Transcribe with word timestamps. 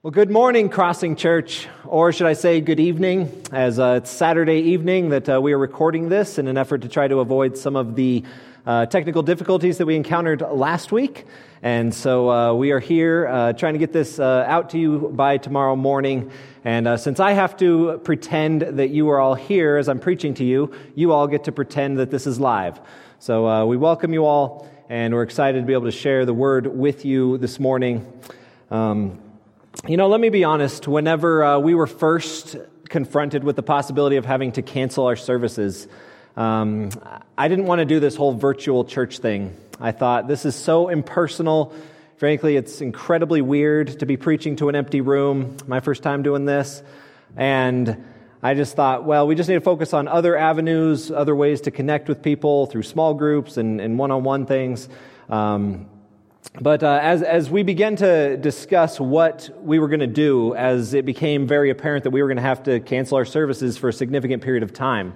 Well, 0.00 0.12
good 0.12 0.30
morning, 0.30 0.68
Crossing 0.68 1.16
Church, 1.16 1.66
or 1.84 2.12
should 2.12 2.28
I 2.28 2.34
say 2.34 2.60
good 2.60 2.78
evening, 2.78 3.42
as 3.50 3.80
uh, 3.80 3.98
it's 4.00 4.12
Saturday 4.12 4.60
evening 4.60 5.08
that 5.08 5.28
uh, 5.28 5.40
we 5.40 5.52
are 5.52 5.58
recording 5.58 6.08
this 6.08 6.38
in 6.38 6.46
an 6.46 6.56
effort 6.56 6.82
to 6.82 6.88
try 6.88 7.08
to 7.08 7.18
avoid 7.18 7.58
some 7.58 7.74
of 7.74 7.96
the 7.96 8.22
uh, 8.64 8.86
technical 8.86 9.24
difficulties 9.24 9.78
that 9.78 9.86
we 9.86 9.96
encountered 9.96 10.40
last 10.40 10.92
week. 10.92 11.24
And 11.62 11.92
so 11.92 12.30
uh, 12.30 12.54
we 12.54 12.70
are 12.70 12.78
here 12.78 13.26
uh, 13.26 13.52
trying 13.54 13.72
to 13.72 13.80
get 13.80 13.92
this 13.92 14.20
uh, 14.20 14.44
out 14.46 14.70
to 14.70 14.78
you 14.78 15.10
by 15.16 15.36
tomorrow 15.36 15.74
morning. 15.74 16.30
And 16.64 17.00
since 17.00 17.18
I 17.18 17.32
have 17.32 17.56
to 17.56 18.00
pretend 18.04 18.62
that 18.78 18.90
you 18.90 19.08
are 19.10 19.18
all 19.18 19.34
here 19.34 19.78
as 19.78 19.88
I'm 19.88 19.98
preaching 19.98 20.32
to 20.34 20.44
you, 20.44 20.72
you 20.94 21.10
all 21.10 21.26
get 21.26 21.42
to 21.44 21.52
pretend 21.52 21.98
that 21.98 22.12
this 22.12 22.28
is 22.28 22.38
live. 22.38 22.80
So 23.18 23.66
we 23.66 23.76
welcome 23.76 24.12
you 24.12 24.26
all, 24.26 24.70
and 24.88 25.12
we're 25.12 25.24
excited 25.24 25.60
to 25.60 25.66
be 25.66 25.72
able 25.72 25.86
to 25.86 25.90
share 25.90 26.24
the 26.24 26.34
word 26.34 26.68
with 26.68 27.04
you 27.04 27.36
this 27.38 27.58
morning. 27.58 28.06
Um, 28.70 29.18
you 29.86 29.96
know, 29.96 30.08
let 30.08 30.20
me 30.20 30.28
be 30.28 30.44
honest. 30.44 30.88
Whenever 30.88 31.44
uh, 31.44 31.58
we 31.58 31.74
were 31.74 31.86
first 31.86 32.56
confronted 32.88 33.44
with 33.44 33.56
the 33.56 33.62
possibility 33.62 34.16
of 34.16 34.24
having 34.24 34.52
to 34.52 34.62
cancel 34.62 35.06
our 35.06 35.16
services, 35.16 35.86
um, 36.36 36.90
I 37.36 37.48
didn't 37.48 37.66
want 37.66 37.78
to 37.80 37.84
do 37.84 38.00
this 38.00 38.16
whole 38.16 38.32
virtual 38.32 38.84
church 38.84 39.18
thing. 39.18 39.56
I 39.80 39.92
thought 39.92 40.26
this 40.26 40.44
is 40.44 40.56
so 40.56 40.88
impersonal. 40.88 41.72
Frankly, 42.16 42.56
it's 42.56 42.80
incredibly 42.80 43.40
weird 43.40 44.00
to 44.00 44.06
be 44.06 44.16
preaching 44.16 44.56
to 44.56 44.68
an 44.68 44.74
empty 44.74 45.00
room. 45.00 45.56
My 45.66 45.78
first 45.80 46.02
time 46.02 46.22
doing 46.22 46.44
this. 46.44 46.82
And 47.36 48.04
I 48.42 48.54
just 48.54 48.74
thought, 48.74 49.04
well, 49.04 49.26
we 49.28 49.36
just 49.36 49.48
need 49.48 49.56
to 49.56 49.60
focus 49.60 49.94
on 49.94 50.08
other 50.08 50.36
avenues, 50.36 51.10
other 51.12 51.36
ways 51.36 51.62
to 51.62 51.70
connect 51.70 52.08
with 52.08 52.22
people 52.22 52.66
through 52.66 52.82
small 52.82 53.14
groups 53.14 53.56
and 53.56 53.98
one 53.98 54.10
on 54.10 54.24
one 54.24 54.44
things. 54.46 54.88
Um, 55.28 55.88
but 56.60 56.82
uh, 56.82 56.98
as, 57.02 57.22
as 57.22 57.50
we 57.50 57.62
began 57.62 57.96
to 57.96 58.36
discuss 58.36 58.98
what 58.98 59.50
we 59.62 59.78
were 59.78 59.88
going 59.88 60.00
to 60.00 60.06
do, 60.06 60.54
as 60.54 60.94
it 60.94 61.04
became 61.04 61.46
very 61.46 61.70
apparent 61.70 62.04
that 62.04 62.10
we 62.10 62.22
were 62.22 62.28
going 62.28 62.36
to 62.36 62.42
have 62.42 62.62
to 62.64 62.80
cancel 62.80 63.16
our 63.16 63.24
services 63.24 63.76
for 63.76 63.88
a 63.88 63.92
significant 63.92 64.42
period 64.42 64.62
of 64.62 64.72
time, 64.72 65.14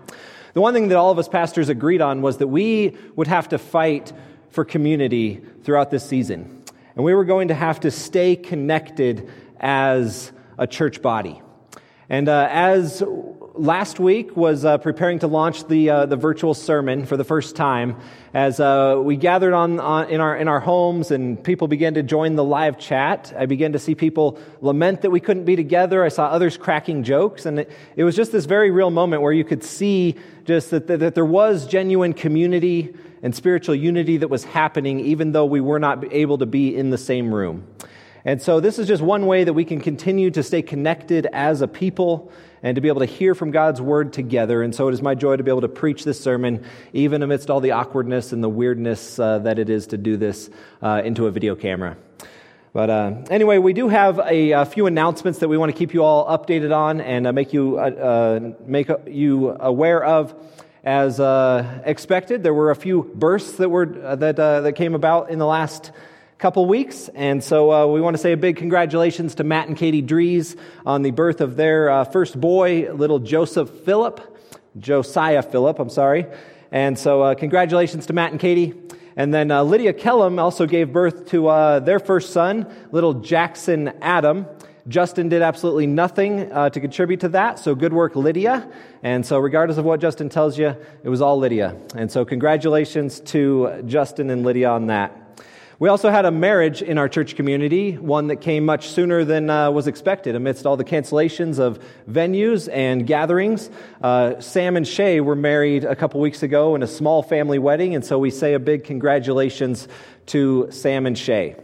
the 0.54 0.60
one 0.60 0.74
thing 0.74 0.88
that 0.88 0.98
all 0.98 1.10
of 1.10 1.18
us 1.18 1.28
pastors 1.28 1.68
agreed 1.68 2.00
on 2.00 2.20
was 2.22 2.36
that 2.38 2.48
we 2.48 2.96
would 3.16 3.26
have 3.26 3.48
to 3.48 3.58
fight 3.58 4.12
for 4.50 4.64
community 4.64 5.40
throughout 5.64 5.90
this 5.90 6.06
season. 6.06 6.62
And 6.94 7.04
we 7.04 7.14
were 7.14 7.24
going 7.24 7.48
to 7.48 7.54
have 7.54 7.80
to 7.80 7.90
stay 7.90 8.36
connected 8.36 9.30
as 9.58 10.30
a 10.58 10.66
church 10.66 11.00
body. 11.00 11.40
And 12.08 12.28
uh, 12.28 12.48
as 12.50 13.02
last 13.54 14.00
week 14.00 14.36
was 14.36 14.64
uh, 14.64 14.78
preparing 14.78 15.18
to 15.20 15.26
launch 15.26 15.66
the, 15.66 15.90
uh, 15.90 16.06
the 16.06 16.16
virtual 16.16 16.54
sermon 16.54 17.04
for 17.04 17.16
the 17.16 17.24
first 17.24 17.56
time, 17.56 17.96
as 18.32 18.60
uh, 18.60 19.00
we 19.02 19.16
gathered 19.16 19.52
on, 19.52 19.78
on, 19.78 20.08
in, 20.08 20.20
our, 20.20 20.36
in 20.36 20.48
our 20.48 20.60
homes 20.60 21.10
and 21.10 21.42
people 21.42 21.68
began 21.68 21.94
to 21.94 22.02
join 22.02 22.34
the 22.34 22.44
live 22.44 22.78
chat, 22.78 23.32
I 23.36 23.46
began 23.46 23.72
to 23.72 23.78
see 23.78 23.94
people 23.94 24.38
lament 24.60 25.02
that 25.02 25.10
we 25.10 25.20
couldn't 25.20 25.44
be 25.44 25.56
together. 25.56 26.02
I 26.02 26.08
saw 26.08 26.26
others 26.26 26.56
cracking 26.56 27.02
jokes. 27.02 27.44
And 27.44 27.60
it, 27.60 27.70
it 27.94 28.04
was 28.04 28.16
just 28.16 28.32
this 28.32 28.46
very 28.46 28.70
real 28.70 28.90
moment 28.90 29.22
where 29.22 29.32
you 29.32 29.44
could 29.44 29.62
see 29.62 30.16
just 30.44 30.70
that, 30.70 30.86
that, 30.86 31.00
that 31.00 31.14
there 31.14 31.26
was 31.26 31.66
genuine 31.66 32.14
community 32.14 32.94
and 33.22 33.34
spiritual 33.34 33.74
unity 33.74 34.16
that 34.16 34.28
was 34.28 34.44
happening, 34.44 34.98
even 35.00 35.32
though 35.32 35.44
we 35.46 35.60
were 35.60 35.78
not 35.78 36.12
able 36.12 36.38
to 36.38 36.46
be 36.46 36.74
in 36.74 36.90
the 36.90 36.98
same 36.98 37.32
room. 37.32 37.66
And 38.24 38.40
so, 38.40 38.60
this 38.60 38.78
is 38.78 38.86
just 38.86 39.02
one 39.02 39.26
way 39.26 39.42
that 39.42 39.52
we 39.52 39.64
can 39.64 39.80
continue 39.80 40.30
to 40.30 40.44
stay 40.44 40.62
connected 40.62 41.26
as 41.32 41.60
a 41.60 41.66
people 41.66 42.30
and 42.62 42.76
to 42.76 42.80
be 42.80 42.86
able 42.86 43.00
to 43.00 43.06
hear 43.06 43.34
from 43.34 43.50
God's 43.50 43.80
word 43.80 44.12
together. 44.12 44.62
And 44.62 44.72
so, 44.72 44.86
it 44.86 44.94
is 44.94 45.02
my 45.02 45.16
joy 45.16 45.36
to 45.36 45.42
be 45.42 45.50
able 45.50 45.62
to 45.62 45.68
preach 45.68 46.04
this 46.04 46.20
sermon, 46.20 46.64
even 46.92 47.24
amidst 47.24 47.50
all 47.50 47.58
the 47.58 47.72
awkwardness 47.72 48.32
and 48.32 48.42
the 48.42 48.48
weirdness 48.48 49.18
uh, 49.18 49.40
that 49.40 49.58
it 49.58 49.68
is 49.68 49.88
to 49.88 49.98
do 49.98 50.16
this 50.16 50.50
uh, 50.82 51.02
into 51.04 51.26
a 51.26 51.32
video 51.32 51.56
camera. 51.56 51.96
But 52.72 52.90
uh, 52.90 53.14
anyway, 53.28 53.58
we 53.58 53.72
do 53.72 53.88
have 53.88 54.20
a, 54.20 54.52
a, 54.52 54.64
few 54.64 54.86
announcements 54.86 55.40
that 55.40 55.48
we 55.48 55.58
want 55.58 55.72
to 55.72 55.76
keep 55.76 55.92
you 55.92 56.04
all 56.04 56.26
updated 56.26 56.74
on 56.74 57.02
and 57.02 57.26
uh, 57.26 57.32
make 57.32 57.52
you 57.52 57.78
uh, 57.78 57.82
uh, 57.82 58.52
make 58.64 58.88
you 59.06 59.50
aware 59.50 60.02
of. 60.02 60.34
As 60.84 61.20
expected, 61.84 62.42
there 62.42 62.54
were 62.54 62.70
a 62.70 62.76
few 62.76 63.12
bursts 63.14 63.58
that 63.58 63.68
were 63.68 63.86
that 63.86 64.36
that 64.36 64.74
came 64.74 64.94
about 64.94 65.30
in 65.30 65.38
the 65.38 65.46
last 65.46 65.92
couple 66.42 66.66
weeks. 66.66 67.08
And 67.14 67.42
so 67.42 67.70
uh, 67.70 67.86
we 67.86 68.00
want 68.00 68.14
to 68.14 68.18
say 68.18 68.32
a 68.32 68.36
big 68.36 68.56
congratulations 68.56 69.36
to 69.36 69.44
Matt 69.44 69.68
and 69.68 69.76
Katie 69.76 70.02
Drees 70.02 70.58
on 70.84 71.02
the 71.02 71.12
birth 71.12 71.40
of 71.40 71.54
their 71.54 71.88
uh, 71.88 72.02
first 72.02 72.40
boy, 72.40 72.92
little 72.92 73.20
Joseph 73.20 73.70
Philip, 73.84 74.20
Josiah 74.76 75.44
Philip, 75.44 75.78
I'm 75.78 75.88
sorry. 75.88 76.26
And 76.72 76.98
so 76.98 77.22
uh, 77.22 77.34
congratulations 77.36 78.06
to 78.06 78.12
Matt 78.12 78.32
and 78.32 78.40
Katie. 78.40 78.74
And 79.14 79.32
then 79.32 79.52
uh, 79.52 79.62
Lydia 79.62 79.92
Kellum 79.92 80.40
also 80.40 80.66
gave 80.66 80.92
birth 80.92 81.26
to 81.26 81.46
uh, 81.46 81.78
their 81.78 82.00
first 82.00 82.32
son, 82.32 82.66
little 82.90 83.14
Jackson 83.14 83.92
Adam. 84.02 84.46
Justin 84.88 85.28
did 85.28 85.42
absolutely 85.42 85.86
nothing 85.86 86.50
uh, 86.50 86.70
to 86.70 86.80
contribute 86.80 87.20
to 87.20 87.28
that, 87.28 87.60
so 87.60 87.76
good 87.76 87.92
work, 87.92 88.16
Lydia. 88.16 88.68
And 89.04 89.24
so, 89.24 89.38
regardless 89.38 89.78
of 89.78 89.84
what 89.84 90.00
Justin 90.00 90.28
tells 90.28 90.58
you, 90.58 90.74
it 91.04 91.08
was 91.08 91.22
all 91.22 91.38
Lydia. 91.38 91.76
And 91.94 92.10
so, 92.10 92.24
congratulations 92.24 93.20
to 93.26 93.84
Justin 93.86 94.28
and 94.28 94.42
Lydia 94.42 94.70
on 94.70 94.88
that. 94.88 95.21
We 95.82 95.88
also 95.88 96.10
had 96.10 96.26
a 96.26 96.30
marriage 96.30 96.80
in 96.80 96.96
our 96.96 97.08
church 97.08 97.34
community, 97.34 97.98
one 97.98 98.28
that 98.28 98.36
came 98.36 98.64
much 98.64 98.90
sooner 98.90 99.24
than 99.24 99.50
uh, 99.50 99.68
was 99.72 99.88
expected 99.88 100.36
amidst 100.36 100.64
all 100.64 100.76
the 100.76 100.84
cancellations 100.84 101.58
of 101.58 101.80
venues 102.08 102.72
and 102.72 103.04
gatherings. 103.04 103.68
Uh, 104.00 104.38
Sam 104.38 104.76
and 104.76 104.86
Shay 104.86 105.20
were 105.20 105.34
married 105.34 105.82
a 105.82 105.96
couple 105.96 106.20
weeks 106.20 106.44
ago 106.44 106.76
in 106.76 106.84
a 106.84 106.86
small 106.86 107.20
family 107.24 107.58
wedding, 107.58 107.96
and 107.96 108.04
so 108.04 108.16
we 108.16 108.30
say 108.30 108.54
a 108.54 108.60
big 108.60 108.84
congratulations 108.84 109.88
to 110.26 110.68
Sam 110.70 111.04
and 111.04 111.18
Shay. 111.18 111.56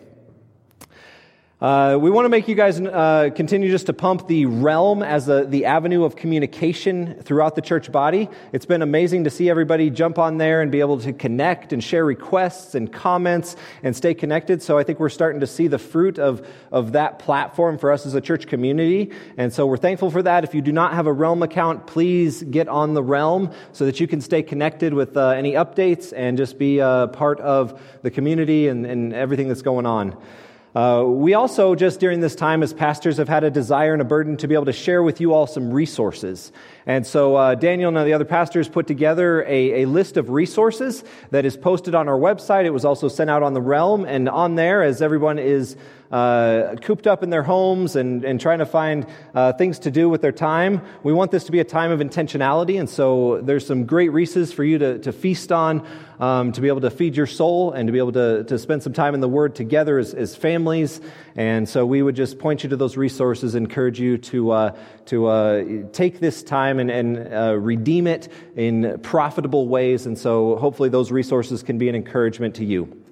Uh, 1.60 1.98
we 2.00 2.08
want 2.08 2.24
to 2.24 2.28
make 2.28 2.46
you 2.46 2.54
guys 2.54 2.80
uh, 2.80 3.30
continue 3.34 3.69
just 3.69 3.86
to 3.86 3.92
pump 3.92 4.28
the 4.28 4.46
realm 4.46 5.02
as 5.02 5.28
a, 5.28 5.44
the 5.44 5.64
avenue 5.64 6.04
of 6.04 6.14
communication 6.14 7.20
throughout 7.24 7.56
the 7.56 7.60
church 7.60 7.91
body. 7.91 8.28
It's 8.52 8.64
been 8.64 8.80
amazing 8.80 9.24
to 9.24 9.30
see 9.30 9.50
everybody 9.50 9.91
jump 9.91 10.20
on 10.20 10.38
there 10.38 10.62
and 10.62 10.70
be 10.70 10.78
able 10.78 11.00
to 11.00 11.12
connect 11.12 11.72
and 11.72 11.82
share 11.82 12.04
requests 12.04 12.76
and 12.76 12.92
comments 12.92 13.56
and 13.82 13.97
stay 13.97 14.14
connected. 14.14 14.62
So 14.62 14.78
I 14.78 14.84
think 14.84 15.00
we're 15.00 15.08
starting 15.08 15.41
to 15.41 15.48
see 15.48 15.66
the 15.66 15.80
fruit 15.80 16.20
of, 16.20 16.47
of 16.70 16.92
that 16.92 17.18
platform 17.18 17.76
for 17.76 17.91
us 17.91 18.06
as 18.06 18.14
a 18.14 18.20
church 18.20 18.47
community. 18.47 19.10
And 19.36 19.52
so 19.52 19.66
we're 19.66 19.78
thankful 19.78 20.12
for 20.12 20.22
that. 20.22 20.44
If 20.44 20.54
you 20.54 20.62
do 20.62 20.70
not 20.70 20.94
have 20.94 21.08
a 21.08 21.12
Realm 21.12 21.42
account, 21.42 21.88
please 21.88 22.41
get 22.44 22.68
on 22.68 22.94
the 22.94 23.02
Realm 23.02 23.50
so 23.72 23.84
that 23.84 23.98
you 23.98 24.06
can 24.06 24.20
stay 24.20 24.44
connected 24.44 24.94
with 24.94 25.16
uh, 25.16 25.30
any 25.30 25.54
updates 25.54 26.12
and 26.16 26.38
just 26.38 26.56
be 26.56 26.78
a 26.78 27.10
part 27.12 27.41
of 27.41 27.82
the 28.02 28.12
community 28.12 28.68
and, 28.68 28.86
and 28.86 29.12
everything 29.12 29.48
that's 29.48 29.62
going 29.62 29.86
on. 29.86 30.16
Uh, 30.78 31.03
we 31.03 31.34
also, 31.34 31.75
just 31.75 31.99
during 31.99 32.21
this 32.21 32.37
time 32.37 32.62
as 32.62 32.72
pastors, 32.72 33.16
have 33.16 33.28
had 33.28 33.43
a 33.43 33.50
desire 33.50 33.94
and 33.94 34.00
a 34.00 34.05
burden 34.05 34.37
to 34.37 34.47
be 34.47 34.55
able 34.55 34.65
to 34.65 34.72
share 34.72 35.03
with 35.03 35.21
you 35.21 35.34
all 35.34 35.44
some 35.44 35.72
resources. 35.72 36.53
And 36.88 37.06
so 37.06 37.37
uh, 37.37 37.54
Daniel 37.54 37.94
and 37.94 38.06
the 38.09 38.15
other 38.15 38.25
pastors 38.25 38.66
put 38.66 38.87
together 38.87 39.43
a, 39.43 39.82
a, 39.82 39.87
list 39.87 40.16
of 40.16 40.31
resources 40.31 41.04
that 41.31 41.44
is 41.44 41.54
posted 41.54 41.94
on 41.94 42.09
our 42.09 42.19
website. 42.19 42.65
It 42.65 42.71
was 42.71 42.87
also 42.87 43.09
sent 43.09 43.28
out 43.28 43.43
on 43.43 43.53
the 43.53 43.60
Realm. 43.60 44.06
And 44.06 44.26
on 44.26 44.54
there, 44.54 44.82
as 44.82 45.03
everyone 45.03 45.38
is 45.38 45.77
uh, 46.10 46.77
cooped 46.81 47.06
up 47.06 47.22
in 47.22 47.31
their 47.31 47.43
homes 47.43 47.97
and, 47.97 48.25
and 48.25 48.41
trying 48.41 48.60
to 48.60 48.66
find 48.66 49.06
uh, 49.34 49.53
things 49.53 49.81
to 49.81 49.91
do 49.91 50.09
with 50.09 50.22
their 50.22 50.32
time. 50.32 50.81
We 51.03 51.12
want 51.12 51.31
this 51.31 51.44
to 51.44 51.53
be 51.53 51.60
a 51.60 51.65
time 51.65 51.91
of 51.91 52.00
intentionality, 52.00 52.78
and 52.78 52.88
so 52.88 53.41
there's 53.43 53.66
some 53.66 53.84
great 53.84 54.12
resources 54.12 54.53
for 54.53 54.65
you 54.65 54.78
to, 54.78 54.98
to 55.00 55.12
feast 55.12 55.53
on, 55.53 55.87
um, 56.21 56.53
to 56.53 56.60
be 56.60 56.69
able 56.69 56.81
to 56.82 56.91
feed 56.91 57.16
your 57.16 57.27
soul, 57.27 57.72
and 57.72 57.87
to 57.88 57.93
be 57.93 57.98
able 57.98 58.12
to, 58.12 58.44
to 58.44 58.59
spend 58.59 58.82
some 58.82 58.93
time 58.93 59.15
in 59.15 59.21
the 59.21 59.28
Word 59.28 59.54
together 59.54 59.98
as, 59.98 60.15
as 60.15 60.34
families. 60.34 61.00
And 61.37 61.69
so 61.69 61.87
we 61.87 62.03
would 62.03 62.16
just 62.16 62.38
point 62.38 62.62
you 62.62 62.71
to 62.71 62.77
those 62.77 62.97
resources, 62.97 63.54
encourage 63.54 64.00
you 64.00 64.19
to, 64.19 64.50
uh, 64.50 64.77
to 65.06 65.27
uh, 65.27 65.65
take 65.93 66.21
this 66.21 66.43
time 66.43 66.78
and, 66.78 66.91
and 66.91 67.33
uh, 67.33 67.55
redeem 67.59 68.06
it 68.06 68.28
in 68.56 68.99
profitable 69.03 69.69
ways. 69.69 70.06
And 70.06 70.19
so 70.19 70.56
hopefully 70.56 70.89
those 70.89 71.11
resources 71.11 71.62
can 71.62 71.78
be 71.78 71.89
an 71.89 71.94
encouragement 71.94 72.55
to 72.56 72.65
you. 72.65 73.05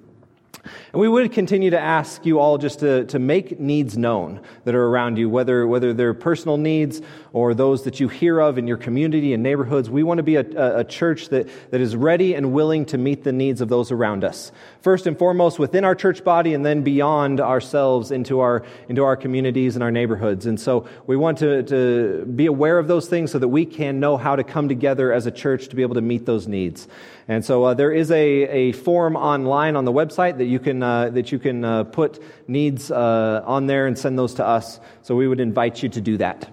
And 0.93 1.01
we 1.01 1.07
would 1.07 1.31
continue 1.31 1.69
to 1.71 1.79
ask 1.79 2.25
you 2.25 2.39
all 2.39 2.57
just 2.57 2.79
to, 2.79 3.05
to 3.05 3.19
make 3.19 3.59
needs 3.59 3.97
known 3.97 4.41
that 4.65 4.75
are 4.75 4.85
around 4.85 5.17
you, 5.17 5.29
whether, 5.29 5.67
whether 5.67 5.93
they're 5.93 6.13
personal 6.13 6.57
needs 6.57 7.01
or 7.33 7.53
those 7.53 7.83
that 7.83 7.99
you 7.99 8.07
hear 8.07 8.39
of 8.39 8.57
in 8.57 8.67
your 8.67 8.77
community 8.77 9.33
and 9.33 9.43
neighborhoods. 9.43 9.89
We 9.89 10.03
want 10.03 10.17
to 10.17 10.23
be 10.23 10.35
a, 10.35 10.79
a 10.79 10.83
church 10.83 11.29
that, 11.29 11.47
that 11.71 11.81
is 11.81 11.95
ready 11.95 12.33
and 12.35 12.51
willing 12.51 12.85
to 12.87 12.97
meet 12.97 13.23
the 13.23 13.31
needs 13.31 13.61
of 13.61 13.69
those 13.69 13.91
around 13.91 14.23
us. 14.23 14.51
First 14.81 15.07
and 15.07 15.17
foremost 15.17 15.59
within 15.59 15.83
our 15.83 15.95
church 15.95 16.23
body 16.23 16.53
and 16.53 16.65
then 16.65 16.81
beyond 16.81 17.39
ourselves 17.39 18.11
into 18.11 18.39
our, 18.39 18.63
into 18.89 19.03
our 19.03 19.15
communities 19.15 19.75
and 19.75 19.83
our 19.83 19.91
neighborhoods. 19.91 20.45
And 20.45 20.59
so 20.59 20.87
we 21.05 21.15
want 21.15 21.37
to, 21.39 21.63
to 21.63 22.25
be 22.25 22.45
aware 22.45 22.79
of 22.79 22.87
those 22.87 23.07
things 23.07 23.31
so 23.31 23.39
that 23.39 23.47
we 23.47 23.65
can 23.65 23.99
know 23.99 24.17
how 24.17 24.35
to 24.35 24.43
come 24.43 24.67
together 24.67 25.13
as 25.13 25.25
a 25.25 25.31
church 25.31 25.67
to 25.69 25.75
be 25.75 25.81
able 25.81 25.95
to 25.95 26.01
meet 26.01 26.25
those 26.25 26.47
needs. 26.47 26.87
And 27.27 27.43
so 27.43 27.65
uh, 27.65 27.73
there 27.73 27.91
is 27.91 28.09
a, 28.11 28.15
a 28.15 28.71
form 28.71 29.17
online 29.17 29.75
on 29.75 29.83
the 29.83 29.91
website 29.91 30.37
that 30.37 30.45
you 30.45 30.59
can, 30.59 30.81
uh, 30.81 31.09
that 31.09 31.31
you 31.31 31.39
can 31.39 31.65
uh, 31.65 31.83
put 31.83 32.23
needs 32.47 32.89
uh, 32.89 33.43
on 33.45 33.67
there 33.67 33.85
and 33.87 33.97
send 33.97 34.17
those 34.17 34.33
to 34.35 34.45
us. 34.45 34.79
So 35.01 35.15
we 35.15 35.27
would 35.27 35.41
invite 35.41 35.83
you 35.83 35.89
to 35.89 35.99
do 35.99 36.17
that. 36.17 36.49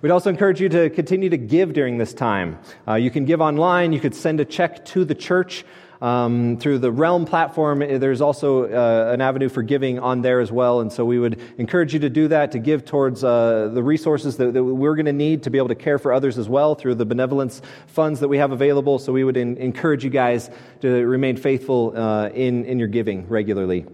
We'd 0.00 0.10
also 0.10 0.30
encourage 0.30 0.60
you 0.60 0.68
to 0.70 0.90
continue 0.90 1.28
to 1.30 1.36
give 1.36 1.72
during 1.72 1.98
this 1.98 2.14
time. 2.14 2.58
Uh, 2.86 2.94
you 2.94 3.10
can 3.10 3.24
give 3.24 3.40
online, 3.40 3.92
you 3.92 4.00
could 4.00 4.14
send 4.14 4.40
a 4.40 4.44
check 4.44 4.84
to 4.86 5.04
the 5.04 5.14
church. 5.14 5.64
Um, 6.04 6.58
through 6.58 6.80
the 6.80 6.92
Realm 6.92 7.24
platform, 7.24 7.80
eh, 7.80 7.96
there's 7.96 8.20
also 8.20 8.64
uh, 8.64 9.10
an 9.14 9.22
avenue 9.22 9.48
for 9.48 9.62
giving 9.62 9.98
on 9.98 10.20
there 10.20 10.40
as 10.40 10.52
well. 10.52 10.80
And 10.80 10.92
so 10.92 11.02
we 11.02 11.18
would 11.18 11.40
encourage 11.56 11.94
you 11.94 12.00
to 12.00 12.10
do 12.10 12.28
that, 12.28 12.52
to 12.52 12.58
give 12.58 12.84
towards 12.84 13.24
uh, 13.24 13.70
the 13.72 13.82
resources 13.82 14.36
that, 14.36 14.52
that 14.52 14.62
we're 14.62 14.96
going 14.96 15.06
to 15.06 15.14
need 15.14 15.44
to 15.44 15.50
be 15.50 15.56
able 15.56 15.68
to 15.68 15.74
care 15.74 15.98
for 15.98 16.12
others 16.12 16.36
as 16.36 16.46
well 16.46 16.74
through 16.74 16.96
the 16.96 17.06
benevolence 17.06 17.62
funds 17.86 18.20
that 18.20 18.28
we 18.28 18.36
have 18.36 18.52
available. 18.52 18.98
So 18.98 19.14
we 19.14 19.24
would 19.24 19.38
in, 19.38 19.56
encourage 19.56 20.04
you 20.04 20.10
guys 20.10 20.50
to 20.82 20.90
remain 21.06 21.38
faithful 21.38 21.94
uh, 21.96 22.28
in, 22.28 22.66
in 22.66 22.78
your 22.78 22.88
giving 22.88 23.26
regularly. 23.26 23.86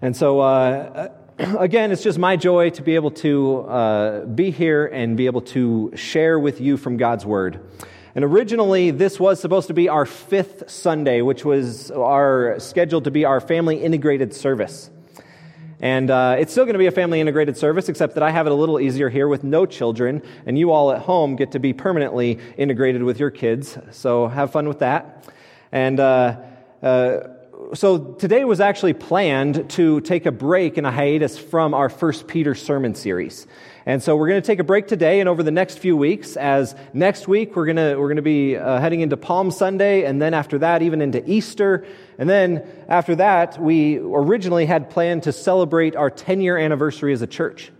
And 0.00 0.16
so, 0.16 0.40
uh, 0.40 1.10
again, 1.38 1.92
it's 1.92 2.02
just 2.02 2.18
my 2.18 2.34
joy 2.34 2.70
to 2.70 2.80
be 2.80 2.94
able 2.94 3.10
to 3.10 3.58
uh, 3.58 4.24
be 4.24 4.50
here 4.50 4.86
and 4.86 5.18
be 5.18 5.26
able 5.26 5.42
to 5.42 5.92
share 5.96 6.38
with 6.38 6.62
you 6.62 6.78
from 6.78 6.96
God's 6.96 7.26
Word. 7.26 7.60
And 8.16 8.24
originally, 8.24 8.92
this 8.92 9.20
was 9.20 9.38
supposed 9.40 9.66
to 9.66 9.74
be 9.74 9.90
our 9.90 10.06
fifth 10.06 10.70
Sunday, 10.70 11.20
which 11.20 11.44
was 11.44 11.90
our 11.90 12.58
scheduled 12.58 13.04
to 13.04 13.10
be 13.10 13.26
our 13.26 13.42
family 13.42 13.76
integrated 13.76 14.32
service. 14.32 14.90
And 15.80 16.10
uh, 16.10 16.36
it's 16.38 16.50
still 16.50 16.64
going 16.64 16.72
to 16.72 16.78
be 16.78 16.86
a 16.86 16.92
family 16.92 17.20
integrated 17.20 17.58
service, 17.58 17.90
except 17.90 18.14
that 18.14 18.22
I 18.22 18.30
have 18.30 18.46
it 18.46 18.52
a 18.52 18.54
little 18.54 18.80
easier 18.80 19.10
here 19.10 19.28
with 19.28 19.44
no 19.44 19.66
children, 19.66 20.22
and 20.46 20.58
you 20.58 20.72
all 20.72 20.92
at 20.92 21.02
home 21.02 21.36
get 21.36 21.52
to 21.52 21.58
be 21.58 21.74
permanently 21.74 22.38
integrated 22.56 23.02
with 23.02 23.20
your 23.20 23.30
kids. 23.30 23.76
So 23.90 24.28
have 24.28 24.50
fun 24.50 24.66
with 24.66 24.78
that. 24.78 25.30
And 25.70 26.00
uh, 26.00 26.38
uh, 26.82 27.18
so 27.74 28.14
today 28.14 28.46
was 28.46 28.60
actually 28.60 28.94
planned 28.94 29.68
to 29.72 30.00
take 30.00 30.24
a 30.24 30.32
break 30.32 30.78
and 30.78 30.86
a 30.86 30.90
hiatus 30.90 31.36
from 31.38 31.74
our 31.74 31.90
First 31.90 32.26
Peter 32.26 32.54
sermon 32.54 32.94
series. 32.94 33.46
And 33.88 34.02
so 34.02 34.16
we're 34.16 34.26
going 34.26 34.42
to 34.42 34.46
take 34.46 34.58
a 34.58 34.64
break 34.64 34.88
today 34.88 35.20
and 35.20 35.28
over 35.28 35.44
the 35.44 35.52
next 35.52 35.78
few 35.78 35.96
weeks, 35.96 36.36
as 36.36 36.74
next 36.92 37.28
week 37.28 37.54
we're 37.54 37.66
going 37.66 37.76
to, 37.76 37.94
we're 37.94 38.08
going 38.08 38.16
to 38.16 38.22
be 38.22 38.56
uh, 38.56 38.80
heading 38.80 39.00
into 39.00 39.16
Palm 39.16 39.52
Sunday, 39.52 40.04
and 40.04 40.20
then 40.20 40.34
after 40.34 40.58
that, 40.58 40.82
even 40.82 41.00
into 41.00 41.22
Easter. 41.30 41.86
And 42.18 42.28
then 42.28 42.66
after 42.88 43.14
that, 43.14 43.62
we 43.62 43.98
originally 43.98 44.66
had 44.66 44.90
planned 44.90 45.22
to 45.22 45.32
celebrate 45.32 45.94
our 45.94 46.10
10 46.10 46.40
year 46.40 46.58
anniversary 46.58 47.12
as 47.12 47.22
a 47.22 47.28
church. 47.28 47.70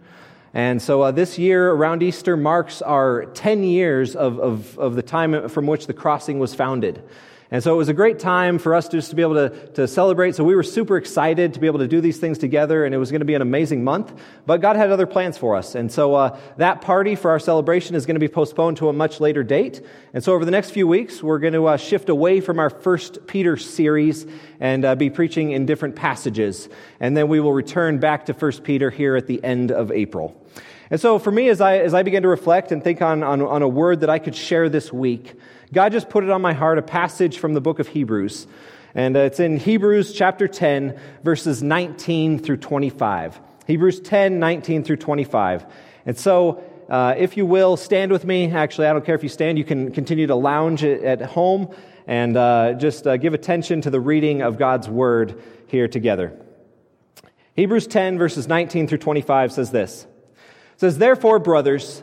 And 0.55 0.81
so 0.81 1.03
uh, 1.03 1.11
this 1.11 1.41
year 1.41 1.73
around 1.73 2.05
Easter 2.05 2.37
marks 2.37 2.83
our 2.83 3.25
10 3.25 3.65
years 3.65 4.15
of, 4.15 4.39
of, 4.39 4.79
of 4.79 4.95
the 4.95 5.03
time 5.03 5.49
from 5.49 5.67
which 5.67 5.89
the 5.89 5.93
crossing 5.93 6.39
was 6.39 6.55
founded. 6.55 7.03
And 7.51 7.63
so 7.63 7.73
it 7.73 7.77
was 7.77 7.89
a 7.89 7.95
great 7.95 8.19
time 8.19 8.59
for 8.59 8.75
us 8.75 8.89
just 8.89 9.11
to 9.11 9.17
be 9.17 9.23
able 9.23 9.35
to, 9.35 9.51
to 9.75 9.87
celebrate. 9.87 10.35
So 10.35 10.43
we 10.43 10.57
were 10.57 10.65
super 10.65 10.97
excited 10.97 11.55
to 11.55 11.61
be 11.61 11.69
able 11.69 11.79
to 11.79 11.87
do 11.87 12.01
these 12.01 12.19
things 12.19 12.39
together, 12.39 12.85
and 12.85 12.93
it 12.93 12.99
was 12.99 13.13
going 13.13 13.21
to 13.21 13.27
be 13.27 13.35
an 13.35 13.43
amazing 13.43 13.85
month. 13.85 14.13
But 14.47 14.61
God 14.61 14.75
had 14.75 14.91
other 14.91 15.07
plans 15.07 15.39
for 15.39 15.55
us. 15.55 15.77
And 15.77 15.91
so 15.93 16.15
uh, 16.15 16.39
that 16.57 16.81
party 16.81 17.15
for 17.15 17.31
our 17.31 17.39
celebration 17.39 17.95
is 17.95 18.05
going 18.05 18.17
to 18.17 18.21
be 18.21 18.29
postponed 18.29 18.79
to 18.79 18.89
a 18.89 18.93
much 18.93 19.21
later 19.21 19.45
date. 19.45 19.81
And 20.13 20.25
so 20.25 20.35
over 20.35 20.45
the 20.45 20.51
next 20.51 20.71
few 20.71 20.89
weeks, 20.89 21.23
we're 21.23 21.39
going 21.39 21.53
to 21.53 21.67
uh, 21.67 21.77
shift 21.77 22.09
away 22.09 22.41
from 22.41 22.59
our 22.59 22.71
First 22.71 23.29
Peter 23.29 23.57
series 23.57 24.27
and 24.59 24.85
uh, 24.85 24.97
be 24.97 25.09
preaching 25.09 25.53
in 25.53 25.67
different 25.67 25.95
passages. 25.95 26.69
And 26.99 27.17
then 27.17 27.29
we 27.29 27.39
will 27.39 27.53
return 27.53 27.99
back 27.99 28.27
to 28.27 28.35
First 28.35 28.65
Peter 28.65 28.91
here 28.91 29.15
at 29.15 29.29
the 29.29 29.43
end 29.45 29.71
of 29.71 29.93
April. 29.93 30.43
And 30.91 31.01
so 31.01 31.19
for 31.19 31.31
me, 31.31 31.49
as 31.49 31.61
I, 31.61 31.79
as 31.79 31.95
I 31.95 32.03
began 32.03 32.23
to 32.23 32.29
reflect 32.29 32.73
and 32.73 32.83
think 32.83 33.03
on, 33.03 33.23
on, 33.23 33.43
on 33.43 33.63
a 33.63 33.69
word 33.69 34.01
that 34.01 34.11
I 34.11 34.19
could 34.19 34.35
share 34.35 34.69
this 34.69 34.93
week, 34.93 35.35
God 35.73 35.93
just 35.93 36.09
put 36.09 36.25
it 36.25 36.31
on 36.31 36.41
my 36.41 36.53
heart 36.53 36.79
a 36.79 36.83
passage 36.83 37.39
from 37.39 37.55
the 37.55 37.61
book 37.61 37.79
of 37.79 37.89
Hebrews. 37.89 38.47
And 38.95 39.17
uh, 39.17 39.21
it's 39.21 39.41
in 39.41 39.57
Hebrews 39.57 40.13
chapter 40.13 40.49
10, 40.49 40.99
verses 41.23 41.63
19 41.63 42.39
through 42.39 42.59
25. 42.59 43.41
Hebrews 43.67 44.01
10, 44.01 44.39
19 44.39 44.85
through 44.85 44.97
25. 44.97 45.67
And 46.07 46.17
so, 46.17 46.63
uh, 46.89 47.15
if 47.19 47.37
you 47.37 47.45
will, 47.45 47.77
stand 47.77 48.13
with 48.13 48.25
me. 48.25 48.51
Actually, 48.53 48.87
I 48.87 48.93
don't 48.93 49.05
care 49.05 49.17
if 49.17 49.25
you 49.25 49.29
stand, 49.29 49.59
you 49.59 49.65
can 49.65 49.91
continue 49.91 50.29
to 50.29 50.37
lounge 50.37 50.85
at 50.85 51.21
home 51.21 51.75
and 52.07 52.37
uh, 52.37 52.75
just 52.75 53.07
uh, 53.07 53.17
give 53.17 53.35
attention 53.35 53.81
to 53.83 53.91
the 53.91 54.01
reading 54.01 54.43
of 54.43 54.59
God's 54.59 54.89
word 54.89 55.43
here 55.67 55.89
together. 55.89 56.39
Hebrews 57.55 57.89
10, 57.89 58.19
verses 58.19 58.47
19 58.47 58.87
through 58.87 58.99
25 58.99 59.53
says 59.53 59.71
this. 59.73 60.07
It 60.75 60.81
says, 60.81 60.99
Therefore, 60.99 61.39
brothers, 61.39 62.03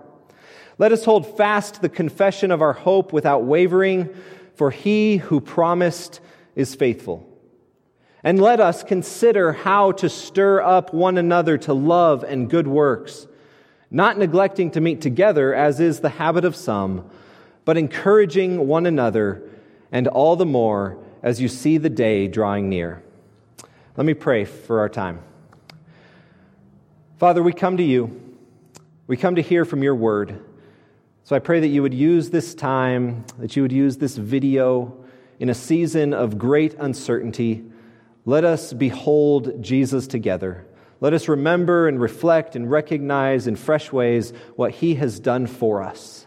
Let 0.77 0.91
us 0.91 1.05
hold 1.05 1.37
fast 1.37 1.81
the 1.81 1.89
confession 1.89 2.51
of 2.51 2.61
our 2.61 2.73
hope 2.73 3.13
without 3.13 3.43
wavering, 3.43 4.09
for 4.55 4.71
he 4.71 5.17
who 5.17 5.41
promised 5.41 6.19
is 6.55 6.75
faithful. 6.75 7.27
And 8.23 8.39
let 8.39 8.59
us 8.59 8.83
consider 8.83 9.51
how 9.51 9.93
to 9.93 10.09
stir 10.09 10.61
up 10.61 10.93
one 10.93 11.17
another 11.17 11.57
to 11.59 11.73
love 11.73 12.23
and 12.23 12.49
good 12.49 12.67
works, 12.67 13.27
not 13.89 14.17
neglecting 14.17 14.71
to 14.71 14.81
meet 14.81 15.01
together, 15.01 15.53
as 15.53 15.79
is 15.79 15.99
the 15.99 16.09
habit 16.09 16.45
of 16.45 16.55
some, 16.55 17.09
but 17.65 17.77
encouraging 17.77 18.67
one 18.67 18.85
another, 18.85 19.41
and 19.91 20.07
all 20.07 20.35
the 20.35 20.45
more 20.45 20.97
as 21.23 21.41
you 21.41 21.47
see 21.47 21.77
the 21.77 21.89
day 21.89 22.27
drawing 22.27 22.69
near. 22.69 23.03
Let 23.97 24.05
me 24.05 24.13
pray 24.13 24.45
for 24.45 24.79
our 24.79 24.89
time. 24.89 25.21
Father, 27.17 27.43
we 27.43 27.53
come 27.53 27.77
to 27.77 27.83
you. 27.83 28.37
We 29.07 29.17
come 29.17 29.35
to 29.35 29.41
hear 29.41 29.65
from 29.65 29.83
your 29.83 29.95
word. 29.95 30.39
So 31.23 31.35
I 31.35 31.39
pray 31.39 31.59
that 31.59 31.67
you 31.67 31.83
would 31.83 31.93
use 31.93 32.31
this 32.31 32.55
time, 32.55 33.25
that 33.37 33.55
you 33.55 33.61
would 33.61 33.71
use 33.71 33.97
this 33.97 34.17
video 34.17 34.97
in 35.39 35.49
a 35.49 35.53
season 35.53 36.13
of 36.13 36.37
great 36.37 36.73
uncertainty. 36.73 37.63
Let 38.25 38.43
us 38.43 38.73
behold 38.73 39.61
Jesus 39.61 40.07
together. 40.07 40.65
Let 40.99 41.13
us 41.13 41.27
remember 41.27 41.87
and 41.87 42.01
reflect 42.01 42.55
and 42.55 42.69
recognize 42.69 43.45
in 43.47 43.55
fresh 43.55 43.91
ways 43.91 44.33
what 44.55 44.71
he 44.71 44.95
has 44.95 45.19
done 45.19 45.45
for 45.45 45.83
us. 45.83 46.25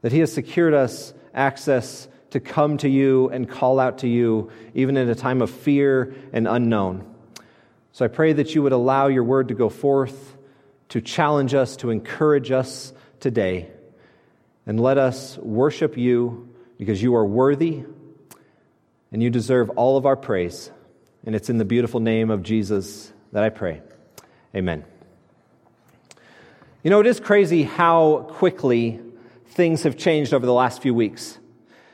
That 0.00 0.12
he 0.12 0.20
has 0.20 0.32
secured 0.32 0.74
us 0.74 1.12
access 1.34 2.08
to 2.30 2.40
come 2.40 2.78
to 2.78 2.88
you 2.88 3.28
and 3.28 3.48
call 3.48 3.78
out 3.78 3.98
to 3.98 4.08
you, 4.08 4.50
even 4.74 4.96
in 4.96 5.08
a 5.08 5.14
time 5.14 5.42
of 5.42 5.50
fear 5.50 6.14
and 6.32 6.48
unknown. 6.48 7.14
So 7.92 8.04
I 8.04 8.08
pray 8.08 8.32
that 8.32 8.54
you 8.54 8.62
would 8.62 8.72
allow 8.72 9.08
your 9.08 9.24
word 9.24 9.48
to 9.48 9.54
go 9.54 9.68
forth, 9.68 10.36
to 10.90 11.00
challenge 11.02 11.52
us, 11.52 11.76
to 11.78 11.90
encourage 11.90 12.50
us 12.50 12.92
today 13.20 13.70
and 14.68 14.78
let 14.78 14.98
us 14.98 15.38
worship 15.38 15.96
you 15.96 16.54
because 16.76 17.02
you 17.02 17.16
are 17.16 17.24
worthy 17.24 17.84
and 19.10 19.22
you 19.22 19.30
deserve 19.30 19.70
all 19.70 19.96
of 19.96 20.04
our 20.04 20.14
praise. 20.14 20.70
And 21.24 21.34
it's 21.34 21.48
in 21.48 21.56
the 21.56 21.64
beautiful 21.64 22.00
name 22.00 22.30
of 22.30 22.42
Jesus 22.42 23.10
that 23.32 23.42
I 23.42 23.48
pray. 23.48 23.80
Amen. 24.54 24.84
You 26.82 26.90
know, 26.90 27.00
it 27.00 27.06
is 27.06 27.18
crazy 27.18 27.62
how 27.62 28.28
quickly 28.32 29.00
things 29.46 29.84
have 29.84 29.96
changed 29.96 30.34
over 30.34 30.44
the 30.44 30.52
last 30.52 30.82
few 30.82 30.92
weeks. 30.92 31.38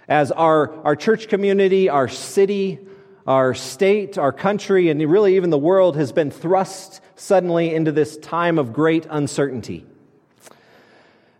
As 0.08 0.32
our, 0.32 0.74
our 0.84 0.96
church 0.96 1.28
community, 1.28 1.88
our 1.88 2.08
city, 2.08 2.80
our 3.24 3.54
state, 3.54 4.18
our 4.18 4.32
country, 4.32 4.90
and 4.90 5.00
really 5.00 5.36
even 5.36 5.50
the 5.50 5.58
world 5.58 5.96
has 5.96 6.10
been 6.10 6.32
thrust 6.32 7.00
suddenly 7.14 7.72
into 7.72 7.92
this 7.92 8.16
time 8.18 8.58
of 8.58 8.72
great 8.72 9.06
uncertainty. 9.08 9.86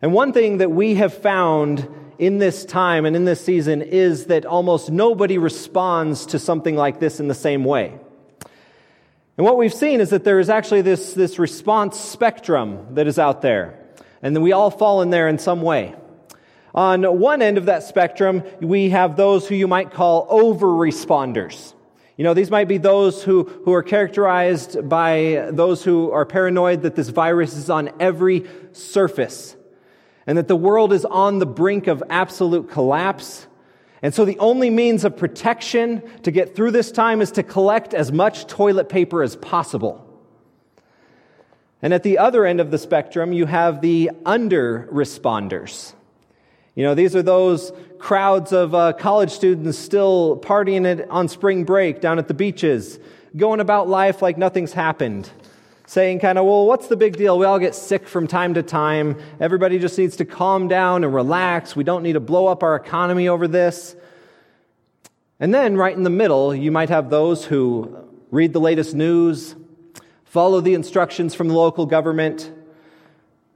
And 0.05 0.13
one 0.13 0.35
thing 0.35 0.59
that 0.59 0.71
we 0.71 0.97
have 0.97 1.15
found 1.15 1.89
in 2.19 2.37
this 2.37 2.67
time 2.67 3.07
and 3.07 3.17
in 3.17 3.25
this 3.25 3.43
season 3.43 3.81
is 3.81 4.27
that 4.27 4.45
almost 4.45 4.91
nobody 4.91 5.39
responds 5.39 6.27
to 6.27 6.39
something 6.39 6.77
like 6.77 7.01
this 7.01 7.21
in 7.21 7.29
the 7.29 7.35
same 7.35 7.65
way. 7.65 7.99
And 9.39 9.47
what 9.47 9.57
we've 9.57 9.73
seen 9.73 10.03
is 10.03 10.11
that 10.11 10.23
there 10.23 10.41
is 10.41 10.51
actually 10.51 10.83
this, 10.83 11.15
this 11.15 11.39
response 11.39 11.99
spectrum 11.99 12.97
that 12.97 13.07
is 13.07 13.19
out 13.19 13.41
there. 13.41 13.79
And 14.21 14.37
then 14.37 14.43
we 14.43 14.53
all 14.53 14.71
fall 14.71 15.01
in 15.01 15.09
there 15.09 15.27
in 15.27 15.39
some 15.39 15.63
way. 15.63 15.95
On 16.75 17.03
one 17.19 17.41
end 17.41 17.57
of 17.57 17.65
that 17.65 17.83
spectrum, 17.83 18.43
we 18.61 18.91
have 18.91 19.17
those 19.17 19.49
who 19.49 19.55
you 19.55 19.67
might 19.67 19.91
call 19.91 20.27
over 20.29 20.67
responders. 20.67 21.73
You 22.19 22.25
know, 22.25 22.35
these 22.35 22.51
might 22.51 22.69
be 22.69 22.77
those 22.77 23.23
who, 23.23 23.45
who 23.65 23.73
are 23.73 23.83
characterized 23.83 24.87
by 24.87 25.49
those 25.51 25.83
who 25.83 26.11
are 26.11 26.27
paranoid 26.27 26.83
that 26.83 26.95
this 26.95 27.09
virus 27.09 27.57
is 27.57 27.71
on 27.71 27.91
every 27.99 28.45
surface 28.73 29.57
and 30.27 30.39
that 30.39 30.49
the 30.49 30.57
world 30.57 30.93
is 30.93 31.05
on 31.05 31.39
the 31.39 31.47
brink 31.47 31.87
of 31.87 32.03
absolute 32.09 32.71
collapse. 32.71 33.47
And 34.03 34.15
so 34.15 34.25
the 34.25 34.39
only 34.39 34.71
means 34.71 35.05
of 35.05 35.17
protection 35.17 36.03
to 36.23 36.31
get 36.31 36.55
through 36.55 36.73
this 36.73 36.93
time 36.93 37.21
is 37.21 37.33
to 37.33 37.43
collect 37.43 37.95
as 37.95 38.13
much 38.13 38.47
toilet 38.47 38.89
paper 38.89 39.23
as 39.23 39.37
possible. 39.37 40.01
And 41.83 41.93
at 41.93 42.03
the 42.03 42.19
other 42.19 42.47
end 42.47 42.61
of 42.61 42.71
the 42.71 42.79
spectrum, 42.79 43.33
you 43.33 43.47
have 43.47 43.83
the 43.83 44.11
under 44.25 44.89
responders. 44.91 45.93
You 46.75 46.83
know, 46.83 46.95
these 46.95 47.15
are 47.15 47.23
those 47.23 47.73
crowds 47.99 48.53
of 48.53 48.75
uh, 48.75 48.95
college 48.95 49.31
students 49.31 49.79
still 49.79 50.41
partying 50.43 50.87
it 50.87 51.09
on 51.09 51.29
spring 51.29 51.65
break 51.65 52.01
down 52.01 52.19
at 52.19 52.27
the 52.27 52.35
beaches, 52.35 52.99
going 53.37 53.61
about 53.61 53.89
life 53.89 54.23
like 54.23 54.37
nothing's 54.39 54.73
happened, 54.73 55.31
saying, 55.87 56.21
kind 56.21 56.39
of, 56.39 56.47
well, 56.47 56.67
what's 56.67 56.89
the 56.89 56.97
big 56.97 57.17
deal? 57.17 57.39
We 57.39 57.45
all 57.45 57.59
get 57.59 57.75
sick 57.75 58.09
from 58.09 58.27
time 58.27 58.55
to 58.55 58.63
time. 58.63 59.19
Everybody 59.39 59.79
just 59.79 59.99
needs 59.99 60.17
to 60.17 60.25
calm 60.25 60.69
down 60.69 61.05
and 61.05 61.15
relax. 61.15 61.77
We 61.77 61.85
don't 61.85 62.03
need 62.03 62.15
to 62.15 62.21
blow 62.21 62.47
up 62.47 62.63
our 62.63 62.75
economy 62.75 63.29
over 63.29 63.47
this. 63.47 63.95
And 65.41 65.53
then, 65.53 65.77
right 65.77 65.95
in 65.95 66.05
the 66.05 66.11
middle, 66.11 66.55
you 66.55 66.71
might 66.71 66.89
have 66.89 67.11
those 67.11 67.45
who 67.45 67.97
read 68.31 68.53
the 68.53 68.61
latest 68.61 68.95
news, 68.95 69.55
follow 70.25 70.61
the 70.61 70.75
instructions 70.75 71.35
from 71.35 71.49
the 71.49 71.55
local 71.55 71.87
government. 71.87 72.51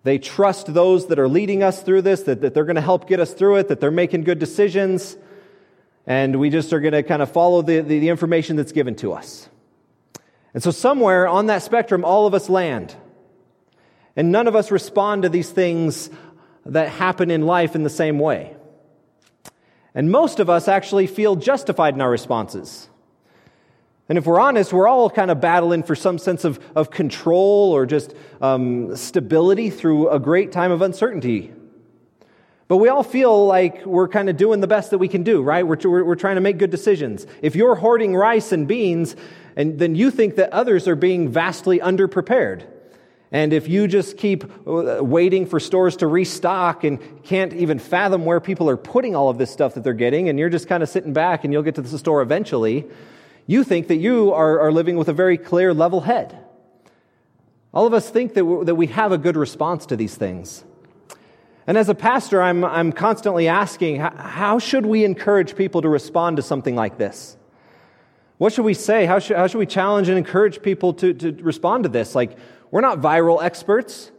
They 0.04 0.18
trust 0.18 0.72
those 0.74 1.06
that 1.08 1.18
are 1.18 1.28
leading 1.28 1.62
us 1.62 1.82
through 1.82 2.02
this, 2.02 2.22
that, 2.24 2.42
that 2.42 2.54
they're 2.54 2.64
going 2.64 2.76
to 2.76 2.82
help 2.82 3.08
get 3.08 3.20
us 3.20 3.32
through 3.32 3.56
it, 3.56 3.68
that 3.68 3.80
they're 3.80 3.90
making 3.90 4.24
good 4.24 4.38
decisions. 4.38 5.16
And 6.06 6.38
we 6.38 6.50
just 6.50 6.72
are 6.72 6.80
going 6.80 6.92
to 6.92 7.02
kind 7.02 7.22
of 7.22 7.32
follow 7.32 7.62
the, 7.62 7.80
the, 7.80 7.98
the 8.00 8.08
information 8.08 8.56
that's 8.56 8.72
given 8.72 8.94
to 8.96 9.12
us. 9.12 9.48
And 10.54 10.62
so, 10.62 10.70
somewhere 10.70 11.28
on 11.28 11.46
that 11.46 11.62
spectrum, 11.62 12.04
all 12.04 12.26
of 12.26 12.34
us 12.34 12.48
land. 12.48 12.94
And 14.16 14.32
none 14.32 14.48
of 14.48 14.56
us 14.56 14.70
respond 14.70 15.22
to 15.22 15.28
these 15.28 15.50
things 15.50 16.10
that 16.66 16.88
happen 16.88 17.30
in 17.30 17.46
life 17.46 17.74
in 17.74 17.82
the 17.82 17.90
same 17.90 18.18
way. 18.18 18.56
And 19.94 20.10
most 20.10 20.40
of 20.40 20.50
us 20.50 20.68
actually 20.68 21.06
feel 21.06 21.36
justified 21.36 21.94
in 21.94 22.00
our 22.00 22.10
responses. 22.10 22.88
And 24.08 24.16
if 24.16 24.26
we're 24.26 24.40
honest, 24.40 24.72
we're 24.72 24.88
all 24.88 25.10
kind 25.10 25.30
of 25.30 25.40
battling 25.40 25.82
for 25.82 25.94
some 25.94 26.18
sense 26.18 26.44
of, 26.44 26.58
of 26.74 26.90
control 26.90 27.72
or 27.72 27.84
just 27.84 28.14
um, 28.40 28.96
stability 28.96 29.70
through 29.70 30.08
a 30.08 30.18
great 30.18 30.50
time 30.50 30.72
of 30.72 30.80
uncertainty. 30.80 31.52
But 32.68 32.78
we 32.78 32.88
all 32.88 33.02
feel 33.02 33.46
like 33.46 33.84
we're 33.84 34.08
kind 34.08 34.28
of 34.28 34.36
doing 34.36 34.60
the 34.60 34.66
best 34.66 34.90
that 34.90 34.98
we 34.98 35.08
can 35.08 35.22
do, 35.22 35.42
right? 35.42 35.66
We're, 35.66 35.78
we're, 35.82 36.04
we're 36.04 36.16
trying 36.16 36.36
to 36.36 36.40
make 36.40 36.58
good 36.58 36.70
decisions. 36.70 37.26
If 37.42 37.56
you're 37.56 37.74
hoarding 37.74 38.14
rice 38.14 38.52
and 38.52 38.68
beans, 38.68 39.16
and 39.58 39.76
then 39.76 39.96
you 39.96 40.12
think 40.12 40.36
that 40.36 40.52
others 40.52 40.86
are 40.86 40.94
being 40.94 41.28
vastly 41.28 41.80
underprepared. 41.80 42.62
And 43.32 43.52
if 43.52 43.68
you 43.68 43.88
just 43.88 44.16
keep 44.16 44.44
uh, 44.44 45.00
waiting 45.02 45.46
for 45.46 45.58
stores 45.58 45.96
to 45.96 46.06
restock 46.06 46.84
and 46.84 47.24
can't 47.24 47.52
even 47.52 47.80
fathom 47.80 48.24
where 48.24 48.38
people 48.38 48.70
are 48.70 48.76
putting 48.76 49.16
all 49.16 49.28
of 49.28 49.36
this 49.36 49.50
stuff 49.50 49.74
that 49.74 49.82
they're 49.82 49.94
getting, 49.94 50.28
and 50.28 50.38
you're 50.38 50.48
just 50.48 50.68
kind 50.68 50.80
of 50.80 50.88
sitting 50.88 51.12
back 51.12 51.42
and 51.42 51.52
you'll 51.52 51.64
get 51.64 51.74
to 51.74 51.82
the 51.82 51.98
store 51.98 52.22
eventually, 52.22 52.86
you 53.48 53.64
think 53.64 53.88
that 53.88 53.96
you 53.96 54.32
are, 54.32 54.60
are 54.60 54.70
living 54.70 54.96
with 54.96 55.08
a 55.08 55.12
very 55.12 55.36
clear, 55.36 55.74
level 55.74 56.02
head. 56.02 56.38
All 57.74 57.84
of 57.84 57.92
us 57.92 58.08
think 58.08 58.34
that, 58.34 58.44
we, 58.44 58.64
that 58.64 58.76
we 58.76 58.86
have 58.86 59.10
a 59.10 59.18
good 59.18 59.36
response 59.36 59.86
to 59.86 59.96
these 59.96 60.14
things. 60.14 60.64
And 61.66 61.76
as 61.76 61.88
a 61.88 61.96
pastor, 61.96 62.40
I'm, 62.40 62.64
I'm 62.64 62.92
constantly 62.92 63.48
asking 63.48 63.96
how 63.96 64.60
should 64.60 64.86
we 64.86 65.04
encourage 65.04 65.56
people 65.56 65.82
to 65.82 65.88
respond 65.88 66.36
to 66.36 66.44
something 66.44 66.76
like 66.76 66.96
this? 66.96 67.37
What 68.38 68.52
should 68.52 68.64
we 68.64 68.74
say? 68.74 69.04
How 69.04 69.18
should, 69.18 69.36
how 69.36 69.46
should 69.48 69.58
we 69.58 69.66
challenge 69.66 70.08
and 70.08 70.16
encourage 70.16 70.62
people 70.62 70.94
to, 70.94 71.12
to 71.12 71.32
respond 71.42 71.82
to 71.84 71.88
this? 71.88 72.14
Like, 72.14 72.38
we're 72.70 72.80
not 72.80 73.00
viral 73.00 73.42
experts. 73.42 74.12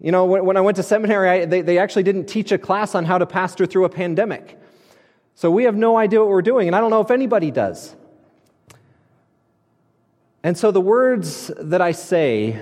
You 0.00 0.12
know, 0.12 0.24
when, 0.24 0.44
when 0.44 0.56
I 0.56 0.60
went 0.60 0.76
to 0.76 0.82
seminary, 0.82 1.28
I, 1.28 1.44
they, 1.44 1.60
they 1.60 1.78
actually 1.78 2.04
didn't 2.04 2.26
teach 2.26 2.52
a 2.52 2.58
class 2.58 2.94
on 2.94 3.04
how 3.04 3.18
to 3.18 3.26
pastor 3.26 3.66
through 3.66 3.84
a 3.84 3.88
pandemic. 3.88 4.58
So 5.34 5.50
we 5.50 5.64
have 5.64 5.74
no 5.74 5.96
idea 5.96 6.20
what 6.20 6.28
we're 6.28 6.42
doing, 6.42 6.68
and 6.68 6.76
I 6.76 6.80
don't 6.80 6.90
know 6.90 7.00
if 7.00 7.10
anybody 7.10 7.50
does. 7.50 7.96
And 10.44 10.56
so 10.56 10.70
the 10.70 10.80
words 10.80 11.50
that 11.58 11.80
I 11.80 11.92
say 11.92 12.60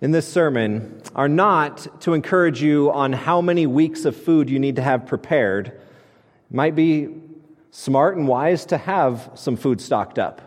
in 0.00 0.10
this 0.12 0.28
sermon 0.28 1.02
are 1.14 1.28
not 1.28 2.00
to 2.02 2.14
encourage 2.14 2.62
you 2.62 2.92
on 2.92 3.12
how 3.12 3.40
many 3.40 3.66
weeks 3.66 4.04
of 4.04 4.16
food 4.16 4.48
you 4.48 4.58
need 4.58 4.76
to 4.76 4.82
have 4.82 5.06
prepared. 5.06 5.80
Might 6.50 6.74
be 6.74 7.08
smart 7.70 8.16
and 8.16 8.26
wise 8.26 8.66
to 8.66 8.78
have 8.78 9.30
some 9.34 9.56
food 9.56 9.80
stocked 9.80 10.18
up. 10.18 10.42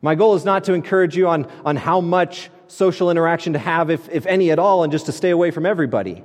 My 0.00 0.14
goal 0.14 0.34
is 0.34 0.44
not 0.44 0.64
to 0.64 0.72
encourage 0.72 1.16
you 1.16 1.28
on, 1.28 1.46
on 1.64 1.76
how 1.76 2.00
much 2.00 2.50
social 2.66 3.10
interaction 3.10 3.52
to 3.52 3.58
have, 3.58 3.90
if, 3.90 4.08
if 4.08 4.26
any 4.26 4.50
at 4.50 4.58
all, 4.58 4.82
and 4.82 4.90
just 4.90 5.06
to 5.06 5.12
stay 5.12 5.30
away 5.30 5.50
from 5.50 5.64
everybody. 5.64 6.24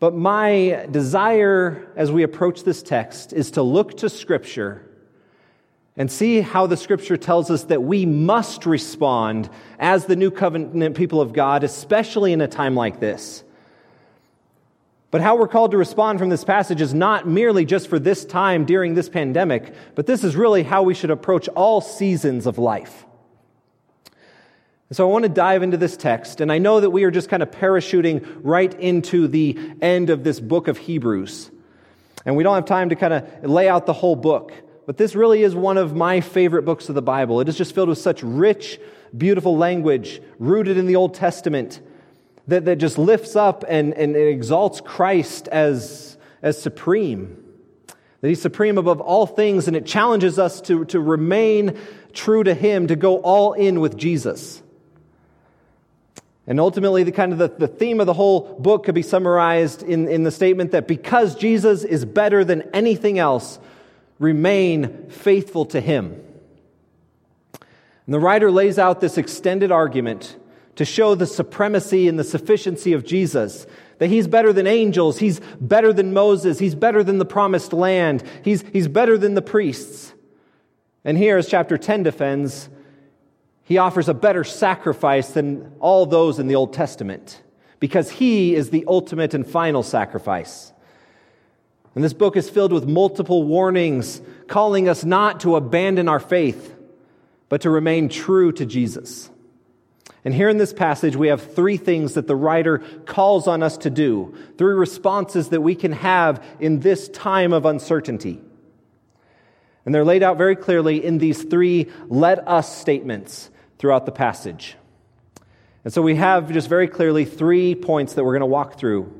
But 0.00 0.14
my 0.14 0.86
desire 0.90 1.92
as 1.96 2.10
we 2.10 2.22
approach 2.22 2.64
this 2.64 2.82
text 2.82 3.32
is 3.32 3.52
to 3.52 3.62
look 3.62 3.96
to 3.98 4.08
Scripture 4.08 4.84
and 5.96 6.10
see 6.10 6.40
how 6.40 6.66
the 6.66 6.76
Scripture 6.76 7.16
tells 7.16 7.50
us 7.50 7.64
that 7.64 7.82
we 7.82 8.06
must 8.06 8.66
respond 8.66 9.50
as 9.78 10.06
the 10.06 10.14
new 10.14 10.30
covenant 10.30 10.96
people 10.96 11.20
of 11.20 11.32
God, 11.32 11.64
especially 11.64 12.32
in 12.32 12.40
a 12.40 12.48
time 12.48 12.76
like 12.76 13.00
this. 13.00 13.42
But 15.10 15.22
how 15.22 15.36
we're 15.36 15.48
called 15.48 15.70
to 15.70 15.78
respond 15.78 16.18
from 16.18 16.28
this 16.28 16.44
passage 16.44 16.82
is 16.82 16.92
not 16.92 17.26
merely 17.26 17.64
just 17.64 17.88
for 17.88 17.98
this 17.98 18.24
time 18.24 18.66
during 18.66 18.94
this 18.94 19.08
pandemic, 19.08 19.72
but 19.94 20.06
this 20.06 20.22
is 20.22 20.36
really 20.36 20.62
how 20.62 20.82
we 20.82 20.92
should 20.92 21.10
approach 21.10 21.48
all 21.48 21.80
seasons 21.80 22.46
of 22.46 22.58
life. 22.58 23.06
So 24.90 25.08
I 25.08 25.12
want 25.12 25.24
to 25.24 25.28
dive 25.30 25.62
into 25.62 25.76
this 25.76 25.96
text, 25.96 26.40
and 26.40 26.50
I 26.50 26.58
know 26.58 26.80
that 26.80 26.90
we 26.90 27.04
are 27.04 27.10
just 27.10 27.28
kind 27.28 27.42
of 27.42 27.50
parachuting 27.50 28.26
right 28.42 28.72
into 28.72 29.28
the 29.28 29.58
end 29.82 30.08
of 30.10 30.24
this 30.24 30.40
book 30.40 30.68
of 30.68 30.78
Hebrews. 30.78 31.50
And 32.24 32.36
we 32.36 32.42
don't 32.42 32.54
have 32.54 32.66
time 32.66 32.88
to 32.90 32.96
kind 32.96 33.14
of 33.14 33.44
lay 33.44 33.68
out 33.68 33.86
the 33.86 33.92
whole 33.92 34.16
book, 34.16 34.52
but 34.86 34.96
this 34.96 35.14
really 35.14 35.42
is 35.42 35.54
one 35.54 35.76
of 35.78 35.94
my 35.94 36.20
favorite 36.20 36.62
books 36.62 36.88
of 36.88 36.94
the 36.94 37.02
Bible. 37.02 37.40
It 37.40 37.48
is 37.48 37.56
just 37.56 37.74
filled 37.74 37.90
with 37.90 37.98
such 37.98 38.22
rich, 38.22 38.78
beautiful 39.16 39.56
language 39.56 40.20
rooted 40.38 40.76
in 40.76 40.86
the 40.86 40.96
Old 40.96 41.14
Testament 41.14 41.80
that, 42.48 42.64
that 42.64 42.76
just 42.76 42.98
lifts 42.98 43.36
up 43.36 43.64
and, 43.68 43.94
and 43.94 44.16
exalts 44.16 44.80
Christ 44.80 45.48
as, 45.48 46.16
as 46.42 46.60
supreme. 46.60 47.44
That 48.20 48.28
he's 48.28 48.42
supreme 48.42 48.78
above 48.78 49.00
all 49.00 49.26
things, 49.26 49.68
and 49.68 49.76
it 49.76 49.86
challenges 49.86 50.38
us 50.38 50.60
to, 50.62 50.84
to 50.86 51.00
remain 51.00 51.78
true 52.12 52.42
to 52.42 52.54
him, 52.54 52.88
to 52.88 52.96
go 52.96 53.18
all 53.18 53.52
in 53.52 53.80
with 53.80 53.96
Jesus. 53.96 54.62
And 56.46 56.58
ultimately, 56.58 57.04
the 57.04 57.12
kind 57.12 57.32
of 57.32 57.38
the, 57.38 57.48
the 57.48 57.68
theme 57.68 58.00
of 58.00 58.06
the 58.06 58.14
whole 58.14 58.58
book 58.58 58.84
could 58.84 58.94
be 58.94 59.02
summarized 59.02 59.82
in, 59.82 60.08
in 60.08 60.24
the 60.24 60.30
statement 60.30 60.72
that 60.72 60.88
because 60.88 61.34
Jesus 61.34 61.84
is 61.84 62.06
better 62.06 62.44
than 62.44 62.62
anything 62.72 63.18
else, 63.18 63.58
remain 64.18 65.10
faithful 65.10 65.66
to 65.66 65.80
him. 65.80 66.24
And 68.06 68.14
the 68.14 68.18
writer 68.18 68.50
lays 68.50 68.78
out 68.78 69.02
this 69.02 69.18
extended 69.18 69.70
argument 69.70 70.34
to 70.78 70.84
show 70.84 71.16
the 71.16 71.26
supremacy 71.26 72.06
and 72.06 72.16
the 72.16 72.24
sufficiency 72.24 72.92
of 72.92 73.04
Jesus. 73.04 73.66
That 73.98 74.10
he's 74.10 74.28
better 74.28 74.52
than 74.52 74.68
angels, 74.68 75.18
he's 75.18 75.40
better 75.60 75.92
than 75.92 76.12
Moses, 76.12 76.60
he's 76.60 76.76
better 76.76 77.02
than 77.02 77.18
the 77.18 77.24
promised 77.24 77.72
land, 77.72 78.22
he's, 78.44 78.62
he's 78.72 78.86
better 78.86 79.18
than 79.18 79.34
the 79.34 79.42
priests. 79.42 80.14
And 81.04 81.18
here, 81.18 81.36
as 81.36 81.48
chapter 81.48 81.76
10 81.76 82.04
defends, 82.04 82.68
he 83.64 83.78
offers 83.78 84.08
a 84.08 84.14
better 84.14 84.44
sacrifice 84.44 85.30
than 85.30 85.72
all 85.80 86.06
those 86.06 86.38
in 86.38 86.46
the 86.46 86.54
Old 86.54 86.72
Testament 86.72 87.42
because 87.80 88.12
he 88.12 88.54
is 88.54 88.70
the 88.70 88.84
ultimate 88.86 89.34
and 89.34 89.44
final 89.44 89.82
sacrifice. 89.82 90.72
And 91.96 92.04
this 92.04 92.12
book 92.12 92.36
is 92.36 92.48
filled 92.48 92.72
with 92.72 92.86
multiple 92.86 93.42
warnings 93.42 94.22
calling 94.46 94.88
us 94.88 95.04
not 95.04 95.40
to 95.40 95.56
abandon 95.56 96.08
our 96.08 96.20
faith, 96.20 96.76
but 97.48 97.62
to 97.62 97.70
remain 97.70 98.08
true 98.08 98.52
to 98.52 98.64
Jesus. 98.64 99.28
And 100.24 100.34
here 100.34 100.48
in 100.48 100.58
this 100.58 100.72
passage, 100.72 101.16
we 101.16 101.28
have 101.28 101.54
three 101.54 101.76
things 101.76 102.14
that 102.14 102.26
the 102.26 102.36
writer 102.36 102.78
calls 103.06 103.46
on 103.46 103.62
us 103.62 103.78
to 103.78 103.90
do, 103.90 104.34
three 104.56 104.74
responses 104.74 105.50
that 105.50 105.60
we 105.60 105.74
can 105.74 105.92
have 105.92 106.44
in 106.60 106.80
this 106.80 107.08
time 107.08 107.52
of 107.52 107.64
uncertainty. 107.64 108.40
And 109.84 109.94
they're 109.94 110.04
laid 110.04 110.22
out 110.22 110.36
very 110.36 110.56
clearly 110.56 111.04
in 111.04 111.18
these 111.18 111.42
three 111.42 111.90
let 112.08 112.46
us 112.46 112.76
statements 112.76 113.48
throughout 113.78 114.06
the 114.06 114.12
passage. 114.12 114.76
And 115.84 115.92
so 115.94 116.02
we 116.02 116.16
have 116.16 116.52
just 116.52 116.68
very 116.68 116.88
clearly 116.88 117.24
three 117.24 117.74
points 117.74 118.14
that 118.14 118.24
we're 118.24 118.32
going 118.32 118.40
to 118.40 118.46
walk 118.46 118.78
through. 118.78 119.14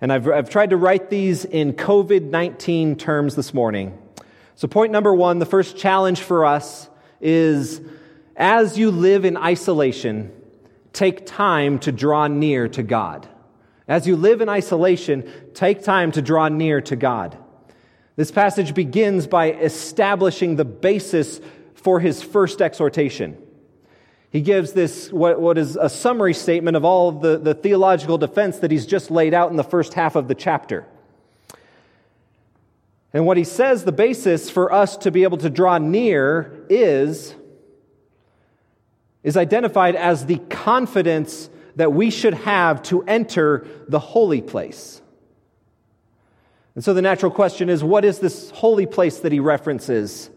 And 0.00 0.12
I've, 0.12 0.28
I've 0.28 0.50
tried 0.50 0.70
to 0.70 0.76
write 0.76 1.10
these 1.10 1.44
in 1.44 1.72
COVID 1.72 2.30
19 2.30 2.96
terms 2.96 3.34
this 3.34 3.54
morning. 3.54 3.98
So, 4.54 4.68
point 4.68 4.92
number 4.92 5.12
one, 5.12 5.40
the 5.40 5.46
first 5.46 5.76
challenge 5.76 6.20
for 6.20 6.44
us 6.44 6.88
is 7.20 7.80
as 8.36 8.78
you 8.78 8.90
live 8.90 9.24
in 9.24 9.36
isolation, 9.36 10.32
take 10.92 11.26
time 11.26 11.78
to 11.80 11.92
draw 11.92 12.26
near 12.26 12.68
to 12.68 12.82
God. 12.82 13.28
As 13.86 14.06
you 14.06 14.16
live 14.16 14.40
in 14.40 14.48
isolation, 14.48 15.30
take 15.52 15.82
time 15.82 16.12
to 16.12 16.22
draw 16.22 16.48
near 16.48 16.80
to 16.82 16.96
God. 16.96 17.36
This 18.16 18.30
passage 18.30 18.74
begins 18.74 19.26
by 19.26 19.52
establishing 19.52 20.56
the 20.56 20.64
basis 20.64 21.40
for 21.74 22.00
his 22.00 22.22
first 22.22 22.62
exhortation. 22.62 23.36
He 24.30 24.40
gives 24.40 24.72
this, 24.72 25.12
what, 25.12 25.40
what 25.40 25.58
is 25.58 25.76
a 25.76 25.88
summary 25.88 26.34
statement 26.34 26.76
of 26.76 26.84
all 26.84 27.08
of 27.08 27.20
the, 27.20 27.38
the 27.38 27.54
theological 27.54 28.18
defense 28.18 28.58
that 28.58 28.70
he's 28.70 28.86
just 28.86 29.10
laid 29.10 29.34
out 29.34 29.50
in 29.50 29.56
the 29.56 29.64
first 29.64 29.94
half 29.94 30.16
of 30.16 30.26
the 30.26 30.34
chapter. 30.34 30.86
And 33.12 33.26
what 33.26 33.36
he 33.36 33.44
says 33.44 33.84
the 33.84 33.92
basis 33.92 34.50
for 34.50 34.72
us 34.72 34.96
to 34.98 35.12
be 35.12 35.22
able 35.22 35.38
to 35.38 35.50
draw 35.50 35.78
near 35.78 36.66
is 36.68 37.34
is 39.24 39.36
identified 39.36 39.96
as 39.96 40.26
the 40.26 40.38
confidence 40.50 41.50
that 41.76 41.92
we 41.92 42.10
should 42.10 42.34
have 42.34 42.82
to 42.84 43.02
enter 43.02 43.66
the 43.88 43.98
holy 43.98 44.40
place. 44.40 45.00
And 46.74 46.84
so 46.84 46.94
the 46.94 47.02
natural 47.02 47.32
question 47.32 47.68
is 47.68 47.82
what 47.82 48.04
is 48.04 48.18
this 48.18 48.50
holy 48.50 48.86
place 48.86 49.20
that 49.20 49.32
he 49.32 49.40
references? 49.40 50.30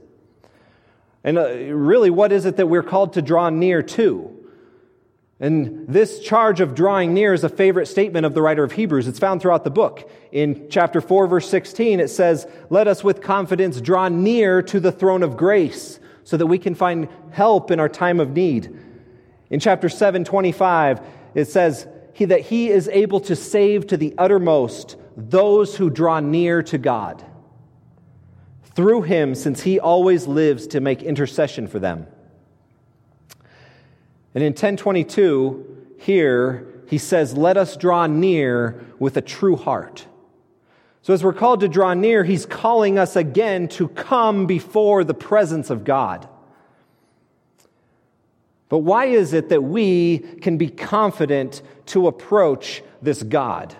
And 1.24 1.38
uh, 1.38 1.50
really, 1.50 2.10
what 2.10 2.32
is 2.32 2.46
it 2.46 2.58
that 2.58 2.67
we're 2.67 2.84
called 2.84 3.13
to 3.13 3.22
draw 3.22 3.50
near 3.50 3.84
to? 3.84 4.34
And 5.39 5.88
this 5.88 6.20
charge 6.20 6.62
of 6.62 6.74
drawing 6.74 7.13
near 7.13 7.34
is 7.34 7.44
a 7.44 7.50
favorite 7.50 7.86
statement 7.88 8.25
of 8.25 8.34
the 8.34 8.41
writer 8.41 8.63
of 8.63 8.72
Hebrews. 8.72 9.08
It's 9.08 9.20
found 9.20 9.41
throughout 9.41 9.63
the 9.63 9.70
book. 9.70 10.10
In 10.32 10.67
chapter 10.70 11.00
4, 11.00 11.27
verse 11.27 11.48
16, 11.50 12.00
it 12.00 12.08
says, 12.08 12.48
Let 12.70 12.88
us 12.88 13.03
with 13.03 13.22
confidence 13.22 13.79
draw 13.82 14.08
near 14.08 14.63
to 14.63 14.79
the 14.79 14.91
throne 14.91 15.22
of 15.22 15.38
grace 15.38 16.00
so 16.27 16.36
that 16.36 16.48
we 16.48 16.57
can 16.57 16.75
find 16.75 17.07
help 17.31 17.72
in 17.72 17.79
our 17.79 17.88
time 17.88 18.19
of 18.19 18.31
need. 18.31 18.77
In 19.50 19.62
chapter 19.62 19.88
7, 19.88 20.25
25, 20.25 21.00
it 21.34 21.46
says 21.46 21.88
he, 22.12 22.25
that 22.25 22.41
he 22.41 22.67
is 22.67 22.89
able 22.89 23.22
to 23.22 23.34
save 23.34 23.88
to 23.88 23.96
the 23.96 24.13
uttermost 24.17 24.98
those 25.15 25.77
who 25.77 25.89
draw 25.89 26.19
near 26.19 26.62
to 26.63 26.77
God 26.77 27.24
through 28.75 29.03
him, 29.03 29.36
since 29.36 29.62
he 29.62 29.79
always 29.79 30.27
lives 30.27 30.67
to 30.67 30.81
make 30.81 31.01
intercession 31.01 31.65
for 31.65 31.79
them. 31.79 32.07
And 34.36 34.43
in 34.43 34.51
1022, 34.51 35.96
here, 35.98 36.84
he 36.89 36.98
says, 36.98 37.38
Let 37.38 37.55
us 37.55 37.77
draw 37.77 38.05
near 38.05 38.86
with 39.00 39.15
a 39.15 39.22
true 39.22 39.55
heart. 39.55 40.05
So, 41.08 41.14
as 41.14 41.24
we're 41.24 41.32
called 41.32 41.62
to 41.62 41.70
draw 41.70 41.94
near, 41.94 42.26
he's 42.26 42.46
calling 42.46 43.00
us 43.00 43.16
again 43.16 43.70
to 43.70 43.88
come 43.88 44.46
before 44.46 45.06
the 45.06 45.14
presence 45.14 45.70
of 45.70 45.86
God. 45.86 46.28
But 48.68 48.80
why 48.80 49.06
is 49.06 49.32
it 49.32 49.48
that 49.48 49.64
we 49.64 50.18
can 50.18 50.58
be 50.58 50.68
confident 50.68 51.62
to 51.86 52.08
approach 52.08 52.84
this 53.02 53.24
God? 53.24 53.74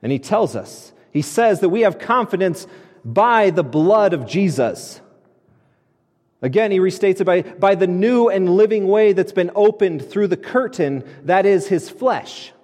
And 0.00 0.10
he 0.10 0.18
tells 0.18 0.56
us, 0.56 0.94
he 1.12 1.20
says 1.20 1.60
that 1.60 1.68
we 1.68 1.82
have 1.82 1.98
confidence 1.98 2.66
by 3.04 3.50
the 3.50 3.64
blood 3.64 4.14
of 4.14 4.26
Jesus. 4.26 5.02
Again, 6.40 6.70
he 6.70 6.78
restates 6.78 7.20
it 7.20 7.24
by, 7.24 7.42
by 7.42 7.74
the 7.74 7.86
new 7.86 8.30
and 8.30 8.48
living 8.48 8.88
way 8.88 9.12
that's 9.12 9.32
been 9.32 9.50
opened 9.54 10.08
through 10.08 10.28
the 10.28 10.38
curtain, 10.38 11.04
that 11.24 11.44
is 11.44 11.68
his 11.68 11.90
flesh. 11.90 12.54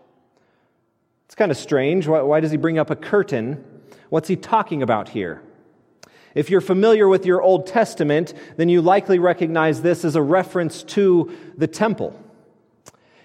It's 1.33 1.39
kind 1.39 1.51
of 1.51 1.57
strange. 1.57 2.07
Why, 2.07 2.21
why 2.21 2.41
does 2.41 2.51
he 2.51 2.59
bring 2.59 2.79
up 2.79 2.91
a 2.91 2.95
curtain? 2.95 3.65
What's 4.11 4.29
he 4.29 4.37
talking 4.37 4.83
about 4.83 5.09
here? 5.09 5.41
If 6.35 6.51
you're 6.51 6.61
familiar 6.61 7.09
with 7.09 7.25
your 7.25 7.41
Old 7.41 7.67
Testament, 7.67 8.35
then 8.59 8.69
you 8.69 8.83
likely 8.83 9.19
recognize 9.19 9.81
this 9.81 10.05
as 10.05 10.15
a 10.15 10.21
reference 10.21 10.83
to 10.83 11.35
the 11.57 11.67
temple. 11.67 12.23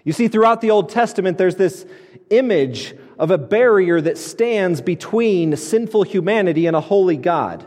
You 0.06 0.14
see, 0.14 0.30
throughout 0.30 0.62
the 0.62 0.72
Old 0.72 0.90
Testament, 0.90 1.38
there's 1.38 1.58
this 1.58 1.86
image 2.30 2.96
of 3.20 3.30
a 3.30 3.38
barrier 3.38 4.00
that 4.00 4.18
stands 4.18 4.80
between 4.80 5.58
sinful 5.58 6.04
humanity 6.04 6.66
and 6.66 6.78
a 6.78 6.82
holy 6.82 7.18
God. 7.18 7.66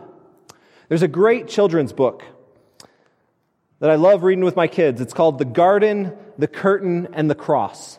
There's 0.88 1.02
a 1.02 1.09
great 1.09 1.49
children's 1.49 1.92
book 1.92 2.25
that 3.80 3.90
I 3.90 3.97
love 3.97 4.23
reading 4.23 4.47
with 4.47 4.56
my 4.56 4.68
kids. 4.68 5.02
It's 5.02 5.12
called 5.12 5.37
The 5.37 5.44
Garden, 5.44 6.16
the 6.38 6.49
Curtain, 6.49 7.09
and 7.12 7.30
the 7.30 7.35
Cross. 7.35 7.99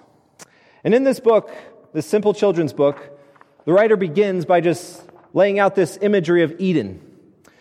And 0.84 0.96
in 0.96 1.04
this 1.04 1.20
book, 1.20 1.52
this 1.94 2.06
simple 2.06 2.34
children's 2.34 2.74
book, 2.74 3.20
the 3.66 3.74
writer 3.74 3.96
begins 3.96 4.46
by 4.46 4.62
just 4.62 5.04
laying 5.34 5.60
out 5.60 5.76
this 5.76 5.98
imagery 6.02 6.44
of 6.44 6.56
Eden, 6.60 7.02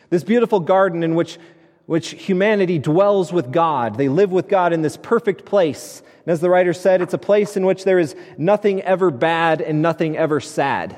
this 0.08 0.25
beautiful 0.25 0.60
garden 0.60 1.02
in 1.02 1.14
which, 1.14 1.38
which 1.87 2.10
humanity 2.10 2.78
dwells 2.78 3.32
with 3.32 3.52
God. 3.52 3.96
They 3.96 4.08
live 4.08 4.30
with 4.30 4.49
God 4.49 4.72
in 4.72 4.82
this 4.82 4.96
perfect 4.96 5.44
place. 5.44 6.02
And 6.25 6.32
as 6.32 6.40
the 6.40 6.50
writer 6.50 6.72
said, 6.72 7.02
it's 7.02 7.14
a 7.14 7.18
place 7.18 7.56
in 7.56 7.66
which 7.66 7.84
there 7.84 7.99
is 7.99 8.16
nothing 8.38 8.82
ever 8.82 9.10
bad 9.10 9.60
and 9.60 9.82
nothing 9.82 10.16
ever 10.16 10.40
sad. 10.40 10.96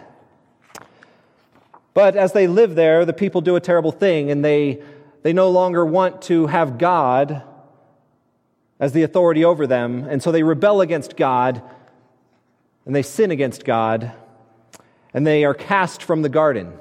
But 1.94 2.16
as 2.16 2.32
they 2.32 2.46
live 2.46 2.74
there, 2.74 3.04
the 3.04 3.12
people 3.12 3.40
do 3.40 3.56
a 3.56 3.60
terrible 3.60 3.92
thing 3.92 4.30
and 4.30 4.44
they 4.44 4.82
they 5.22 5.32
no 5.32 5.50
longer 5.50 5.84
want 5.86 6.22
to 6.22 6.48
have 6.48 6.78
God 6.78 7.42
as 8.80 8.92
the 8.92 9.04
authority 9.04 9.44
over 9.44 9.66
them, 9.66 10.04
and 10.08 10.20
so 10.20 10.32
they 10.32 10.42
rebel 10.42 10.80
against 10.80 11.16
God 11.16 11.62
and 12.86 12.94
they 12.94 13.02
sin 13.02 13.30
against 13.30 13.64
God 13.64 14.12
and 15.14 15.26
they 15.26 15.44
are 15.44 15.54
cast 15.54 16.02
from 16.02 16.22
the 16.22 16.28
garden. 16.28 16.72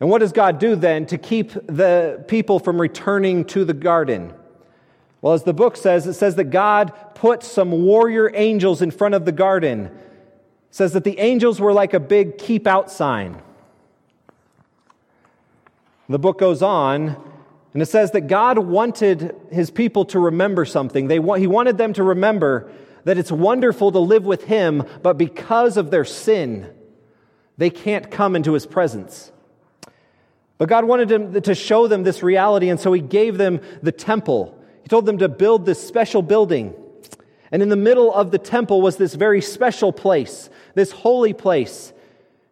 And 0.00 0.10
what 0.10 0.18
does 0.18 0.32
God 0.32 0.58
do 0.58 0.74
then 0.74 1.06
to 1.06 1.18
keep 1.18 1.52
the 1.52 2.24
people 2.26 2.58
from 2.58 2.80
returning 2.80 3.44
to 3.46 3.64
the 3.64 3.74
garden? 3.74 4.32
Well, 5.20 5.34
as 5.34 5.44
the 5.44 5.52
book 5.52 5.76
says, 5.76 6.06
it 6.06 6.14
says 6.14 6.34
that 6.36 6.44
God 6.44 6.92
put 7.14 7.44
some 7.44 7.70
warrior 7.70 8.30
angels 8.34 8.82
in 8.82 8.90
front 8.90 9.14
of 9.14 9.24
the 9.24 9.32
garden. 9.32 9.86
It 9.86 9.92
says 10.70 10.92
that 10.94 11.04
the 11.04 11.18
angels 11.20 11.60
were 11.60 11.72
like 11.72 11.94
a 11.94 12.00
big 12.00 12.38
keep 12.38 12.66
out 12.66 12.90
sign. 12.90 13.40
The 16.08 16.18
book 16.18 16.38
goes 16.38 16.62
on, 16.62 17.16
and 17.72 17.80
it 17.80 17.86
says 17.86 18.10
that 18.10 18.22
God 18.22 18.58
wanted 18.58 19.36
his 19.52 19.70
people 19.70 20.04
to 20.06 20.18
remember 20.18 20.64
something. 20.64 21.06
They, 21.06 21.20
he 21.38 21.46
wanted 21.46 21.78
them 21.78 21.92
to 21.92 22.02
remember 22.02 22.72
that 23.04 23.18
it's 23.18 23.32
wonderful 23.32 23.92
to 23.92 23.98
live 23.98 24.24
with 24.24 24.44
him, 24.44 24.84
but 25.02 25.18
because 25.18 25.76
of 25.76 25.90
their 25.90 26.04
sin, 26.04 26.72
they 27.58 27.70
can't 27.70 28.10
come 28.10 28.36
into 28.36 28.52
his 28.52 28.66
presence. 28.66 29.32
But 30.58 30.68
God 30.68 30.84
wanted 30.84 31.42
to 31.44 31.54
show 31.54 31.88
them 31.88 32.04
this 32.04 32.22
reality, 32.22 32.68
and 32.68 32.78
so 32.78 32.92
he 32.92 33.00
gave 33.00 33.38
them 33.38 33.60
the 33.82 33.92
temple. 33.92 34.56
He 34.82 34.88
told 34.88 35.06
them 35.06 35.18
to 35.18 35.28
build 35.28 35.66
this 35.66 35.84
special 35.84 36.22
building. 36.22 36.74
And 37.50 37.62
in 37.62 37.68
the 37.68 37.76
middle 37.76 38.14
of 38.14 38.30
the 38.30 38.38
temple 38.38 38.80
was 38.80 38.96
this 38.96 39.14
very 39.14 39.40
special 39.40 39.92
place, 39.92 40.48
this 40.74 40.92
holy 40.92 41.32
place. 41.32 41.92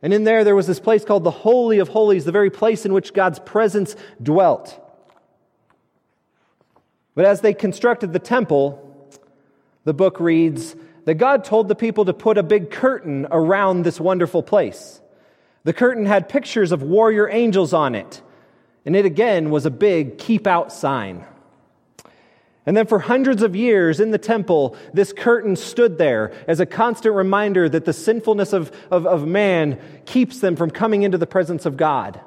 And 0.02 0.12
in 0.12 0.24
there, 0.24 0.44
there 0.44 0.56
was 0.56 0.66
this 0.66 0.80
place 0.80 1.04
called 1.04 1.24
the 1.24 1.30
Holy 1.30 1.78
of 1.78 1.88
Holies, 1.88 2.24
the 2.24 2.32
very 2.32 2.50
place 2.50 2.84
in 2.84 2.92
which 2.92 3.14
God's 3.14 3.38
presence 3.38 3.96
dwelt. 4.22 4.78
But 7.14 7.24
as 7.24 7.40
they 7.40 7.54
constructed 7.54 8.12
the 8.12 8.18
temple, 8.18 8.89
the 9.84 9.94
book 9.94 10.20
reads 10.20 10.76
that 11.04 11.14
God 11.14 11.44
told 11.44 11.68
the 11.68 11.74
people 11.74 12.04
to 12.04 12.12
put 12.12 12.38
a 12.38 12.42
big 12.42 12.70
curtain 12.70 13.26
around 13.30 13.82
this 13.82 14.00
wonderful 14.00 14.42
place. 14.42 15.00
The 15.64 15.72
curtain 15.72 16.06
had 16.06 16.28
pictures 16.28 16.72
of 16.72 16.82
warrior 16.82 17.28
angels 17.28 17.72
on 17.72 17.94
it, 17.94 18.22
and 18.84 18.96
it 18.96 19.04
again 19.04 19.50
was 19.50 19.66
a 19.66 19.70
big 19.70 20.18
keep 20.18 20.46
out 20.46 20.72
sign. 20.72 21.24
And 22.66 22.76
then 22.76 22.86
for 22.86 22.98
hundreds 22.98 23.42
of 23.42 23.56
years 23.56 24.00
in 24.00 24.10
the 24.10 24.18
temple, 24.18 24.76
this 24.92 25.12
curtain 25.12 25.56
stood 25.56 25.98
there 25.98 26.32
as 26.46 26.60
a 26.60 26.66
constant 26.66 27.14
reminder 27.14 27.68
that 27.68 27.84
the 27.84 27.92
sinfulness 27.92 28.52
of, 28.52 28.70
of, 28.90 29.06
of, 29.06 29.26
man 29.26 29.80
keeps 30.04 30.40
them 30.40 30.56
from 30.56 30.70
coming 30.70 31.02
into 31.02 31.18
the 31.18 31.26
presence 31.26 31.64
of 31.64 31.76
God. 31.76 32.20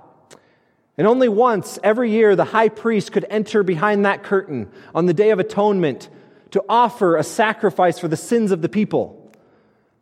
And 0.98 1.08
only 1.08 1.30
once 1.30 1.80
every 1.84 2.12
year, 2.12 2.36
the 2.36 2.46
high 2.46 2.70
priest 2.70 3.12
could 3.12 3.26
enter 3.30 3.64
behind 3.64 4.06
that 4.06 4.24
curtain 4.24 4.72
on 4.94 5.06
the 5.06 5.14
Day 5.14 5.30
of 5.30 5.40
Atonement 5.40 6.10
to 6.54 6.64
offer 6.70 7.18
a 7.18 7.24
sacrifice 7.24 8.00
for 8.00 8.08
the 8.08 8.18
sins 8.18 8.52
of 8.52 8.62
the 8.62 8.70
people. 8.70 9.32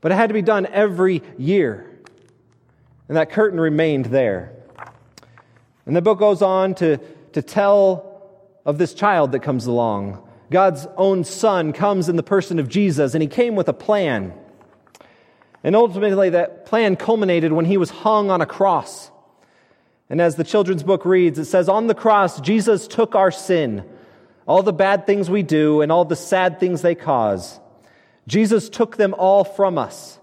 But 0.01 0.11
it 0.11 0.15
had 0.15 0.27
to 0.27 0.33
be 0.33 0.41
done 0.41 0.65
every 0.65 1.21
year. 1.37 1.89
And 3.07 3.17
that 3.17 3.31
curtain 3.31 3.59
remained 3.59 4.05
there. 4.05 4.53
And 5.85 5.95
the 5.95 6.01
book 6.01 6.19
goes 6.19 6.41
on 6.41 6.75
to, 6.75 6.97
to 7.33 7.41
tell 7.41 8.11
of 8.65 8.77
this 8.77 8.93
child 8.93 9.31
that 9.31 9.39
comes 9.39 9.65
along. 9.65 10.27
God's 10.49 10.85
own 10.97 11.23
son 11.23 11.71
comes 11.71 12.09
in 12.09 12.17
the 12.17 12.23
person 12.23 12.59
of 12.59 12.67
Jesus, 12.67 13.13
and 13.13 13.21
he 13.21 13.27
came 13.27 13.55
with 13.55 13.69
a 13.69 13.73
plan. 13.73 14.33
And 15.63 15.75
ultimately, 15.75 16.31
that 16.31 16.65
plan 16.65 16.97
culminated 16.97 17.53
when 17.53 17.65
he 17.65 17.77
was 17.77 17.89
hung 17.89 18.29
on 18.29 18.41
a 18.41 18.45
cross. 18.45 19.09
And 20.09 20.19
as 20.19 20.35
the 20.35 20.43
children's 20.43 20.83
book 20.83 21.05
reads, 21.05 21.39
it 21.39 21.45
says, 21.45 21.69
On 21.69 21.87
the 21.87 21.95
cross, 21.95 22.41
Jesus 22.41 22.87
took 22.87 23.15
our 23.15 23.31
sin, 23.31 23.85
all 24.47 24.63
the 24.63 24.73
bad 24.73 25.05
things 25.05 25.29
we 25.29 25.43
do, 25.43 25.81
and 25.81 25.91
all 25.91 26.05
the 26.05 26.15
sad 26.15 26.59
things 26.59 26.81
they 26.81 26.95
cause. 26.95 27.59
Jesus 28.27 28.69
took 28.69 28.97
them 28.97 29.13
all 29.17 29.43
from 29.43 29.77
us. 29.77 30.19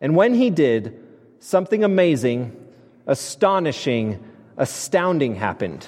And 0.00 0.16
when 0.16 0.34
he 0.34 0.50
did, 0.50 1.00
something 1.38 1.84
amazing, 1.84 2.56
astonishing, 3.06 4.22
astounding 4.56 5.36
happened 5.36 5.86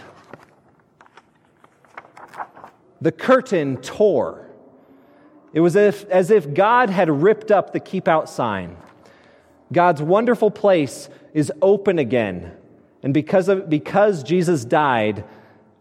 the 3.01 3.13
curtain 3.13 3.77
tore. 3.79 4.49
It 5.53 5.61
was 5.61 5.77
as 5.77 5.95
if, 5.95 6.11
as 6.11 6.31
if 6.31 6.55
God 6.55 6.91
had 6.91 7.09
ripped 7.09 7.51
up 7.51 7.73
the 7.73 7.81
keep 7.81 8.09
out 8.09 8.29
sign. 8.29 8.77
God's 9.73 10.03
wonderful 10.03 10.51
place 10.51 11.09
is 11.33 11.53
open 11.63 11.99
again. 11.99 12.53
And 13.03 13.13
because, 13.15 13.49
of, 13.49 13.69
because 13.69 14.23
Jesus 14.23 14.65
died, 14.65 15.25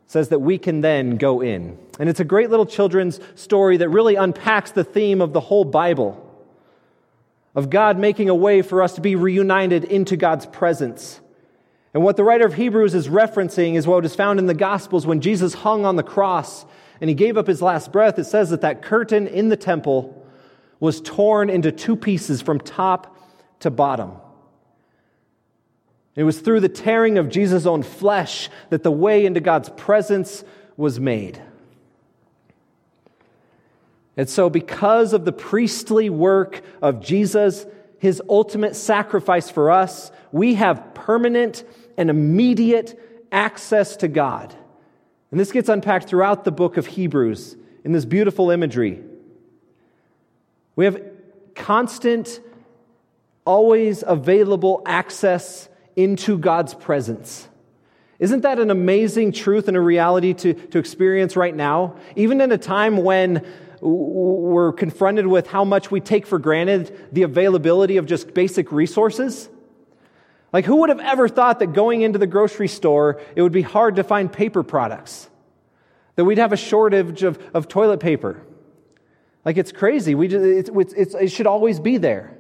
says 0.08 0.30
that 0.30 0.39
we 0.39 0.58
can 0.58 0.82
then 0.82 1.18
go 1.18 1.41
in. 1.41 1.78
And 2.00 2.10
it's 2.10 2.20
a 2.20 2.26
great 2.26 2.50
little 2.50 2.65
children's 2.65 3.20
story 3.36 3.78
that 3.78 3.89
really 3.89 4.15
unpacks 4.15 4.72
the 4.72 4.84
theme 4.84 5.22
of 5.22 5.34
the 5.34 5.39
whole 5.39 5.65
Bible 5.65 6.22
of 7.56 7.70
God 7.70 7.98
making 7.98 8.30
a 8.30 8.36
way 8.36 8.62
for 8.62 8.84
us 8.84 8.94
to 8.96 9.02
be 9.02 9.15
reunited 9.15 9.86
into 9.86 10.18
God's 10.18 10.46
presence. 10.46 11.22
And 11.94 12.04
what 12.04 12.18
the 12.18 12.24
writer 12.26 12.46
of 12.46 12.54
Hebrews 12.54 12.94
is 12.94 13.08
referencing 13.08 13.76
is 13.76 13.88
what 13.88 14.04
is 14.04 14.13
found 14.13 14.39
in 14.39 14.46
the 14.46 14.54
Gospels 14.54 15.08
when 15.08 15.22
Jesus 15.22 15.54
hung 15.54 15.86
on 15.86 15.96
the 15.96 16.04
cross 16.04 16.65
and 17.00 17.10
he 17.10 17.13
gave 17.13 17.38
up 17.38 17.48
his 17.48 17.62
last 17.62 17.94
breath, 17.94 18.20
it 18.20 18.26
says 18.26 18.50
that 18.50 18.62
that 18.62 18.82
curtain 18.82 19.28
in 19.28 19.48
the 19.48 19.58
temple 19.58 20.26
was 20.82 21.00
torn 21.00 21.50
into 21.50 21.72
two 21.72 21.96
pieces 21.96 22.41
from 22.41 22.60
top 22.60 23.18
to 23.62 23.72
bottom. 23.72 24.12
It 26.15 26.23
was 26.23 26.39
through 26.39 26.62
the 26.62 26.69
tearing 26.69 27.17
of 27.17 27.30
Jesus' 27.30 27.65
own 27.65 27.84
flesh 27.84 28.49
that 28.69 28.84
the 28.84 28.91
way 28.91 29.25
into 29.25 29.41
God's 29.41 29.69
presence 29.69 30.43
was 30.78 30.99
made. 30.99 31.41
And 34.17 34.30
so, 34.30 34.49
because 34.49 35.12
of 35.12 35.25
the 35.25 35.34
priestly 35.34 36.10
work 36.10 36.62
of 36.82 37.01
Jesus, 37.01 37.65
his 37.99 38.21
ultimate 38.30 38.75
sacrifice 38.75 39.49
for 39.49 39.71
us, 39.71 40.10
we 40.32 40.54
have 40.54 40.93
permanent 40.93 41.65
and 41.97 42.10
immediate 42.10 43.28
access 43.32 43.97
to 43.97 44.08
God. 44.08 44.56
And 45.32 45.39
this 45.39 45.51
gets 45.51 45.67
unpacked 45.67 46.08
throughout 46.08 46.45
the 46.45 46.51
book 46.51 46.78
of 46.78 46.86
Hebrews 46.86 47.58
in 47.84 47.91
this 47.91 48.06
beautiful 48.06 48.51
imagery. 48.51 49.04
We 50.78 50.86
have 50.86 51.01
constant, 51.56 52.39
always 53.43 54.04
available 54.06 54.82
access 54.86 55.67
into 55.95 56.38
God's 56.38 56.73
presence. 56.73 57.47
Isn't 58.17 58.41
that 58.41 58.60
an 58.60 58.71
amazing 58.71 59.34
truth 59.34 59.67
and 59.67 59.75
a 59.75 59.81
reality 59.81 60.34
to, 60.34 60.53
to 60.53 60.79
experience 60.79 61.36
right 61.36 61.55
now? 61.55 61.97
Even 62.15 62.39
in 62.39 62.51
a 62.51 62.58
time 62.58 62.97
when 62.97 63.45
we're 63.81 64.71
confronted 64.71 65.27
with 65.27 65.47
how 65.47 65.63
much 65.63 65.91
we 65.91 65.99
take 65.99 66.25
for 66.25 66.39
granted 66.39 66.97
the 67.12 67.23
availability 67.23 67.97
of 67.97 68.05
just 68.05 68.34
basic 68.34 68.71
resources. 68.71 69.49
Like, 70.53 70.65
who 70.65 70.77
would 70.77 70.89
have 70.89 71.01
ever 71.01 71.27
thought 71.27 71.60
that 71.60 71.73
going 71.73 72.01
into 72.01 72.17
the 72.17 72.27
grocery 72.27 72.69
store, 72.69 73.21
it 73.36 73.41
would 73.41 73.51
be 73.51 73.62
hard 73.62 73.97
to 73.97 74.03
find 74.03 74.31
paper 74.31 74.63
products? 74.63 75.29
That 76.15 76.23
we'd 76.23 76.38
have 76.38 76.53
a 76.53 76.58
shortage 76.58 77.23
of, 77.23 77.38
of 77.53 77.67
toilet 77.67 77.99
paper? 77.99 78.41
Like, 79.43 79.58
it's 79.58 79.73
crazy. 79.73 80.15
We 80.15 80.29
just, 80.29 80.45
it's, 80.45 80.93
it's, 80.93 81.13
it 81.13 81.31
should 81.31 81.47
always 81.47 81.79
be 81.81 81.97
there. 81.97 82.38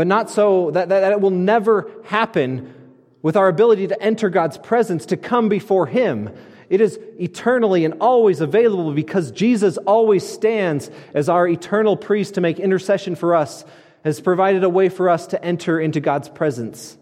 But 0.00 0.06
not 0.06 0.30
so, 0.30 0.70
that, 0.70 0.88
that, 0.88 1.12
it 1.12 1.20
will 1.20 1.28
never 1.28 1.90
happen 2.04 2.72
with 3.20 3.36
our 3.36 3.48
ability 3.48 3.88
to 3.88 4.02
enter 4.02 4.30
God's 4.30 4.56
presence, 4.56 5.04
to 5.04 5.16
come 5.18 5.50
before 5.50 5.86
Him. 5.86 6.30
It 6.70 6.80
is 6.80 6.98
eternally 7.18 7.84
and 7.84 7.92
always 8.00 8.40
available 8.40 8.94
because 8.94 9.30
Jesus 9.30 9.76
always 9.76 10.26
stands 10.26 10.90
as 11.12 11.28
our 11.28 11.46
eternal 11.46 11.98
priest 11.98 12.36
to 12.36 12.40
make 12.40 12.58
intercession 12.58 13.14
for 13.14 13.34
us, 13.34 13.62
has 14.02 14.22
provided 14.22 14.64
a 14.64 14.70
way 14.70 14.88
for 14.88 15.10
us 15.10 15.26
to 15.26 15.44
enter 15.44 15.78
into 15.78 16.00
God's 16.00 16.30
presence. 16.30 16.96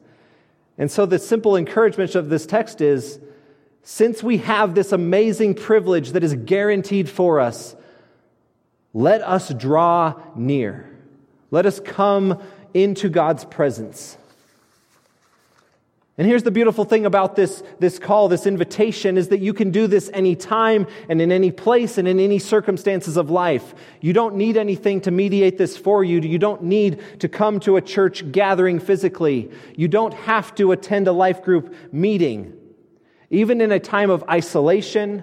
And 0.77 0.91
so, 0.91 1.07
the 1.07 1.21
simple 1.21 1.57
encouragement 1.57 2.17
of 2.17 2.31
this 2.31 2.47
text 2.47 2.81
is 2.81 3.21
since 3.85 4.25
we 4.25 4.39
have 4.39 4.75
this 4.75 4.91
amazing 4.91 5.55
privilege 5.55 6.11
that 6.15 6.25
is 6.25 6.35
guaranteed 6.35 7.09
for 7.09 7.39
us, 7.39 7.77
let 8.93 9.23
us 9.23 9.55
draw 9.55 10.21
near. 10.35 10.93
Let 11.51 11.65
us 11.65 11.81
come 11.81 12.43
into 12.83 13.09
God's 13.09 13.45
presence. 13.45 14.17
And 16.19 16.27
here's 16.27 16.43
the 16.43 16.51
beautiful 16.51 16.85
thing 16.85 17.07
about 17.07 17.37
this, 17.37 17.63
this 17.79 18.01
call, 18.01 18.27
this 18.29 18.45
invitation, 18.45 19.17
is 19.17 19.29
that 19.29 19.39
you 19.39 19.55
can 19.55 19.71
do 19.71 19.87
this 19.87 20.11
anytime 20.13 20.89
and 21.09 21.23
in 21.23 21.31
any 21.31 21.53
place 21.53 21.97
and 21.97 22.09
in 22.09 22.19
any 22.19 22.41
circumstances 22.41 23.17
of 23.17 23.31
life. 23.31 23.73
You 24.01 24.13
don't 24.13 24.35
need 24.35 24.57
anything 24.57 25.01
to 25.03 25.13
mediate 25.13 25.59
this 25.59 25.77
for 25.77 26.03
you. 26.03 26.21
You 26.21 26.41
don't 26.41 26.65
need 26.65 27.21
to 27.21 27.29
come 27.29 27.61
to 27.61 27.77
a 27.77 27.81
church 27.81 28.33
gathering 28.33 28.81
physically. 28.81 29.53
You 29.77 29.87
don't 29.87 30.13
have 30.13 30.53
to 30.57 30.73
attend 30.73 31.07
a 31.07 31.13
life 31.13 31.45
group 31.45 31.73
meeting. 31.93 32.53
Even 33.31 33.61
in 33.61 33.71
a 33.71 33.79
time 33.79 34.11
of 34.11 34.25
isolation, 34.29 35.23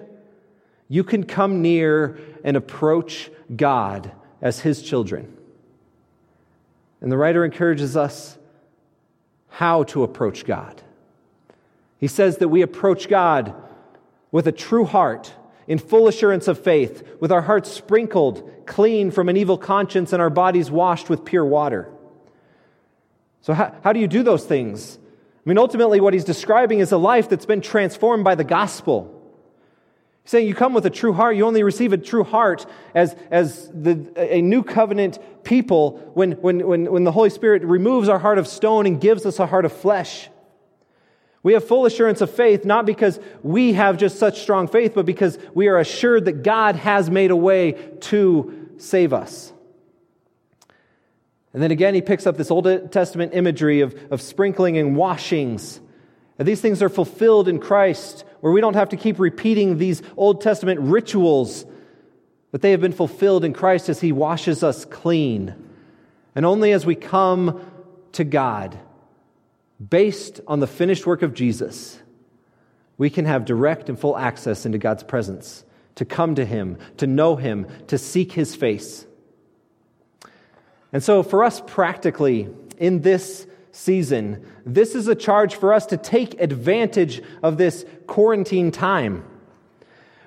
you 0.88 1.04
can 1.04 1.24
come 1.24 1.60
near 1.60 2.18
and 2.42 2.56
approach 2.56 3.30
God 3.54 4.12
as 4.40 4.60
His 4.60 4.80
children. 4.80 5.35
And 7.06 7.12
the 7.12 7.16
writer 7.16 7.44
encourages 7.44 7.96
us 7.96 8.36
how 9.46 9.84
to 9.84 10.02
approach 10.02 10.44
God. 10.44 10.82
He 11.98 12.08
says 12.08 12.38
that 12.38 12.48
we 12.48 12.62
approach 12.62 13.08
God 13.08 13.54
with 14.32 14.48
a 14.48 14.50
true 14.50 14.84
heart, 14.84 15.32
in 15.68 15.78
full 15.78 16.08
assurance 16.08 16.48
of 16.48 16.58
faith, 16.58 17.08
with 17.20 17.30
our 17.30 17.42
hearts 17.42 17.70
sprinkled 17.70 18.66
clean 18.66 19.12
from 19.12 19.28
an 19.28 19.36
evil 19.36 19.56
conscience 19.56 20.12
and 20.12 20.20
our 20.20 20.30
bodies 20.30 20.68
washed 20.68 21.08
with 21.08 21.24
pure 21.24 21.44
water. 21.44 21.88
So, 23.42 23.54
how, 23.54 23.72
how 23.84 23.92
do 23.92 24.00
you 24.00 24.08
do 24.08 24.24
those 24.24 24.44
things? 24.44 24.98
I 24.98 25.48
mean, 25.48 25.58
ultimately, 25.58 26.00
what 26.00 26.12
he's 26.12 26.24
describing 26.24 26.80
is 26.80 26.90
a 26.90 26.98
life 26.98 27.28
that's 27.28 27.46
been 27.46 27.60
transformed 27.60 28.24
by 28.24 28.34
the 28.34 28.42
gospel. 28.42 29.15
He's 30.26 30.32
saying 30.32 30.48
you 30.48 30.56
come 30.56 30.74
with 30.74 30.84
a 30.84 30.90
true 30.90 31.12
heart. 31.12 31.36
You 31.36 31.46
only 31.46 31.62
receive 31.62 31.92
a 31.92 31.96
true 31.96 32.24
heart 32.24 32.66
as, 32.96 33.14
as 33.30 33.70
the, 33.72 34.10
a 34.16 34.42
new 34.42 34.64
covenant 34.64 35.20
people 35.44 35.98
when, 36.14 36.32
when, 36.32 36.66
when, 36.66 36.90
when 36.90 37.04
the 37.04 37.12
Holy 37.12 37.30
Spirit 37.30 37.62
removes 37.62 38.08
our 38.08 38.18
heart 38.18 38.36
of 38.36 38.48
stone 38.48 38.86
and 38.86 39.00
gives 39.00 39.24
us 39.24 39.38
a 39.38 39.46
heart 39.46 39.64
of 39.64 39.72
flesh. 39.72 40.28
We 41.44 41.52
have 41.52 41.64
full 41.64 41.86
assurance 41.86 42.22
of 42.22 42.30
faith, 42.32 42.64
not 42.64 42.86
because 42.86 43.20
we 43.44 43.74
have 43.74 43.98
just 43.98 44.18
such 44.18 44.40
strong 44.40 44.66
faith, 44.66 44.94
but 44.96 45.06
because 45.06 45.38
we 45.54 45.68
are 45.68 45.78
assured 45.78 46.24
that 46.24 46.42
God 46.42 46.74
has 46.74 47.08
made 47.08 47.30
a 47.30 47.36
way 47.36 47.74
to 48.00 48.70
save 48.78 49.12
us. 49.12 49.52
And 51.52 51.62
then 51.62 51.70
again, 51.70 51.94
he 51.94 52.02
picks 52.02 52.26
up 52.26 52.36
this 52.36 52.50
Old 52.50 52.90
Testament 52.90 53.32
imagery 53.32 53.80
of, 53.80 53.94
of 54.10 54.20
sprinkling 54.20 54.76
and 54.76 54.96
washings. 54.96 55.80
And 56.36 56.48
these 56.48 56.60
things 56.60 56.82
are 56.82 56.88
fulfilled 56.88 57.46
in 57.46 57.60
Christ, 57.60 58.24
where 58.40 58.52
we 58.52 58.60
don't 58.60 58.74
have 58.74 58.90
to 58.90 58.96
keep 58.96 59.18
repeating 59.18 59.78
these 59.78 60.02
Old 60.16 60.40
Testament 60.40 60.80
rituals, 60.80 61.64
but 62.50 62.62
they 62.62 62.70
have 62.70 62.80
been 62.80 62.92
fulfilled 62.92 63.44
in 63.44 63.52
Christ 63.52 63.88
as 63.88 64.00
he 64.00 64.12
washes 64.12 64.62
us 64.62 64.84
clean. 64.84 65.54
And 66.34 66.44
only 66.44 66.72
as 66.72 66.84
we 66.84 66.94
come 66.94 67.60
to 68.12 68.24
God, 68.24 68.78
based 69.88 70.40
on 70.46 70.60
the 70.60 70.66
finished 70.66 71.06
work 71.06 71.22
of 71.22 71.34
Jesus, 71.34 72.00
we 72.98 73.10
can 73.10 73.24
have 73.24 73.44
direct 73.44 73.88
and 73.88 73.98
full 73.98 74.16
access 74.16 74.64
into 74.64 74.78
God's 74.78 75.02
presence, 75.02 75.64
to 75.96 76.04
come 76.04 76.34
to 76.34 76.44
Him, 76.44 76.78
to 76.98 77.06
know 77.06 77.36
Him, 77.36 77.66
to 77.88 77.98
seek 77.98 78.32
His 78.32 78.54
face. 78.54 79.06
And 80.92 81.02
so, 81.02 81.22
for 81.22 81.44
us 81.44 81.60
practically 81.66 82.48
in 82.78 83.02
this 83.02 83.46
season, 83.76 84.44
this 84.64 84.94
is 84.94 85.06
a 85.06 85.14
charge 85.14 85.54
for 85.56 85.72
us 85.74 85.86
to 85.86 85.96
take 85.96 86.40
advantage 86.40 87.22
of 87.42 87.58
this 87.58 87.84
quarantine 88.06 88.70
time. 88.70 89.22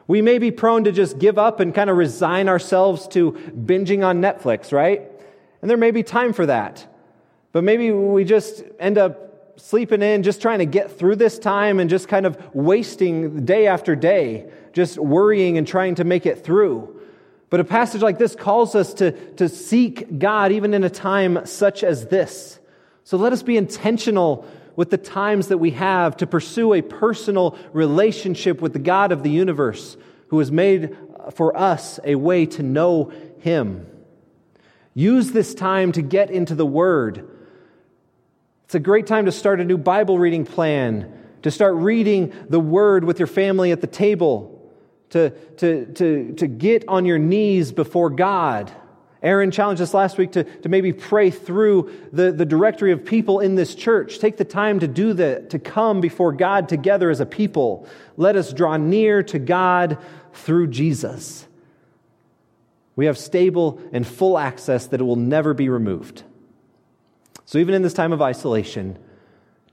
We 0.07 0.21
may 0.21 0.37
be 0.37 0.51
prone 0.51 0.83
to 0.85 0.91
just 0.91 1.19
give 1.19 1.37
up 1.37 1.59
and 1.59 1.73
kind 1.73 1.89
of 1.89 1.97
resign 1.97 2.47
ourselves 2.47 3.07
to 3.09 3.31
binging 3.31 4.05
on 4.05 4.21
Netflix, 4.21 4.71
right? 4.71 5.01
And 5.61 5.69
there 5.69 5.77
may 5.77 5.91
be 5.91 6.03
time 6.03 6.33
for 6.33 6.45
that. 6.45 6.85
But 7.51 7.63
maybe 7.63 7.91
we 7.91 8.23
just 8.23 8.63
end 8.79 8.97
up 8.97 9.59
sleeping 9.59 10.01
in, 10.01 10.23
just 10.23 10.41
trying 10.41 10.59
to 10.59 10.65
get 10.65 10.97
through 10.97 11.15
this 11.15 11.39
time 11.39 11.79
and 11.79 11.89
just 11.89 12.07
kind 12.07 12.25
of 12.25 12.37
wasting 12.53 13.45
day 13.45 13.67
after 13.67 13.95
day, 13.95 14.49
just 14.73 14.97
worrying 14.97 15.57
and 15.57 15.67
trying 15.67 15.95
to 15.95 16.03
make 16.03 16.25
it 16.25 16.43
through. 16.43 17.01
But 17.49 17.59
a 17.59 17.63
passage 17.63 18.03
like 18.03 18.19
this 18.19 18.35
calls 18.35 18.75
us 18.75 18.93
to, 18.95 19.11
to 19.35 19.49
seek 19.49 20.19
God 20.19 20.51
even 20.51 20.75
in 20.75 20.83
a 20.83 20.89
time 20.89 21.45
such 21.45 21.83
as 21.83 22.07
this. 22.07 22.58
So 23.09 23.17
let 23.17 23.33
us 23.33 23.41
be 23.41 23.57
intentional 23.57 24.45
with 24.75 24.91
the 24.91 24.97
times 24.99 25.47
that 25.47 25.57
we 25.57 25.71
have 25.71 26.15
to 26.17 26.27
pursue 26.27 26.75
a 26.75 26.83
personal 26.83 27.57
relationship 27.73 28.61
with 28.61 28.73
the 28.73 28.77
God 28.77 29.11
of 29.11 29.23
the 29.23 29.31
universe 29.31 29.97
who 30.27 30.37
has 30.37 30.51
made 30.51 30.95
for 31.33 31.57
us 31.57 31.99
a 32.03 32.13
way 32.13 32.45
to 32.45 32.61
know 32.61 33.11
Him. 33.39 33.87
Use 34.93 35.31
this 35.31 35.55
time 35.55 35.91
to 35.93 36.03
get 36.03 36.29
into 36.29 36.53
the 36.53 36.67
Word 36.67 37.27
it's 38.65 38.75
a 38.75 38.79
great 38.79 39.07
time 39.07 39.25
to 39.25 39.31
start 39.31 39.59
a 39.59 39.65
new 39.65 39.79
Bible 39.79 40.19
reading 40.19 40.45
plan, 40.45 41.11
to 41.41 41.49
start 41.49 41.73
reading 41.73 42.31
the 42.49 42.59
Word 42.59 43.03
with 43.03 43.17
your 43.17 43.25
family 43.25 43.71
at 43.71 43.81
the 43.81 43.87
table, 43.87 44.71
to, 45.09 45.31
to, 45.57 45.87
to, 45.93 46.33
to 46.33 46.45
get 46.45 46.87
on 46.87 47.05
your 47.05 47.17
knees 47.17 47.71
before 47.71 48.11
God. 48.11 48.71
Aaron 49.21 49.51
challenged 49.51 49.81
us 49.81 49.93
last 49.93 50.17
week 50.17 50.31
to, 50.33 50.43
to 50.43 50.69
maybe 50.69 50.93
pray 50.93 51.29
through 51.29 51.91
the, 52.13 52.31
the 52.31 52.45
directory 52.45 52.93
of 52.93 53.03
people 53.03 53.41
in 53.41 53.55
this 53.55 53.75
church. 53.75 54.19
Take 54.19 54.37
the 54.37 54.45
time 54.45 54.79
to 54.79 54.87
do 54.87 55.13
that, 55.13 55.49
to 55.49 55.59
come 55.59 55.99
before 55.99 56.31
God 56.31 56.69
together 56.69 57.09
as 57.09 57.19
a 57.19 57.25
people. 57.25 57.87
Let 58.15 58.37
us 58.37 58.53
draw 58.53 58.77
near 58.77 59.21
to 59.23 59.37
God 59.37 59.97
through 60.33 60.67
Jesus. 60.67 61.45
We 62.95 63.07
have 63.07 63.17
stable 63.17 63.81
and 63.91 64.07
full 64.07 64.37
access 64.37 64.87
that 64.87 65.01
will 65.01 65.17
never 65.17 65.53
be 65.53 65.67
removed. 65.67 66.23
So, 67.45 67.57
even 67.57 67.73
in 67.73 67.81
this 67.81 67.93
time 67.93 68.13
of 68.13 68.21
isolation, 68.21 68.97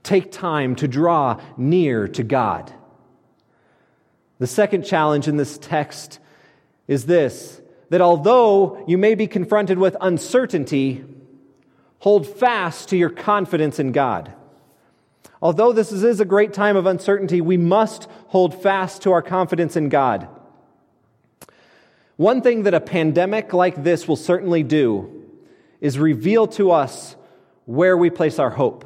take 0.03 0.31
time 0.31 0.75
to 0.77 0.87
draw 0.87 1.39
near 1.57 2.07
to 2.09 2.23
God. 2.23 2.73
The 4.39 4.47
second 4.47 4.83
challenge 4.83 5.27
in 5.27 5.37
this 5.37 5.57
text 5.57 6.19
is 6.87 7.05
this 7.05 7.61
that 7.89 8.01
although 8.01 8.83
you 8.87 8.97
may 8.97 9.15
be 9.15 9.27
confronted 9.27 9.77
with 9.77 9.95
uncertainty, 10.01 11.03
hold 11.99 12.27
fast 12.27 12.89
to 12.89 12.97
your 12.97 13.09
confidence 13.09 13.79
in 13.79 13.91
God. 13.91 14.33
Although 15.41 15.71
this 15.71 15.91
is 15.91 16.19
a 16.19 16.25
great 16.25 16.53
time 16.53 16.75
of 16.75 16.85
uncertainty, 16.85 17.41
we 17.41 17.57
must 17.57 18.09
hold 18.27 18.61
fast 18.61 19.03
to 19.03 19.11
our 19.11 19.21
confidence 19.21 19.75
in 19.75 19.89
God. 19.89 20.27
One 22.15 22.41
thing 22.41 22.63
that 22.63 22.73
a 22.73 22.79
pandemic 22.79 23.53
like 23.53 23.83
this 23.83 24.07
will 24.07 24.15
certainly 24.15 24.63
do 24.63 25.23
is 25.79 25.99
reveal 25.99 26.47
to 26.47 26.71
us 26.71 27.15
where 27.65 27.95
we 27.95 28.09
place 28.09 28.39
our 28.39 28.49
hope. 28.49 28.85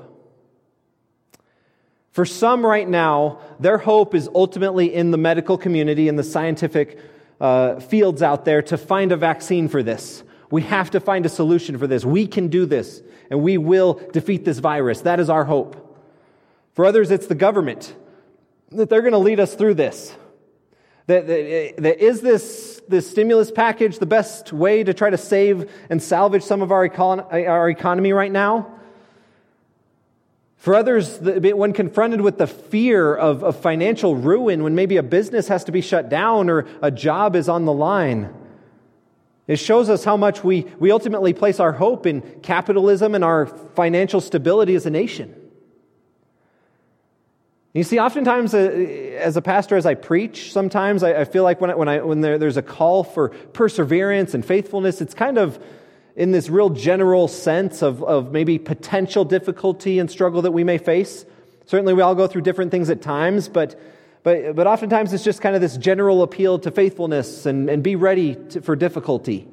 For 2.12 2.26
some 2.26 2.66
right 2.66 2.88
now, 2.88 3.40
their 3.58 3.78
hope 3.78 4.14
is 4.14 4.30
ultimately 4.36 4.94
in 4.94 5.12
the 5.12 5.18
medical 5.18 5.58
community 5.58 6.10
and 6.10 6.20
the 6.20 6.24
scientific 6.24 7.00
uh, 7.42 7.80
fields 7.80 8.22
out 8.22 8.46
there 8.46 8.62
to 8.62 8.78
find 8.78 9.12
a 9.12 9.18
vaccine 9.18 9.68
for 9.68 9.82
this. 9.84 10.24
We 10.52 10.62
have 10.62 10.92
to 10.92 11.00
find 11.00 11.26
a 11.26 11.30
solution 11.30 11.78
for 11.78 11.88
this. 11.88 12.06
We 12.06 12.28
can 12.28 12.48
do 12.50 12.66
this, 12.66 13.02
and 13.30 13.42
we 13.42 13.58
will 13.58 13.96
defeat 14.14 14.46
this 14.46 14.60
virus. 14.60 15.02
That 15.02 15.20
is 15.20 15.30
our 15.30 15.46
hope. 15.46 15.98
For 16.74 16.86
others, 16.86 17.10
it's 17.10 17.28
the 17.28 17.36
government 17.36 17.96
that 18.70 18.90
they're 18.90 19.02
going 19.02 19.14
to 19.14 19.18
lead 19.18 19.40
us 19.40 19.56
through 19.56 19.74
this. 19.74 20.16
That, 21.08 21.28
that, 21.28 21.74
that 21.78 22.00
is 22.00 22.22
this, 22.22 22.82
this 22.88 23.10
stimulus 23.10 23.52
package 23.52 23.98
the 23.98 24.06
best 24.06 24.54
way 24.54 24.84
to 24.84 24.94
try 24.94 25.10
to 25.10 25.18
save 25.18 25.70
and 25.90 26.02
salvage 26.02 26.44
some 26.44 26.62
of 26.62 26.72
our, 26.72 26.88
econ- 26.88 27.26
our 27.34 27.70
economy 27.70 28.14
right 28.14 28.32
now? 28.32 28.71
For 30.62 30.76
others, 30.76 31.18
when 31.20 31.74
confronted 31.74 32.22
with 32.22 32.38
the 32.38 32.46
fear 32.46 33.16
of, 33.16 33.44
of 33.44 33.60
financial 33.60 34.16
ruin, 34.16 34.62
when 34.62 34.76
maybe 34.76 34.98
a 34.98 35.02
business 35.02 35.48
has 35.48 35.64
to 35.64 35.72
be 35.72 35.82
shut 35.82 36.08
down 36.08 36.52
or 36.52 36.68
a 36.84 36.92
job 36.92 37.36
is 37.36 37.50
on 37.50 37.66
the 37.66 37.74
line, 37.74 38.32
it 39.48 39.56
shows 39.56 39.90
us 39.90 40.04
how 40.04 40.18
much 40.18 40.44
we, 40.44 40.68
we 40.78 40.92
ultimately 40.92 41.34
place 41.34 41.60
our 41.60 41.72
hope 41.72 42.06
in 42.06 42.22
capitalism 42.44 43.16
and 43.16 43.24
our 43.24 43.48
financial 43.48 44.22
stability 44.22 44.76
as 44.76 44.86
a 44.86 44.92
nation. 44.92 45.36
You 47.74 47.84
see, 47.84 47.98
oftentimes 47.98 48.54
uh, 48.54 48.60
as 49.18 49.38
a 49.38 49.42
pastor, 49.42 49.78
as 49.78 49.88
I 49.88 49.96
preach, 49.96 50.52
sometimes 50.54 51.02
I, 51.02 51.26
feel 51.26 51.42
like 51.42 51.60
when, 51.60 51.72
I, 51.72 51.74
when, 51.74 51.88
I, 51.88 52.02
when 52.02 52.22
there, 52.22 52.38
there's 52.38 52.58
a 52.58 52.62
call 52.62 53.04
for 53.04 53.30
perseverance 53.30 54.36
and 54.36 54.46
faithfulness, 54.46 55.02
it's 55.02 55.16
kind 55.16 55.40
of 55.40 55.58
in 56.16 56.32
this 56.32 56.50
real 56.50 56.70
general 56.70 57.28
sense 57.28 57.82
of, 57.82 58.04
of 58.04 58.32
maybe 58.32 58.60
potential 58.60 59.26
difficulty 59.26 60.00
and 60.00 60.10
struggle 60.12 60.42
that 60.42 60.52
we 60.52 60.64
may 60.64 60.78
face. 60.78 61.26
Certainly, 61.66 61.94
we 61.94 62.02
all 62.02 62.16
go 62.16 62.28
through 62.28 62.42
different 62.42 62.72
things 62.72 62.90
at 62.90 63.02
times, 63.02 63.48
but, 63.48 63.80
but, 64.24 64.56
but 64.56 64.68
oftentimes 64.68 65.14
it's 65.14 65.24
just 65.24 65.42
kind 65.42 65.56
of 65.56 65.62
this 65.62 65.78
general 65.78 66.22
appeal 66.22 66.60
to 66.60 66.72
faithfulness 66.72 67.46
and, 67.46 67.70
and 67.70 67.82
be 67.82 67.96
ready 67.96 68.36
to, 68.50 68.62
for 68.62 68.76
difficulty. 68.76 69.48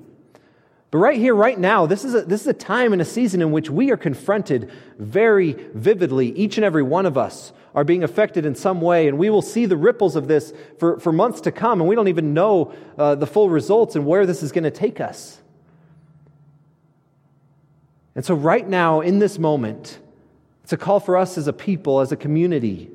But 0.91 0.99
right 0.99 1.19
here, 1.19 1.35
right 1.35 1.59
now, 1.59 1.87
this 1.87 2.05
is, 2.05 2.15
a, 2.15 2.23
this 2.23 2.41
is 2.41 2.47
a 2.47 2.55
time 2.55 2.93
and 2.93 3.03
a 3.03 3.05
season 3.05 3.43
in 3.43 3.53
which 3.53 3.69
we 3.69 3.91
are 3.91 3.97
confronted 3.97 4.71
very 4.99 5.53
vividly, 5.75 6.33
each 6.33 6.57
and 6.57 6.65
every 6.65 6.83
one 6.83 7.05
of 7.05 7.19
us, 7.19 7.53
are 7.75 7.85
being 7.85 8.03
affected 8.03 8.47
in 8.47 8.55
some 8.55 8.81
way. 8.81 9.07
And 9.07 9.19
we 9.19 9.29
will 9.29 9.43
see 9.43 9.67
the 9.67 9.77
ripples 9.77 10.17
of 10.17 10.27
this 10.27 10.53
for, 10.79 10.99
for 10.99 11.13
months 11.13 11.43
to 11.43 11.53
come. 11.53 11.81
And 11.81 11.89
we 11.89 11.95
don't 11.95 12.09
even 12.09 12.33
know 12.33 12.73
uh, 12.97 13.15
the 13.15 13.27
full 13.27 13.51
results 13.51 13.97
and 13.97 14.07
where 14.07 14.25
this 14.25 14.43
is 14.43 14.51
going 14.51 14.65
to 14.65 14.71
take 14.71 15.01
us. 15.01 15.41
And 18.19 18.25
so, 18.25 18.35
right 18.35 18.69
now, 18.69 19.01
in 19.01 19.21
this 19.21 19.39
moment, 19.39 19.97
it's 20.65 20.73
a 20.73 20.77
call 20.77 20.99
for 20.99 21.17
us 21.17 21.39
as 21.39 21.47
a 21.47 21.53
people, 21.53 22.01
as 22.01 22.11
a 22.11 22.17
community, 22.17 22.91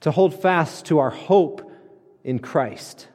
to 0.00 0.10
hold 0.10 0.40
fast 0.40 0.86
to 0.86 1.00
our 1.00 1.10
hope 1.10 1.70
in 2.24 2.38
Christ. 2.38 3.08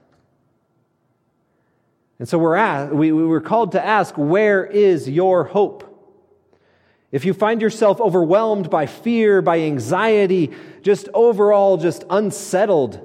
And 2.20 2.30
so 2.30 2.38
we're, 2.38 2.94
we, 2.94 3.12
we 3.12 3.24
were 3.24 3.42
called 3.42 3.72
to 3.72 3.84
ask, 3.84 4.14
where 4.16 4.64
is 4.64 5.10
your 5.10 5.46
hope? 5.46 5.92
If 7.12 7.26
you 7.26 7.34
find 7.34 7.64
yourself 7.64 8.00
overwhelmed 8.00 8.70
by 8.70 8.86
fear, 8.86 9.42
by 9.42 9.62
anxiety, 9.62 10.52
just 10.84 11.10
overall 11.16 11.78
just 11.78 12.04
unsettled, 12.12 13.00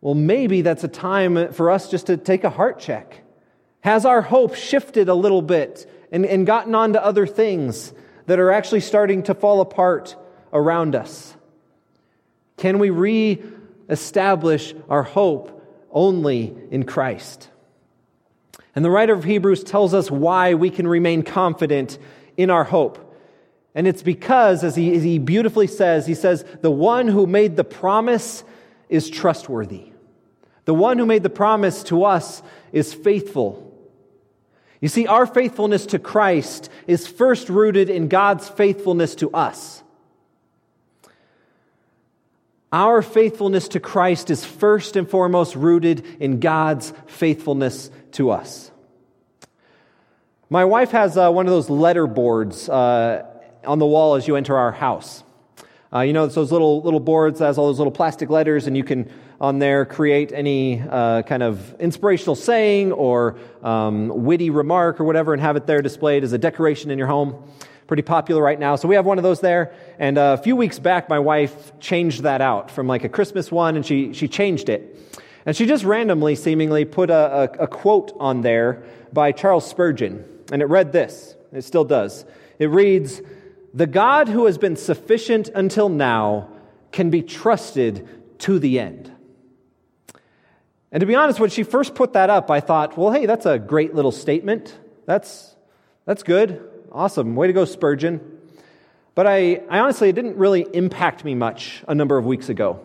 well, 0.00 0.14
maybe 0.14 0.62
that's 0.62 0.84
a 0.84 0.88
time 0.88 1.52
for 1.52 1.70
us 1.70 1.90
just 1.90 2.06
to 2.06 2.16
take 2.16 2.44
a 2.44 2.50
heart 2.50 2.80
check. 2.80 3.24
Has 3.80 4.04
our 4.04 4.22
hope 4.22 4.54
shifted 4.54 5.08
a 5.08 5.14
little 5.14 5.42
bit 5.42 5.90
and, 6.12 6.26
and 6.26 6.46
gotten 6.46 6.74
on 6.74 6.92
to 6.92 7.04
other 7.04 7.26
things 7.26 7.92
that 8.26 8.38
are 8.38 8.50
actually 8.50 8.80
starting 8.80 9.22
to 9.24 9.34
fall 9.34 9.60
apart 9.60 10.16
around 10.52 10.94
us? 10.94 11.34
Can 12.56 12.78
we 12.78 12.90
re 12.90 13.42
establish 13.88 14.74
our 14.88 15.02
hope 15.02 15.66
only 15.90 16.54
in 16.70 16.84
Christ? 16.84 17.48
And 18.74 18.84
the 18.84 18.90
writer 18.90 19.14
of 19.14 19.24
Hebrews 19.24 19.64
tells 19.64 19.94
us 19.94 20.10
why 20.10 20.54
we 20.54 20.70
can 20.70 20.86
remain 20.86 21.22
confident 21.22 21.98
in 22.36 22.50
our 22.50 22.64
hope. 22.64 23.06
And 23.74 23.86
it's 23.86 24.02
because, 24.02 24.64
as 24.64 24.76
he, 24.76 24.94
as 24.94 25.02
he, 25.02 25.18
beautifully 25.18 25.66
says, 25.66 26.06
he 26.06 26.14
says, 26.14 26.44
the 26.60 26.70
one 26.70 27.08
who 27.08 27.26
made 27.26 27.56
the 27.56 27.64
promise 27.64 28.44
is 28.88 29.08
trustworthy. 29.08 29.92
The 30.64 30.74
one 30.74 30.98
who 30.98 31.06
made 31.06 31.22
the 31.22 31.30
promise 31.30 31.82
to 31.84 32.04
us 32.04 32.42
is 32.72 32.92
faithful. 32.92 33.69
You 34.80 34.88
see, 34.88 35.06
our 35.06 35.26
faithfulness 35.26 35.86
to 35.86 35.98
Christ 35.98 36.70
is 36.86 37.06
first 37.06 37.48
rooted 37.48 37.90
in 37.90 38.08
God's 38.08 38.48
faithfulness 38.48 39.14
to 39.16 39.30
us. 39.32 39.82
Our 42.72 43.02
faithfulness 43.02 43.68
to 43.68 43.80
Christ 43.80 44.30
is 44.30 44.44
first 44.44 44.96
and 44.96 45.08
foremost 45.08 45.56
rooted 45.56 46.04
in 46.20 46.40
God's 46.40 46.92
faithfulness 47.06 47.90
to 48.12 48.30
us. 48.30 48.70
My 50.48 50.64
wife 50.64 50.92
has 50.92 51.16
uh, 51.16 51.30
one 51.30 51.46
of 51.46 51.52
those 51.52 51.68
letter 51.68 52.06
boards 52.06 52.68
uh, 52.68 53.26
on 53.64 53.78
the 53.78 53.86
wall 53.86 54.14
as 54.14 54.26
you 54.26 54.36
enter 54.36 54.56
our 54.56 54.72
house. 54.72 55.22
Uh, 55.92 56.00
you 56.00 56.12
know, 56.12 56.24
it's 56.24 56.36
those 56.36 56.52
little 56.52 56.82
little 56.82 57.00
boards 57.00 57.40
that 57.40 57.46
has 57.46 57.58
all 57.58 57.66
those 57.66 57.78
little 57.78 57.92
plastic 57.92 58.30
letters, 58.30 58.68
and 58.68 58.76
you 58.76 58.84
can 58.84 59.10
on 59.40 59.58
there 59.58 59.84
create 59.84 60.30
any 60.32 60.80
uh, 60.80 61.22
kind 61.22 61.42
of 61.42 61.74
inspirational 61.80 62.36
saying 62.36 62.92
or 62.92 63.36
um, 63.62 64.24
witty 64.24 64.50
remark 64.50 65.00
or 65.00 65.04
whatever, 65.04 65.32
and 65.32 65.42
have 65.42 65.56
it 65.56 65.66
there 65.66 65.82
displayed 65.82 66.22
as 66.22 66.32
a 66.32 66.38
decoration 66.38 66.92
in 66.92 66.98
your 66.98 67.08
home. 67.08 67.42
Pretty 67.88 68.02
popular 68.02 68.40
right 68.40 68.60
now. 68.60 68.76
So 68.76 68.86
we 68.86 68.94
have 68.94 69.04
one 69.04 69.18
of 69.18 69.24
those 69.24 69.40
there. 69.40 69.74
And 69.98 70.16
uh, 70.16 70.36
a 70.38 70.42
few 70.42 70.54
weeks 70.54 70.78
back, 70.78 71.08
my 71.08 71.18
wife 71.18 71.76
changed 71.80 72.22
that 72.22 72.40
out 72.40 72.70
from 72.70 72.86
like 72.86 73.02
a 73.02 73.08
Christmas 73.08 73.50
one, 73.50 73.74
and 73.74 73.84
she 73.84 74.12
she 74.12 74.28
changed 74.28 74.68
it. 74.68 74.96
And 75.44 75.56
she 75.56 75.66
just 75.66 75.82
randomly, 75.84 76.36
seemingly, 76.36 76.84
put 76.84 77.10
a, 77.10 77.50
a, 77.60 77.64
a 77.64 77.66
quote 77.66 78.12
on 78.20 78.42
there 78.42 78.84
by 79.12 79.32
Charles 79.32 79.68
Spurgeon. 79.68 80.24
And 80.52 80.62
it 80.62 80.66
read 80.66 80.92
this. 80.92 81.34
It 81.52 81.62
still 81.62 81.84
does. 81.84 82.24
It 82.60 82.66
reads, 82.66 83.22
The 83.72 83.86
God 83.86 84.28
who 84.28 84.46
has 84.46 84.58
been 84.58 84.76
sufficient 84.76 85.48
until 85.54 85.88
now 85.88 86.48
can 86.92 87.10
be 87.10 87.22
trusted 87.22 88.08
to 88.40 88.58
the 88.58 88.80
end. 88.80 89.12
And 90.92 91.00
to 91.00 91.06
be 91.06 91.14
honest, 91.14 91.38
when 91.38 91.50
she 91.50 91.62
first 91.62 91.94
put 91.94 92.14
that 92.14 92.30
up, 92.30 92.50
I 92.50 92.60
thought, 92.60 92.98
well, 92.98 93.12
hey, 93.12 93.26
that's 93.26 93.46
a 93.46 93.58
great 93.58 93.94
little 93.94 94.10
statement. 94.10 94.76
That's, 95.06 95.54
that's 96.04 96.24
good. 96.24 96.68
Awesome. 96.90 97.36
Way 97.36 97.46
to 97.46 97.52
go, 97.52 97.64
Spurgeon. 97.64 98.38
But 99.14 99.26
I, 99.26 99.62
I 99.68 99.78
honestly, 99.80 100.08
it 100.08 100.14
didn't 100.14 100.36
really 100.36 100.66
impact 100.72 101.24
me 101.24 101.34
much 101.36 101.84
a 101.86 101.94
number 101.94 102.18
of 102.18 102.24
weeks 102.26 102.48
ago. 102.48 102.84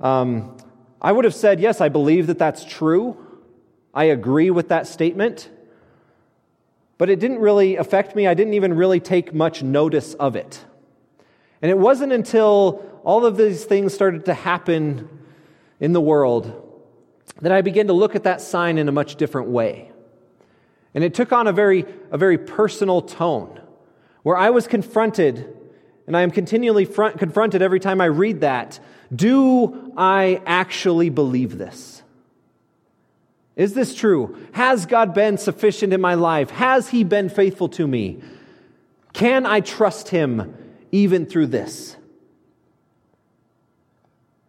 Um, 0.00 0.56
I 1.02 1.10
would 1.10 1.24
have 1.24 1.34
said, 1.34 1.58
yes, 1.60 1.80
I 1.80 1.88
believe 1.88 2.28
that 2.28 2.38
that's 2.38 2.64
true. 2.64 3.16
I 3.92 4.04
agree 4.04 4.50
with 4.50 4.68
that 4.68 4.86
statement. 4.86 5.48
But 7.00 7.08
it 7.08 7.18
didn't 7.18 7.38
really 7.38 7.76
affect 7.76 8.14
me. 8.14 8.26
I 8.26 8.34
didn't 8.34 8.52
even 8.52 8.74
really 8.74 9.00
take 9.00 9.32
much 9.32 9.62
notice 9.62 10.12
of 10.12 10.36
it. 10.36 10.62
And 11.62 11.70
it 11.70 11.78
wasn't 11.78 12.12
until 12.12 12.84
all 13.04 13.24
of 13.24 13.38
these 13.38 13.64
things 13.64 13.94
started 13.94 14.26
to 14.26 14.34
happen 14.34 15.08
in 15.80 15.94
the 15.94 16.00
world 16.02 16.52
that 17.40 17.52
I 17.52 17.62
began 17.62 17.86
to 17.86 17.94
look 17.94 18.16
at 18.16 18.24
that 18.24 18.42
sign 18.42 18.76
in 18.76 18.86
a 18.86 18.92
much 18.92 19.16
different 19.16 19.48
way. 19.48 19.90
And 20.92 21.02
it 21.02 21.14
took 21.14 21.32
on 21.32 21.46
a 21.46 21.54
very, 21.54 21.86
a 22.10 22.18
very 22.18 22.36
personal 22.36 23.00
tone 23.00 23.58
where 24.22 24.36
I 24.36 24.50
was 24.50 24.66
confronted, 24.66 25.56
and 26.06 26.14
I 26.14 26.20
am 26.20 26.30
continually 26.30 26.84
front, 26.84 27.18
confronted 27.18 27.62
every 27.62 27.80
time 27.80 28.02
I 28.02 28.08
read 28.08 28.42
that 28.42 28.78
do 29.12 29.94
I 29.96 30.42
actually 30.44 31.08
believe 31.08 31.56
this? 31.56 32.02
Is 33.60 33.74
this 33.74 33.94
true? 33.94 34.38
Has 34.52 34.86
God 34.86 35.12
been 35.12 35.36
sufficient 35.36 35.92
in 35.92 36.00
my 36.00 36.14
life? 36.14 36.48
Has 36.48 36.88
He 36.88 37.04
been 37.04 37.28
faithful 37.28 37.68
to 37.68 37.86
me? 37.86 38.22
Can 39.12 39.44
I 39.44 39.60
trust 39.60 40.08
Him 40.08 40.54
even 40.92 41.26
through 41.26 41.48
this? 41.48 41.94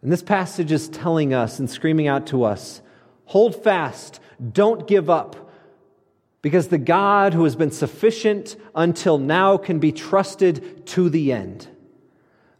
And 0.00 0.10
this 0.10 0.22
passage 0.22 0.72
is 0.72 0.88
telling 0.88 1.34
us 1.34 1.58
and 1.58 1.68
screaming 1.68 2.08
out 2.08 2.26
to 2.28 2.44
us 2.44 2.80
hold 3.26 3.62
fast, 3.62 4.18
don't 4.52 4.88
give 4.88 5.10
up, 5.10 5.50
because 6.40 6.68
the 6.68 6.78
God 6.78 7.34
who 7.34 7.44
has 7.44 7.54
been 7.54 7.70
sufficient 7.70 8.56
until 8.74 9.18
now 9.18 9.58
can 9.58 9.78
be 9.78 9.92
trusted 9.92 10.86
to 10.86 11.10
the 11.10 11.32
end. 11.32 11.68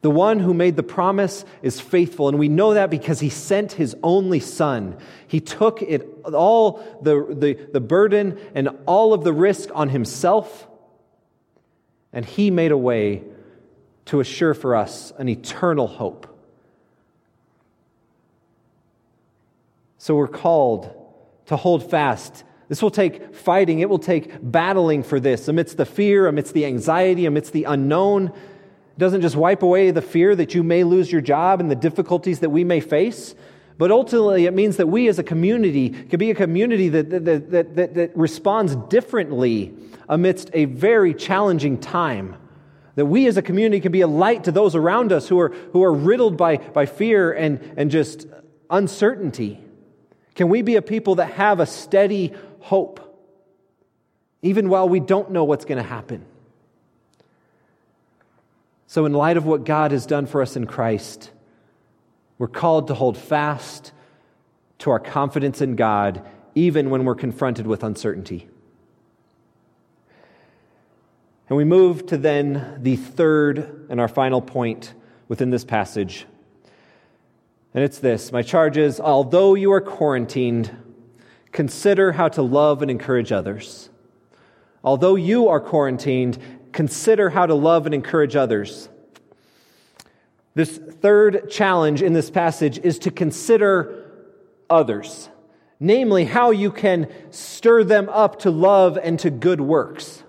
The 0.02 0.10
one 0.10 0.40
who 0.40 0.52
made 0.52 0.74
the 0.74 0.82
promise 0.82 1.44
is 1.62 1.80
faithful, 1.80 2.28
and 2.28 2.38
we 2.38 2.48
know 2.48 2.74
that 2.74 2.90
because 2.90 3.20
he 3.20 3.30
sent 3.30 3.72
his 3.72 3.96
only 4.02 4.40
son. 4.40 4.96
He 5.28 5.40
took 5.40 5.80
it 5.80 6.06
all 6.24 6.82
the, 7.02 7.24
the, 7.30 7.54
the 7.72 7.80
burden 7.80 8.38
and 8.54 8.68
all 8.86 9.14
of 9.14 9.22
the 9.22 9.32
risk 9.32 9.68
on 9.72 9.88
himself. 9.88 10.66
and 12.12 12.24
He 12.24 12.50
made 12.50 12.72
a 12.72 12.76
way 12.76 13.22
to 14.06 14.18
assure 14.18 14.54
for 14.54 14.74
us 14.74 15.12
an 15.18 15.28
eternal 15.28 15.86
hope. 15.86 16.28
So 19.98 20.16
we're 20.16 20.26
called 20.26 20.92
to 21.46 21.56
hold 21.56 21.88
fast. 21.88 22.42
This 22.68 22.82
will 22.82 22.90
take 22.90 23.36
fighting, 23.36 23.78
it 23.78 23.88
will 23.88 24.00
take 24.00 24.32
battling 24.42 25.04
for 25.04 25.20
this 25.20 25.46
amidst 25.46 25.76
the 25.76 25.86
fear, 25.86 26.26
amidst 26.26 26.54
the 26.54 26.66
anxiety, 26.66 27.24
amidst 27.24 27.52
the 27.52 27.64
unknown. 27.64 28.32
It 28.92 28.98
doesn't 28.98 29.22
just 29.22 29.36
wipe 29.36 29.62
away 29.62 29.90
the 29.90 30.02
fear 30.02 30.36
that 30.36 30.54
you 30.54 30.62
may 30.62 30.84
lose 30.84 31.10
your 31.10 31.22
job 31.22 31.60
and 31.60 31.70
the 31.70 31.76
difficulties 31.76 32.40
that 32.40 32.50
we 32.50 32.62
may 32.62 32.80
face. 32.80 33.34
But 33.78 33.90
ultimately, 33.90 34.44
it 34.46 34.52
means 34.52 34.76
that 34.76 34.86
we 34.86 35.08
as 35.08 35.18
a 35.18 35.22
community 35.22 35.90
can 35.90 36.18
be 36.18 36.30
a 36.30 36.34
community 36.34 36.90
that, 36.90 37.10
that, 37.10 37.24
that, 37.24 37.74
that, 37.74 37.94
that 37.94 38.16
responds 38.16 38.76
differently 38.76 39.74
amidst 40.08 40.50
a 40.52 40.66
very 40.66 41.14
challenging 41.14 41.78
time. 41.78 42.36
That 42.96 43.06
we 43.06 43.26
as 43.26 43.38
a 43.38 43.42
community 43.42 43.80
can 43.80 43.92
be 43.92 44.02
a 44.02 44.06
light 44.06 44.44
to 44.44 44.52
those 44.52 44.74
around 44.74 45.10
us 45.10 45.26
who 45.26 45.40
are, 45.40 45.48
who 45.72 45.82
are 45.82 45.92
riddled 45.92 46.36
by, 46.36 46.58
by 46.58 46.84
fear 46.84 47.32
and, 47.32 47.60
and 47.78 47.90
just 47.90 48.26
uncertainty. 48.68 49.58
Can 50.34 50.50
we 50.50 50.60
be 50.60 50.76
a 50.76 50.82
people 50.82 51.14
that 51.14 51.32
have 51.32 51.58
a 51.60 51.66
steady 51.66 52.34
hope, 52.60 53.00
even 54.42 54.68
while 54.68 54.88
we 54.88 55.00
don't 55.00 55.30
know 55.30 55.44
what's 55.44 55.64
going 55.64 55.82
to 55.82 55.88
happen? 55.88 56.26
So, 58.92 59.06
in 59.06 59.14
light 59.14 59.38
of 59.38 59.46
what 59.46 59.64
God 59.64 59.92
has 59.92 60.04
done 60.04 60.26
for 60.26 60.42
us 60.42 60.54
in 60.54 60.66
Christ, 60.66 61.30
we're 62.36 62.46
called 62.46 62.88
to 62.88 62.94
hold 62.94 63.16
fast 63.16 63.90
to 64.80 64.90
our 64.90 65.00
confidence 65.00 65.62
in 65.62 65.76
God, 65.76 66.22
even 66.54 66.90
when 66.90 67.06
we're 67.06 67.14
confronted 67.14 67.66
with 67.66 67.84
uncertainty. 67.84 68.50
And 71.48 71.56
we 71.56 71.64
move 71.64 72.04
to 72.08 72.18
then 72.18 72.80
the 72.82 72.96
third 72.96 73.86
and 73.88 73.98
our 73.98 74.08
final 74.08 74.42
point 74.42 74.92
within 75.26 75.48
this 75.48 75.64
passage. 75.64 76.26
And 77.72 77.82
it's 77.82 77.98
this 77.98 78.30
My 78.30 78.42
charge 78.42 78.76
is 78.76 79.00
although 79.00 79.54
you 79.54 79.72
are 79.72 79.80
quarantined, 79.80 80.70
consider 81.50 82.12
how 82.12 82.28
to 82.28 82.42
love 82.42 82.82
and 82.82 82.90
encourage 82.90 83.32
others. 83.32 83.88
Although 84.84 85.14
you 85.14 85.48
are 85.48 85.60
quarantined, 85.60 86.36
consider 86.72 87.30
how 87.30 87.46
to 87.46 87.54
love 87.54 87.86
and 87.86 87.94
encourage 87.94 88.36
others. 88.36 88.88
This 90.54 90.76
third 90.76 91.50
challenge 91.50 92.02
in 92.02 92.12
this 92.12 92.30
passage 92.30 92.78
is 92.78 92.98
to 93.00 93.10
consider 93.10 94.10
others, 94.68 95.28
namely, 95.80 96.24
how 96.24 96.50
you 96.50 96.70
can 96.70 97.08
stir 97.30 97.84
them 97.84 98.08
up 98.10 98.40
to 98.40 98.50
love 98.50 98.98
and 99.02 99.18
to 99.20 99.30
good 99.30 99.60
works. 99.60 100.22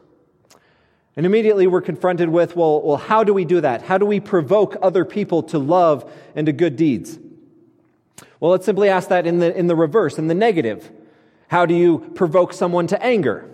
And 1.16 1.26
immediately 1.26 1.68
we're 1.68 1.82
confronted 1.82 2.30
with 2.30 2.56
well, 2.56 2.82
well, 2.82 2.98
how 2.98 3.24
do 3.24 3.34
we 3.34 3.46
do 3.46 3.62
that? 3.62 3.84
How 3.84 3.98
do 3.98 4.06
we 4.06 4.20
provoke 4.20 4.78
other 4.82 5.06
people 5.06 5.44
to 5.44 5.60
love 5.60 6.12
and 6.36 6.48
to 6.48 6.54
good 6.54 6.76
deeds? 6.76 7.20
Well, 8.40 8.52
let's 8.52 8.66
simply 8.66 8.90
ask 8.90 9.10
that 9.10 9.28
in 9.28 9.40
the, 9.40 9.56
in 9.56 9.68
the 9.68 9.76
reverse, 9.76 10.18
in 10.18 10.28
the 10.28 10.34
negative. 10.34 10.92
How 11.48 11.66
do 11.66 11.76
you 11.76 12.12
provoke 12.16 12.54
someone 12.54 12.88
to 12.88 13.02
anger? 13.02 13.53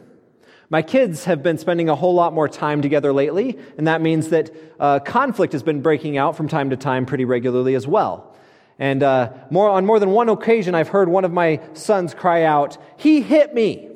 My 0.72 0.84
kids 0.84 1.26
have 1.26 1.42
been 1.42 1.58
spending 1.58 1.90
a 1.90 1.96
whole 1.96 2.14
lot 2.14 2.32
more 2.32 2.48
time 2.48 2.84
together 2.84 3.12
lately, 3.12 3.58
and 3.78 3.88
that 3.88 4.02
means 4.02 4.30
that 4.30 4.52
uh, 4.80 5.00
conflict 5.00 5.54
has 5.54 5.64
been 5.64 5.82
breaking 5.82 6.18
out 6.18 6.38
from 6.38 6.48
time 6.48 6.70
to 6.70 6.78
time 6.78 7.08
pretty 7.08 7.26
regularly 7.26 7.74
as 7.74 7.88
well. 7.88 8.36
And 8.78 9.02
uh, 9.02 9.34
more, 9.50 9.68
on 9.68 9.88
more 9.88 10.00
than 10.00 10.12
one 10.12 10.30
occasion, 10.30 10.76
I've 10.76 10.90
heard 10.90 11.10
one 11.10 11.26
of 11.26 11.34
my 11.34 11.60
sons 11.74 12.14
cry 12.14 12.44
out, 12.44 12.78
He 12.98 13.22
hit 13.22 13.54
me! 13.54 13.90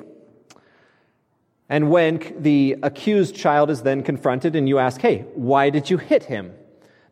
And 1.68 1.90
when 1.90 2.20
the 2.42 2.76
accused 2.82 3.36
child 3.36 3.70
is 3.70 3.82
then 3.82 4.02
confronted 4.02 4.56
and 4.56 4.68
you 4.68 4.80
ask, 4.80 5.00
Hey, 5.00 5.26
why 5.34 5.70
did 5.70 5.90
you 5.90 5.96
hit 5.96 6.24
him? 6.24 6.52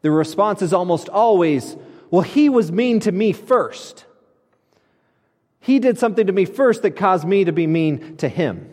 The 0.03 0.11
response 0.11 0.61
is 0.61 0.73
almost 0.73 1.09
always, 1.09 1.77
Well, 2.11 2.23
he 2.23 2.49
was 2.49 2.73
mean 2.73 2.99
to 3.01 3.13
me 3.13 3.33
first. 3.33 4.07
He 5.61 5.79
did 5.79 6.01
something 6.01 6.27
to 6.27 6.33
me 6.33 6.47
first 6.47 6.83
that 6.83 6.97
caused 6.97 7.25
me 7.25 7.45
to 7.45 7.53
be 7.53 7.69
mean 7.69 8.17
to 8.17 8.29
him. 8.29 8.72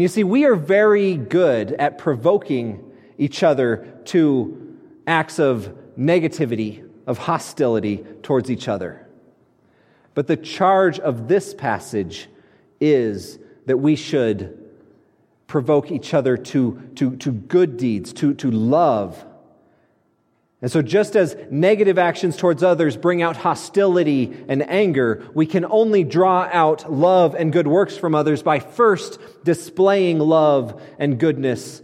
And 0.00 0.04
you 0.04 0.08
see, 0.08 0.24
we 0.24 0.46
are 0.46 0.54
very 0.54 1.14
good 1.14 1.72
at 1.72 1.98
provoking 1.98 2.90
each 3.18 3.42
other 3.42 3.86
to 4.06 4.78
acts 5.06 5.38
of 5.38 5.76
negativity, 5.98 6.88
of 7.06 7.18
hostility 7.18 7.98
towards 8.22 8.50
each 8.50 8.66
other. 8.66 9.06
But 10.14 10.26
the 10.26 10.38
charge 10.38 10.98
of 10.98 11.28
this 11.28 11.52
passage 11.52 12.30
is 12.80 13.40
that 13.66 13.76
we 13.76 13.94
should 13.94 14.70
provoke 15.46 15.90
each 15.90 16.14
other 16.14 16.38
to, 16.38 16.80
to, 16.94 17.16
to 17.16 17.30
good 17.30 17.76
deeds, 17.76 18.14
to, 18.14 18.32
to 18.32 18.50
love, 18.50 19.22
and 20.62 20.70
so, 20.70 20.82
just 20.82 21.16
as 21.16 21.36
negative 21.50 21.96
actions 21.96 22.36
towards 22.36 22.62
others 22.62 22.94
bring 22.96 23.22
out 23.22 23.36
hostility 23.36 24.44
and 24.46 24.68
anger, 24.68 25.26
we 25.32 25.46
can 25.46 25.64
only 25.64 26.04
draw 26.04 26.48
out 26.52 26.92
love 26.92 27.34
and 27.34 27.50
good 27.50 27.66
works 27.66 27.96
from 27.96 28.14
others 28.14 28.42
by 28.42 28.60
first 28.60 29.18
displaying 29.42 30.18
love 30.18 30.82
and 30.98 31.18
goodness 31.18 31.80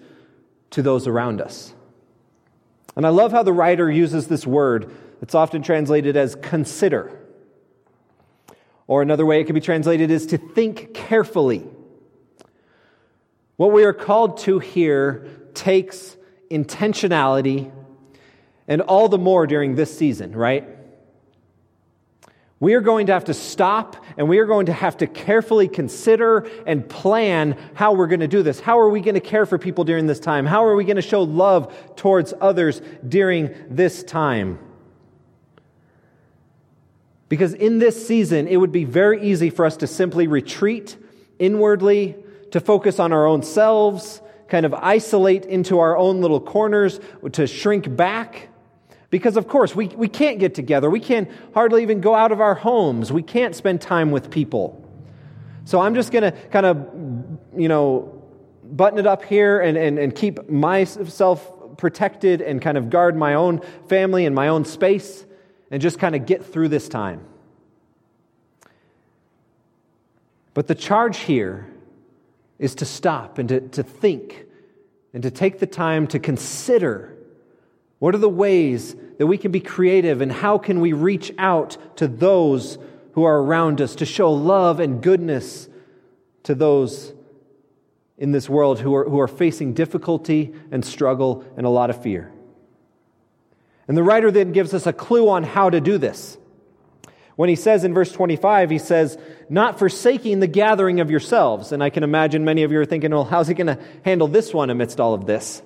to 0.70 0.82
those 0.82 1.06
around 1.06 1.40
us. 1.40 1.72
And 2.96 3.06
I 3.06 3.08
love 3.08 3.32
how 3.32 3.42
the 3.42 3.52
writer 3.52 3.90
uses 3.90 4.26
this 4.26 4.46
word 4.46 4.90
It's 5.22 5.34
often 5.34 5.62
translated 5.62 6.14
as 6.14 6.34
consider. 6.34 7.18
Or 8.86 9.00
another 9.00 9.24
way 9.24 9.40
it 9.40 9.44
can 9.44 9.54
be 9.54 9.62
translated 9.62 10.10
is 10.10 10.26
to 10.26 10.38
think 10.38 10.92
carefully. 10.92 11.64
What 13.56 13.72
we 13.72 13.84
are 13.84 13.94
called 13.94 14.36
to 14.40 14.58
here 14.58 15.26
takes 15.54 16.14
intentionality 16.50 17.72
and 18.68 18.80
all 18.82 19.08
the 19.08 19.18
more 19.18 19.46
during 19.46 19.74
this 19.74 19.96
season, 19.96 20.32
right? 20.32 20.68
We 22.58 22.72
are 22.74 22.80
going 22.80 23.06
to 23.08 23.12
have 23.12 23.24
to 23.26 23.34
stop 23.34 24.02
and 24.16 24.28
we 24.28 24.38
are 24.38 24.46
going 24.46 24.66
to 24.66 24.72
have 24.72 24.96
to 24.98 25.06
carefully 25.06 25.68
consider 25.68 26.48
and 26.66 26.88
plan 26.88 27.58
how 27.74 27.92
we're 27.92 28.06
going 28.06 28.20
to 28.20 28.28
do 28.28 28.42
this. 28.42 28.60
How 28.60 28.78
are 28.78 28.88
we 28.88 29.00
going 29.00 29.14
to 29.14 29.20
care 29.20 29.44
for 29.44 29.58
people 29.58 29.84
during 29.84 30.06
this 30.06 30.20
time? 30.20 30.46
How 30.46 30.64
are 30.64 30.74
we 30.74 30.84
going 30.84 30.96
to 30.96 31.02
show 31.02 31.22
love 31.22 31.74
towards 31.96 32.32
others 32.40 32.80
during 33.06 33.54
this 33.68 34.02
time? 34.02 34.58
Because 37.28 37.52
in 37.54 37.78
this 37.78 38.06
season, 38.06 38.46
it 38.46 38.56
would 38.56 38.72
be 38.72 38.84
very 38.84 39.22
easy 39.22 39.50
for 39.50 39.66
us 39.66 39.76
to 39.78 39.86
simply 39.86 40.26
retreat 40.26 40.96
inwardly, 41.38 42.16
to 42.52 42.60
focus 42.60 42.98
on 42.98 43.12
our 43.12 43.26
own 43.26 43.42
selves, 43.42 44.22
kind 44.48 44.64
of 44.64 44.72
isolate 44.72 45.44
into 45.44 45.78
our 45.78 45.96
own 45.96 46.20
little 46.20 46.40
corners, 46.40 47.00
to 47.32 47.46
shrink 47.46 47.94
back. 47.94 48.48
Because, 49.16 49.38
of 49.38 49.48
course, 49.48 49.74
we, 49.74 49.86
we 49.88 50.08
can't 50.08 50.38
get 50.38 50.54
together. 50.54 50.90
We 50.90 51.00
can 51.00 51.26
hardly 51.54 51.80
even 51.80 52.02
go 52.02 52.14
out 52.14 52.32
of 52.32 52.42
our 52.42 52.54
homes. 52.54 53.10
We 53.10 53.22
can't 53.22 53.56
spend 53.56 53.80
time 53.80 54.10
with 54.10 54.30
people. 54.30 54.86
So 55.64 55.80
I'm 55.80 55.94
just 55.94 56.12
going 56.12 56.24
to 56.24 56.32
kind 56.48 56.66
of, 56.66 56.76
you 57.56 57.68
know, 57.68 58.22
button 58.62 58.98
it 58.98 59.06
up 59.06 59.24
here 59.24 59.58
and, 59.60 59.78
and, 59.78 59.98
and 59.98 60.14
keep 60.14 60.50
myself 60.50 61.50
protected 61.78 62.42
and 62.42 62.60
kind 62.60 62.76
of 62.76 62.90
guard 62.90 63.16
my 63.16 63.32
own 63.32 63.62
family 63.88 64.26
and 64.26 64.34
my 64.34 64.48
own 64.48 64.66
space 64.66 65.24
and 65.70 65.80
just 65.80 65.98
kind 65.98 66.14
of 66.14 66.26
get 66.26 66.44
through 66.44 66.68
this 66.68 66.86
time. 66.86 67.24
But 70.52 70.66
the 70.66 70.74
charge 70.74 71.20
here 71.20 71.70
is 72.58 72.74
to 72.74 72.84
stop 72.84 73.38
and 73.38 73.48
to, 73.48 73.60
to 73.60 73.82
think 73.82 74.44
and 75.14 75.22
to 75.22 75.30
take 75.30 75.58
the 75.58 75.66
time 75.66 76.06
to 76.08 76.18
consider 76.18 77.16
what 77.98 78.14
are 78.14 78.18
the 78.18 78.28
ways 78.28 78.94
that 79.18 79.26
we 79.26 79.38
can 79.38 79.52
be 79.52 79.60
creative 79.60 80.20
and 80.20 80.30
how 80.30 80.58
can 80.58 80.80
we 80.80 80.92
reach 80.92 81.32
out 81.38 81.76
to 81.96 82.08
those 82.08 82.78
who 83.12 83.24
are 83.24 83.42
around 83.42 83.80
us 83.80 83.96
to 83.96 84.06
show 84.06 84.32
love 84.32 84.78
and 84.80 85.02
goodness 85.02 85.68
to 86.42 86.54
those 86.54 87.12
in 88.18 88.32
this 88.32 88.48
world 88.48 88.78
who 88.80 88.94
are, 88.94 89.08
who 89.08 89.20
are 89.20 89.28
facing 89.28 89.72
difficulty 89.74 90.54
and 90.70 90.84
struggle 90.84 91.44
and 91.56 91.66
a 91.66 91.70
lot 91.70 91.90
of 91.90 92.02
fear? 92.02 92.30
And 93.88 93.96
the 93.96 94.02
writer 94.02 94.30
then 94.30 94.52
gives 94.52 94.74
us 94.74 94.86
a 94.86 94.92
clue 94.92 95.28
on 95.28 95.44
how 95.44 95.70
to 95.70 95.80
do 95.80 95.96
this. 95.96 96.36
When 97.36 97.48
he 97.50 97.56
says 97.56 97.84
in 97.84 97.92
verse 97.92 98.10
25, 98.12 98.70
he 98.70 98.78
says, 98.78 99.18
not 99.48 99.78
forsaking 99.78 100.40
the 100.40 100.46
gathering 100.46 101.00
of 101.00 101.10
yourselves. 101.10 101.70
And 101.70 101.82
I 101.82 101.90
can 101.90 102.02
imagine 102.02 102.44
many 102.44 102.62
of 102.62 102.72
you 102.72 102.80
are 102.80 102.86
thinking, 102.86 103.10
well, 103.10 103.24
how's 103.24 103.46
he 103.46 103.54
going 103.54 103.66
to 103.66 103.78
handle 104.04 104.26
this 104.26 104.54
one 104.54 104.70
amidst 104.70 105.00
all 105.00 105.12
of 105.12 105.26
this? 105.26 105.62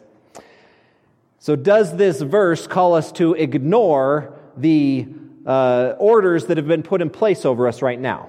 So, 1.43 1.57
does 1.57 1.97
this 1.97 2.21
verse 2.21 2.67
call 2.67 2.95
us 2.95 3.11
to 3.13 3.33
ignore 3.33 4.39
the 4.59 5.09
uh, 5.47 5.95
orders 5.99 6.47
that 6.47 6.59
have 6.59 6.69
been 6.69 6.83
put 6.83 7.01
in 7.01 7.09
place 7.09 7.47
over 7.47 7.67
us 7.67 7.81
right 7.81 7.99
now? 7.99 8.29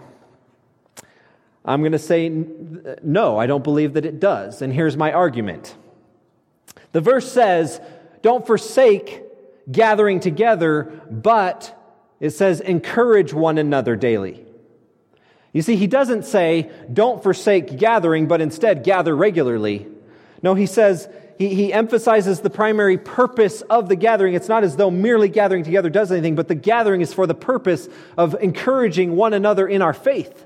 I'm 1.66 1.82
going 1.82 1.92
to 1.92 2.00
say 2.00 2.30
no, 3.04 3.38
I 3.38 3.48
don't 3.48 3.66
believe 3.66 3.94
that 3.94 4.06
it 4.06 4.22
does. 4.22 4.62
And 4.62 4.72
here's 4.72 4.96
my 4.96 5.12
argument. 5.12 5.76
The 6.94 7.02
verse 7.02 7.30
says, 7.30 7.82
don't 8.22 8.48
forsake 8.48 9.24
gathering 9.70 10.22
together, 10.22 10.84
but 11.12 11.78
it 12.22 12.32
says, 12.32 12.62
encourage 12.62 13.34
one 13.34 13.58
another 13.58 13.98
daily. 13.98 14.46
You 15.52 15.62
see, 15.62 15.76
he 15.76 15.88
doesn't 15.88 16.24
say, 16.24 16.72
don't 16.92 17.22
forsake 17.22 17.78
gathering, 17.78 18.28
but 18.28 18.40
instead 18.40 18.86
gather 18.86 19.14
regularly. 19.14 19.88
No, 20.42 20.56
he 20.56 20.66
says, 20.66 21.10
he, 21.42 21.56
he 21.56 21.74
emphasizes 21.74 22.42
the 22.42 22.50
primary 22.52 22.98
purpose 22.98 23.62
of 23.62 23.90
the 23.90 23.96
gathering. 23.96 24.36
It's 24.36 24.48
not 24.48 24.64
as 24.64 24.76
though 24.76 24.92
merely 24.92 25.28
gathering 25.28 25.64
together 25.64 25.90
does 25.90 26.12
anything, 26.12 26.36
but 26.36 26.48
the 26.48 26.56
gathering 26.56 27.02
is 27.02 27.14
for 27.14 27.26
the 27.26 27.34
purpose 27.34 27.90
of 28.16 28.36
encouraging 28.40 29.16
one 29.16 29.34
another 29.34 29.68
in 29.68 29.82
our 29.82 29.94
faith. 29.94 30.46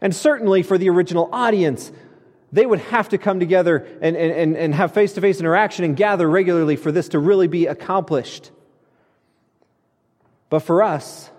And 0.00 0.14
certainly 0.14 0.64
for 0.64 0.78
the 0.78 0.88
original 0.90 1.28
audience, 1.32 1.92
they 2.50 2.66
would 2.66 2.80
have 2.80 3.10
to 3.10 3.18
come 3.18 3.38
together 3.38 3.86
and, 4.00 4.16
and, 4.16 4.56
and 4.56 4.74
have 4.74 4.92
face 4.92 5.12
to 5.12 5.20
face 5.20 5.38
interaction 5.38 5.84
and 5.84 5.96
gather 5.96 6.28
regularly 6.28 6.74
for 6.74 6.90
this 6.90 7.10
to 7.10 7.20
really 7.20 7.46
be 7.46 7.66
accomplished. 7.66 8.50
But 10.50 10.60
for 10.60 10.82
us, 10.82 11.30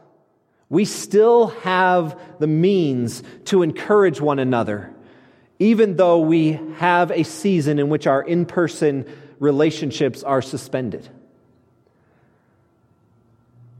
we 0.70 0.86
still 0.86 1.48
have 1.48 2.18
the 2.40 2.48
means 2.48 3.22
to 3.46 3.64
encourage 3.64 4.22
one 4.22 4.40
another, 4.40 4.94
even 5.60 5.98
though 5.98 6.20
we 6.20 6.60
have 6.78 7.12
a 7.12 7.24
season 7.24 7.80
in 7.80 7.90
which 7.90 8.08
our 8.08 8.22
in 8.22 8.46
person 8.46 9.06
relationships 9.40 10.24
are 10.24 10.42
suspended. 10.42 11.08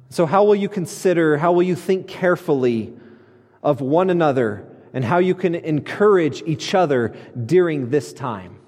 So, 0.10 0.26
how 0.26 0.44
will 0.44 0.56
you 0.56 0.70
consider, 0.70 1.38
how 1.38 1.52
will 1.52 1.64
you 1.64 1.76
think 1.76 2.08
carefully 2.08 2.94
of 3.64 3.80
one 3.82 4.10
another 4.10 4.66
and 4.94 5.06
how 5.06 5.20
you 5.20 5.36
can 5.36 5.56
encourage 5.56 6.42
each 6.46 6.74
other 6.74 7.16
during 7.46 7.90
this 7.90 8.12
time? 8.12 8.60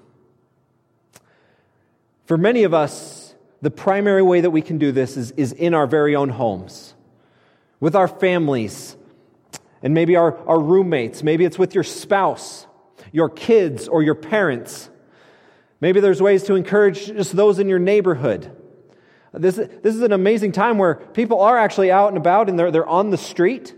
For 2.26 2.38
many 2.38 2.62
of 2.62 2.72
us, 2.72 3.34
the 3.60 3.70
primary 3.70 4.22
way 4.22 4.40
that 4.40 4.50
we 4.50 4.62
can 4.62 4.78
do 4.78 4.92
this 4.92 5.16
is, 5.16 5.32
is 5.32 5.52
in 5.52 5.74
our 5.74 5.86
very 5.86 6.14
own 6.14 6.28
homes 6.28 6.94
with 7.80 7.96
our 7.96 8.06
families, 8.06 8.96
and 9.82 9.92
maybe 9.92 10.14
our, 10.14 10.38
our 10.46 10.60
roommates. 10.60 11.24
Maybe 11.24 11.44
it's 11.44 11.58
with 11.58 11.74
your 11.74 11.82
spouse, 11.82 12.68
your 13.12 13.28
kids, 13.28 13.86
or 13.86 14.02
your 14.02 14.14
parents. 14.14 14.88
Maybe 15.80 16.00
there's 16.00 16.20
ways 16.20 16.42
to 16.44 16.54
encourage 16.54 17.06
just 17.06 17.36
those 17.36 17.58
in 17.58 17.68
your 17.68 17.78
neighborhood. 17.78 18.50
This, 19.32 19.56
this 19.56 19.94
is 19.94 20.02
an 20.02 20.12
amazing 20.12 20.52
time 20.52 20.78
where 20.78 20.94
people 20.94 21.40
are 21.40 21.56
actually 21.56 21.90
out 21.90 22.08
and 22.08 22.16
about 22.16 22.48
and 22.48 22.58
they're, 22.58 22.70
they're 22.70 22.86
on 22.86 23.10
the 23.10 23.16
street. 23.16 23.74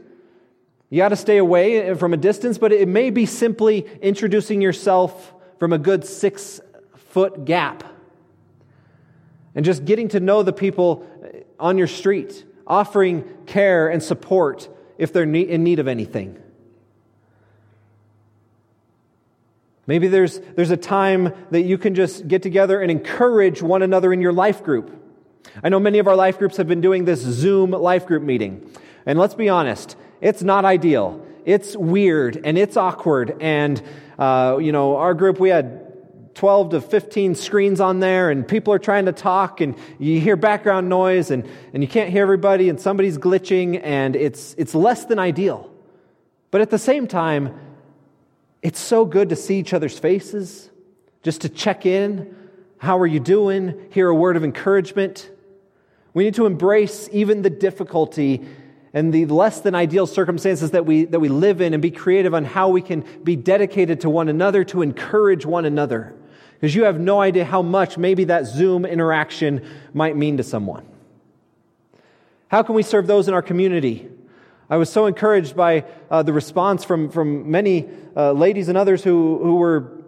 You 0.90 0.98
got 0.98 1.10
to 1.10 1.16
stay 1.16 1.38
away 1.38 1.94
from 1.94 2.12
a 2.12 2.16
distance, 2.16 2.58
but 2.58 2.72
it 2.72 2.88
may 2.88 3.10
be 3.10 3.26
simply 3.26 3.86
introducing 4.00 4.60
yourself 4.60 5.32
from 5.58 5.72
a 5.72 5.78
good 5.78 6.04
six 6.04 6.60
foot 7.10 7.44
gap 7.44 7.84
and 9.54 9.64
just 9.64 9.84
getting 9.84 10.08
to 10.08 10.20
know 10.20 10.42
the 10.42 10.52
people 10.52 11.08
on 11.58 11.78
your 11.78 11.86
street 11.86 12.44
offering 12.66 13.24
care 13.46 13.88
and 13.88 14.02
support 14.02 14.68
if 14.98 15.12
they're 15.12 15.24
in 15.24 15.64
need 15.64 15.78
of 15.78 15.88
anything. 15.88 16.40
Maybe 19.86 20.08
there's, 20.08 20.40
there's 20.56 20.70
a 20.70 20.76
time 20.76 21.32
that 21.50 21.62
you 21.62 21.76
can 21.76 21.94
just 21.94 22.26
get 22.26 22.42
together 22.42 22.80
and 22.80 22.90
encourage 22.90 23.62
one 23.62 23.82
another 23.82 24.12
in 24.12 24.20
your 24.20 24.32
life 24.32 24.62
group. 24.62 24.90
I 25.62 25.68
know 25.68 25.78
many 25.78 25.98
of 25.98 26.08
our 26.08 26.16
life 26.16 26.38
groups 26.38 26.56
have 26.56 26.66
been 26.66 26.80
doing 26.80 27.04
this 27.04 27.20
Zoom 27.20 27.70
life 27.70 28.06
group 28.06 28.22
meeting. 28.22 28.70
And 29.06 29.18
let's 29.18 29.34
be 29.34 29.48
honest, 29.48 29.96
it's 30.20 30.42
not 30.42 30.64
ideal. 30.64 31.24
It's 31.44 31.76
weird 31.76 32.40
and 32.44 32.56
it's 32.56 32.76
awkward. 32.76 33.36
And, 33.40 33.82
uh, 34.18 34.58
you 34.60 34.72
know, 34.72 34.96
our 34.96 35.12
group, 35.12 35.38
we 35.38 35.50
had 35.50 35.84
12 36.34 36.70
to 36.70 36.80
15 36.80 37.34
screens 37.34 37.80
on 37.80 38.00
there 38.00 38.30
and 38.30 38.48
people 38.48 38.72
are 38.72 38.78
trying 38.78 39.04
to 39.04 39.12
talk 39.12 39.60
and 39.60 39.76
you 39.98 40.18
hear 40.20 40.36
background 40.36 40.88
noise 40.88 41.30
and, 41.30 41.46
and 41.72 41.82
you 41.82 41.88
can't 41.88 42.10
hear 42.10 42.22
everybody 42.22 42.68
and 42.68 42.80
somebody's 42.80 43.18
glitching 43.18 43.80
and 43.82 44.16
it's, 44.16 44.54
it's 44.58 44.74
less 44.74 45.04
than 45.04 45.18
ideal. 45.18 45.70
But 46.50 46.60
at 46.60 46.70
the 46.70 46.78
same 46.78 47.06
time, 47.06 47.58
it's 48.64 48.80
so 48.80 49.04
good 49.04 49.28
to 49.28 49.36
see 49.36 49.58
each 49.58 49.74
other's 49.74 49.98
faces, 49.98 50.70
just 51.22 51.42
to 51.42 51.50
check 51.50 51.84
in. 51.84 52.34
How 52.78 52.98
are 52.98 53.06
you 53.06 53.20
doing? 53.20 53.88
Hear 53.90 54.08
a 54.08 54.14
word 54.14 54.38
of 54.38 54.42
encouragement. 54.42 55.30
We 56.14 56.24
need 56.24 56.34
to 56.36 56.46
embrace 56.46 57.08
even 57.12 57.42
the 57.42 57.50
difficulty 57.50 58.46
and 58.94 59.12
the 59.12 59.26
less 59.26 59.60
than 59.60 59.74
ideal 59.74 60.06
circumstances 60.06 60.70
that 60.70 60.86
we, 60.86 61.04
that 61.04 61.20
we 61.20 61.28
live 61.28 61.60
in 61.60 61.74
and 61.74 61.82
be 61.82 61.90
creative 61.90 62.32
on 62.32 62.44
how 62.44 62.70
we 62.70 62.80
can 62.80 63.04
be 63.22 63.36
dedicated 63.36 64.00
to 64.00 64.10
one 64.10 64.28
another 64.28 64.64
to 64.64 64.80
encourage 64.80 65.44
one 65.44 65.66
another 65.66 66.14
because 66.54 66.74
you 66.74 66.84
have 66.84 66.98
no 66.98 67.20
idea 67.20 67.44
how 67.44 67.60
much 67.60 67.98
maybe 67.98 68.24
that 68.24 68.46
Zoom 68.46 68.86
interaction 68.86 69.68
might 69.92 70.16
mean 70.16 70.38
to 70.38 70.42
someone. 70.42 70.86
How 72.48 72.62
can 72.62 72.74
we 72.74 72.82
serve 72.82 73.06
those 73.06 73.28
in 73.28 73.34
our 73.34 73.42
community? 73.42 74.08
I 74.74 74.76
was 74.76 74.90
so 74.90 75.06
encouraged 75.06 75.54
by 75.54 75.84
uh, 76.10 76.24
the 76.24 76.32
response 76.32 76.82
from, 76.82 77.08
from 77.08 77.48
many 77.48 77.88
uh, 78.16 78.32
ladies 78.32 78.68
and 78.68 78.76
others 78.76 79.04
who, 79.04 79.38
who 79.40 79.54
were 79.54 80.02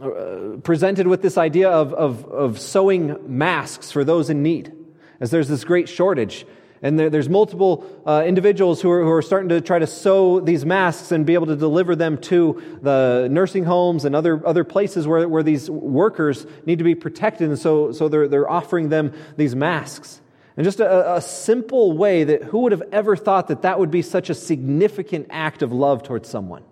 uh, 0.00 0.58
presented 0.58 1.08
with 1.08 1.20
this 1.20 1.36
idea 1.36 1.68
of, 1.68 1.92
of, 1.92 2.24
of 2.26 2.60
sewing 2.60 3.16
masks 3.26 3.90
for 3.90 4.04
those 4.04 4.30
in 4.30 4.44
need, 4.44 4.72
as 5.18 5.32
there's 5.32 5.48
this 5.48 5.64
great 5.64 5.88
shortage. 5.88 6.46
And 6.80 6.96
there, 6.96 7.10
there's 7.10 7.28
multiple 7.28 7.84
uh, 8.06 8.22
individuals 8.24 8.80
who 8.80 8.88
are, 8.88 9.02
who 9.02 9.10
are 9.10 9.20
starting 9.20 9.48
to 9.48 9.60
try 9.60 9.80
to 9.80 9.86
sew 9.88 10.38
these 10.38 10.64
masks 10.64 11.10
and 11.10 11.26
be 11.26 11.34
able 11.34 11.46
to 11.46 11.56
deliver 11.56 11.96
them 11.96 12.18
to 12.18 12.78
the 12.82 13.26
nursing 13.32 13.64
homes 13.64 14.04
and 14.04 14.14
other, 14.14 14.46
other 14.46 14.62
places 14.62 15.08
where, 15.08 15.28
where 15.28 15.42
these 15.42 15.68
workers 15.68 16.46
need 16.66 16.78
to 16.78 16.84
be 16.84 16.94
protected. 16.94 17.48
And 17.48 17.58
so, 17.58 17.90
so 17.90 18.08
they're, 18.08 18.28
they're 18.28 18.48
offering 18.48 18.90
them 18.90 19.12
these 19.36 19.56
masks. 19.56 20.20
And 20.56 20.64
just 20.64 20.80
a, 20.80 21.14
a 21.14 21.20
simple 21.20 21.96
way 21.96 22.24
that 22.24 22.44
who 22.44 22.60
would 22.60 22.72
have 22.72 22.82
ever 22.92 23.16
thought 23.16 23.48
that 23.48 23.62
that 23.62 23.78
would 23.78 23.90
be 23.90 24.02
such 24.02 24.28
a 24.30 24.34
significant 24.34 25.28
act 25.30 25.62
of 25.62 25.72
love 25.72 26.02
towards 26.02 26.28
someone? 26.28 26.62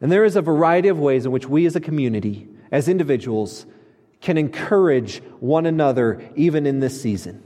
And 0.00 0.10
there 0.10 0.24
is 0.24 0.36
a 0.36 0.42
variety 0.42 0.88
of 0.88 0.98
ways 0.98 1.26
in 1.26 1.32
which 1.32 1.46
we 1.46 1.66
as 1.66 1.76
a 1.76 1.80
community, 1.80 2.48
as 2.70 2.88
individuals, 2.88 3.66
can 4.20 4.38
encourage 4.38 5.22
one 5.40 5.66
another 5.66 6.22
even 6.34 6.66
in 6.66 6.80
this 6.80 7.00
season. 7.00 7.42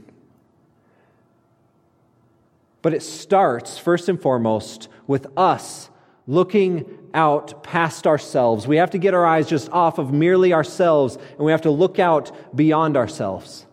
But 2.81 2.93
it 2.93 3.03
starts, 3.03 3.77
first 3.77 4.07
and 4.07 4.21
foremost, 4.21 4.87
with 5.05 5.27
us 5.37 5.89
looking 6.27 6.85
out 7.13 7.63
past 7.63 8.07
ourselves. 8.07 8.67
We 8.67 8.77
have 8.77 8.91
to 8.91 8.97
get 8.97 9.13
our 9.13 9.25
eyes 9.25 9.49
just 9.49 9.69
off 9.71 9.97
of 9.97 10.13
merely 10.13 10.53
ourselves, 10.53 11.15
and 11.15 11.39
we 11.39 11.51
have 11.51 11.63
to 11.63 11.71
look 11.71 11.99
out 11.99 12.55
beyond 12.55 12.95
ourselves. 12.95 13.65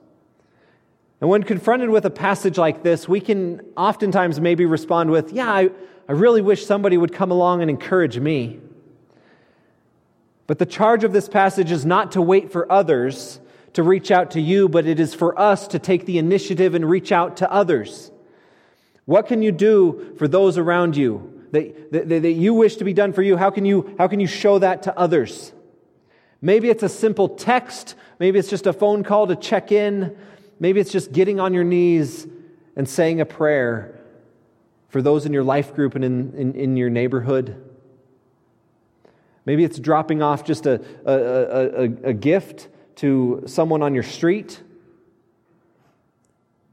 And 1.20 1.30
when 1.30 1.42
confronted 1.42 1.90
with 1.90 2.04
a 2.04 2.10
passage 2.10 2.58
like 2.58 2.82
this, 2.82 3.08
we 3.08 3.20
can 3.20 3.60
oftentimes 3.76 4.40
maybe 4.40 4.66
respond 4.66 5.10
with, 5.10 5.32
Yeah, 5.32 5.50
I, 5.50 5.70
I 6.08 6.12
really 6.12 6.42
wish 6.42 6.66
somebody 6.66 6.96
would 6.96 7.12
come 7.12 7.30
along 7.30 7.62
and 7.62 7.70
encourage 7.70 8.18
me. 8.18 8.60
But 10.46 10.58
the 10.58 10.66
charge 10.66 11.04
of 11.04 11.12
this 11.12 11.28
passage 11.28 11.72
is 11.72 11.84
not 11.84 12.12
to 12.12 12.22
wait 12.22 12.52
for 12.52 12.70
others 12.70 13.40
to 13.72 13.82
reach 13.82 14.10
out 14.10 14.30
to 14.30 14.40
you, 14.40 14.68
but 14.68 14.86
it 14.86 15.00
is 15.00 15.12
for 15.12 15.38
us 15.38 15.68
to 15.68 15.78
take 15.78 16.06
the 16.06 16.18
initiative 16.18 16.74
and 16.74 16.88
reach 16.88 17.12
out 17.12 17.38
to 17.38 17.52
others. 17.52 18.10
What 19.04 19.26
can 19.26 19.42
you 19.42 19.52
do 19.52 20.14
for 20.18 20.26
those 20.26 20.56
around 20.56 20.96
you 20.96 21.44
that, 21.52 21.92
that, 21.92 22.08
that 22.08 22.32
you 22.32 22.54
wish 22.54 22.76
to 22.76 22.84
be 22.84 22.92
done 22.92 23.12
for 23.12 23.22
you? 23.22 23.36
How 23.36 23.50
can 23.50 23.64
you, 23.64 23.94
how 23.98 24.08
can 24.08 24.20
you 24.20 24.26
show 24.26 24.58
that 24.60 24.84
to 24.84 24.98
others? 24.98 25.52
Maybe 26.40 26.70
it's 26.70 26.82
a 26.82 26.88
simple 26.88 27.28
text. 27.28 27.94
Maybe 28.18 28.38
it's 28.38 28.48
just 28.48 28.66
a 28.66 28.72
phone 28.72 29.04
call 29.04 29.26
to 29.26 29.36
check 29.36 29.72
in. 29.72 30.16
Maybe 30.58 30.80
it's 30.80 30.92
just 30.92 31.12
getting 31.12 31.40
on 31.40 31.52
your 31.54 31.64
knees 31.64 32.26
and 32.76 32.88
saying 32.88 33.20
a 33.20 33.26
prayer 33.26 34.00
for 34.88 35.02
those 35.02 35.26
in 35.26 35.32
your 35.32 35.44
life 35.44 35.74
group 35.74 35.94
and 35.94 36.04
in, 36.04 36.32
in, 36.34 36.54
in 36.54 36.76
your 36.76 36.90
neighborhood. 36.90 37.62
Maybe 39.44 39.64
it's 39.64 39.78
dropping 39.78 40.22
off 40.22 40.44
just 40.44 40.66
a, 40.66 40.82
a, 41.04 41.12
a, 41.12 42.08
a 42.08 42.12
gift 42.12 42.68
to 42.96 43.44
someone 43.46 43.82
on 43.82 43.94
your 43.94 44.02
street. 44.02 44.62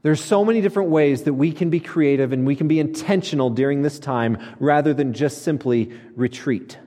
There's 0.02 0.22
so 0.22 0.44
many 0.44 0.60
different 0.60 0.90
ways 0.90 1.22
that 1.22 1.34
we 1.34 1.52
can 1.52 1.70
be 1.70 1.80
creative 1.80 2.32
and 2.32 2.46
we 2.46 2.56
can 2.56 2.68
be 2.68 2.78
intentional 2.78 3.48
during 3.48 3.82
this 3.82 3.98
time 3.98 4.38
rather 4.58 4.92
than 4.92 5.12
just 5.12 5.42
simply 5.42 5.92
retreat. 6.14 6.78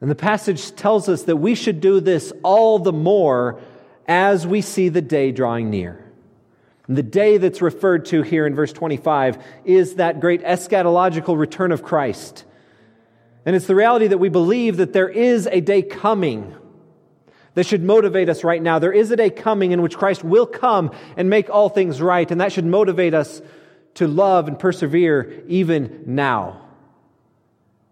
And 0.00 0.10
the 0.10 0.16
passage 0.16 0.74
tells 0.74 1.08
us 1.08 1.22
that 1.22 1.36
we 1.36 1.54
should 1.54 1.80
do 1.80 2.00
this 2.00 2.32
all 2.42 2.78
the 2.80 2.92
more 2.92 3.60
as 4.06 4.46
we 4.46 4.60
see 4.60 4.88
the 4.88 5.02
day 5.02 5.32
drawing 5.32 5.70
near. 5.70 6.04
And 6.88 6.96
the 6.96 7.02
day 7.02 7.38
that's 7.38 7.62
referred 7.62 8.06
to 8.06 8.22
here 8.22 8.46
in 8.46 8.54
verse 8.54 8.72
25 8.72 9.42
is 9.64 9.94
that 9.96 10.20
great 10.20 10.42
eschatological 10.42 11.38
return 11.38 11.72
of 11.72 11.82
Christ. 11.82 12.44
And 13.46 13.56
it's 13.56 13.66
the 13.66 13.74
reality 13.74 14.08
that 14.08 14.18
we 14.18 14.28
believe 14.28 14.76
that 14.76 14.92
there 14.92 15.08
is 15.08 15.46
a 15.46 15.60
day 15.60 15.82
coming 15.82 16.54
that 17.54 17.66
should 17.66 17.82
motivate 17.82 18.28
us 18.28 18.44
right 18.44 18.62
now. 18.62 18.78
There 18.78 18.92
is 18.92 19.10
a 19.10 19.16
day 19.16 19.30
coming 19.30 19.72
in 19.72 19.82
which 19.82 19.96
Christ 19.96 20.24
will 20.24 20.46
come 20.46 20.90
and 21.16 21.28
make 21.28 21.50
all 21.50 21.68
things 21.68 22.00
right, 22.00 22.30
and 22.30 22.40
that 22.40 22.52
should 22.52 22.64
motivate 22.64 23.14
us 23.14 23.42
to 23.94 24.08
love 24.08 24.48
and 24.48 24.58
persevere 24.58 25.42
even 25.48 26.04
now. 26.06 26.62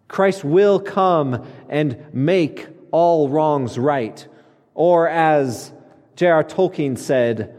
Christ 0.09 0.45
will 0.45 0.81
come 0.81 1.47
and 1.69 2.13
make 2.13 2.67
all 2.91 3.29
wrongs 3.29 3.79
right. 3.79 4.27
Or, 4.75 5.09
as 5.09 5.73
J.R. 6.21 6.45
Tolkien 6.45 6.99
said, 6.99 7.59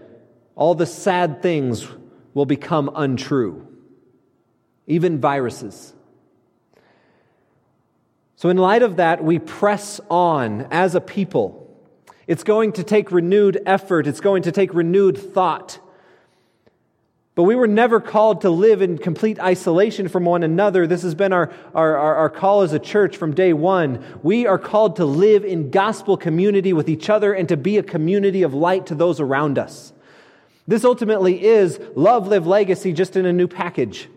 all 0.55 0.75
the 0.75 0.85
sad 0.85 1.41
things 1.41 1.87
will 2.35 2.45
become 2.45 2.91
untrue, 2.93 3.67
even 4.85 5.19
viruses. 5.19 5.95
So, 8.35 8.49
in 8.49 8.57
light 8.57 8.83
of 8.83 8.97
that, 8.97 9.23
we 9.23 9.39
press 9.39 9.99
on 10.11 10.67
as 10.69 10.93
a 10.93 11.01
people. 11.01 11.75
It's 12.27 12.43
going 12.43 12.73
to 12.73 12.83
take 12.83 13.11
renewed 13.11 13.59
effort, 13.65 14.05
it's 14.05 14.21
going 14.21 14.43
to 14.43 14.51
take 14.51 14.75
renewed 14.75 15.17
thought. 15.17 15.79
But 17.33 17.43
we 17.43 17.55
were 17.55 17.67
never 17.67 18.01
called 18.01 18.41
to 18.41 18.49
live 18.49 18.81
in 18.81 18.97
complete 18.97 19.39
isolation 19.39 20.09
from 20.09 20.25
one 20.25 20.43
another. 20.43 20.85
This 20.85 21.01
has 21.03 21.15
been 21.15 21.31
our, 21.31 21.51
our, 21.73 21.95
our, 21.95 22.29
call 22.29 22.61
as 22.61 22.73
a 22.73 22.79
church 22.79 23.15
from 23.15 23.33
day 23.33 23.53
one. 23.53 24.03
We 24.21 24.45
are 24.47 24.59
called 24.59 24.97
to 24.97 25.05
live 25.05 25.45
in 25.45 25.71
gospel 25.71 26.17
community 26.17 26.73
with 26.73 26.89
each 26.89 27.09
other 27.09 27.33
and 27.33 27.47
to 27.47 27.55
be 27.55 27.77
a 27.77 27.83
community 27.83 28.43
of 28.43 28.53
light 28.53 28.87
to 28.87 28.95
those 28.95 29.21
around 29.21 29.57
us. 29.57 29.93
This 30.67 30.83
ultimately 30.83 31.43
is 31.43 31.79
love, 31.95 32.27
live, 32.27 32.45
legacy, 32.45 32.91
just 32.91 33.15
in 33.15 33.25
a 33.25 33.33
new 33.33 33.47
package. 33.47 34.09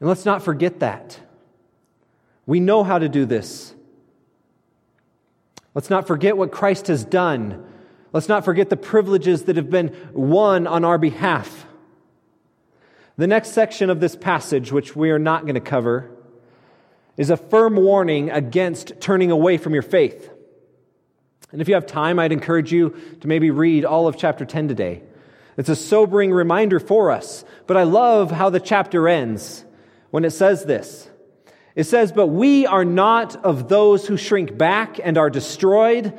And 0.00 0.08
let's 0.08 0.26
not 0.26 0.42
forget 0.42 0.80
that. 0.80 1.18
We 2.44 2.60
know 2.60 2.84
how 2.84 2.98
to 2.98 3.08
do 3.08 3.24
this. 3.24 3.74
Let's 5.72 5.88
not 5.88 6.06
forget 6.06 6.36
what 6.36 6.52
Christ 6.52 6.88
has 6.88 7.02
done. 7.02 7.66
Let's 8.14 8.28
not 8.28 8.44
forget 8.44 8.70
the 8.70 8.76
privileges 8.76 9.42
that 9.46 9.56
have 9.56 9.68
been 9.68 9.94
won 10.12 10.68
on 10.68 10.84
our 10.84 10.98
behalf. 10.98 11.66
The 13.16 13.26
next 13.26 13.50
section 13.50 13.90
of 13.90 13.98
this 13.98 14.14
passage, 14.14 14.70
which 14.70 14.94
we 14.94 15.10
are 15.10 15.18
not 15.18 15.42
going 15.42 15.56
to 15.56 15.60
cover, 15.60 16.12
is 17.16 17.30
a 17.30 17.36
firm 17.36 17.74
warning 17.74 18.30
against 18.30 19.00
turning 19.00 19.32
away 19.32 19.56
from 19.58 19.74
your 19.74 19.82
faith. 19.82 20.30
And 21.50 21.60
if 21.60 21.66
you 21.66 21.74
have 21.74 21.86
time, 21.86 22.20
I'd 22.20 22.30
encourage 22.30 22.72
you 22.72 22.96
to 23.20 23.26
maybe 23.26 23.50
read 23.50 23.84
all 23.84 24.06
of 24.06 24.16
chapter 24.16 24.44
10 24.44 24.68
today. 24.68 25.02
It's 25.56 25.68
a 25.68 25.76
sobering 25.76 26.30
reminder 26.30 26.78
for 26.78 27.10
us, 27.10 27.44
but 27.66 27.76
I 27.76 27.82
love 27.82 28.30
how 28.30 28.48
the 28.48 28.60
chapter 28.60 29.08
ends 29.08 29.64
when 30.10 30.24
it 30.24 30.30
says 30.30 30.64
this. 30.64 31.10
It 31.74 31.84
says, 31.84 32.12
But 32.12 32.28
we 32.28 32.64
are 32.64 32.84
not 32.84 33.34
of 33.44 33.68
those 33.68 34.06
who 34.06 34.16
shrink 34.16 34.56
back 34.56 35.00
and 35.02 35.18
are 35.18 35.30
destroyed, 35.30 36.16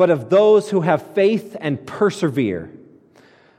but 0.00 0.08
of 0.08 0.30
those 0.30 0.70
who 0.70 0.80
have 0.80 1.02
faith 1.12 1.58
and 1.60 1.86
persevere, 1.86 2.70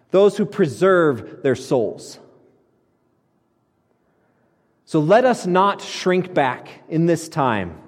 those 0.10 0.38
who 0.38 0.44
preserve 0.44 1.44
their 1.44 1.54
souls. 1.54 2.18
So 4.86 5.00
let 5.00 5.24
us 5.24 5.46
not 5.46 5.84
shrink 5.84 6.34
back 6.34 6.68
in 6.90 7.06
this 7.06 7.30
time, 7.30 7.80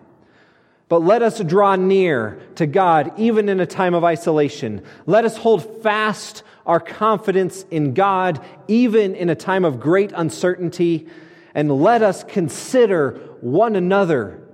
but 0.87 1.01
let 1.01 1.23
us 1.23 1.39
draw 1.39 1.75
near 1.75 2.39
to 2.53 2.67
God 2.67 3.13
even 3.17 3.49
in 3.49 3.59
a 3.59 3.65
time 3.65 3.95
of 3.95 4.03
isolation. 4.03 4.83
Let 5.07 5.25
us 5.25 5.35
hold 5.35 5.81
fast 5.81 6.43
our 6.67 6.79
confidence 6.79 7.65
in 7.71 7.95
God 7.95 8.39
even 8.67 9.15
in 9.15 9.31
a 9.31 9.35
time 9.35 9.65
of 9.65 9.79
great 9.79 10.11
uncertainty, 10.11 11.07
and 11.55 11.81
let 11.81 12.03
us 12.03 12.23
consider 12.23 13.13
one 13.41 13.75
another, 13.75 14.47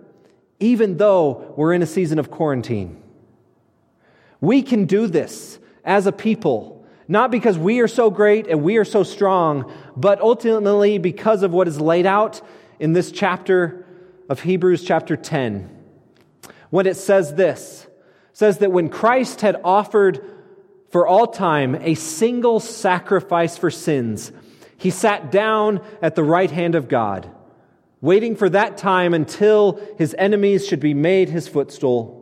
even 0.61 0.95
though 0.95 1.53
we're 1.57 1.73
in 1.73 1.81
a 1.81 1.85
season 1.85 2.17
of 2.17 2.31
quarantine. 2.31 2.98
We 4.41 4.61
can 4.61 4.85
do 4.85 5.07
this 5.07 5.59
as 5.83 6.07
a 6.07 6.11
people, 6.11 6.85
not 7.07 7.31
because 7.31 7.57
we 7.57 7.79
are 7.79 7.87
so 7.87 8.09
great 8.09 8.47
and 8.47 8.63
we 8.63 8.77
are 8.77 8.85
so 8.85 9.03
strong, 9.03 9.71
but 9.95 10.21
ultimately 10.21 10.97
because 10.97 11.43
of 11.43 11.51
what 11.51 11.67
is 11.67 11.79
laid 11.79 12.05
out 12.05 12.41
in 12.79 12.93
this 12.93 13.11
chapter 13.11 13.85
of 14.29 14.41
Hebrews, 14.41 14.83
chapter 14.83 15.17
10. 15.17 15.69
When 16.69 16.85
it 16.85 16.95
says 16.95 17.35
this, 17.35 17.87
says 18.33 18.59
that 18.59 18.71
when 18.71 18.89
Christ 18.89 19.41
had 19.41 19.59
offered 19.63 20.23
for 20.91 21.05
all 21.05 21.27
time 21.27 21.75
a 21.75 21.95
single 21.95 22.59
sacrifice 22.59 23.57
for 23.57 23.69
sins, 23.69 24.31
he 24.77 24.89
sat 24.89 25.31
down 25.31 25.81
at 26.01 26.15
the 26.15 26.23
right 26.23 26.49
hand 26.49 26.75
of 26.75 26.87
God 26.87 27.29
waiting 28.01 28.35
for 28.35 28.49
that 28.49 28.77
time 28.77 29.13
until 29.13 29.79
his 29.97 30.15
enemies 30.17 30.65
should 30.67 30.79
be 30.79 30.93
made 30.93 31.29
his 31.29 31.47
footstool. 31.47 32.18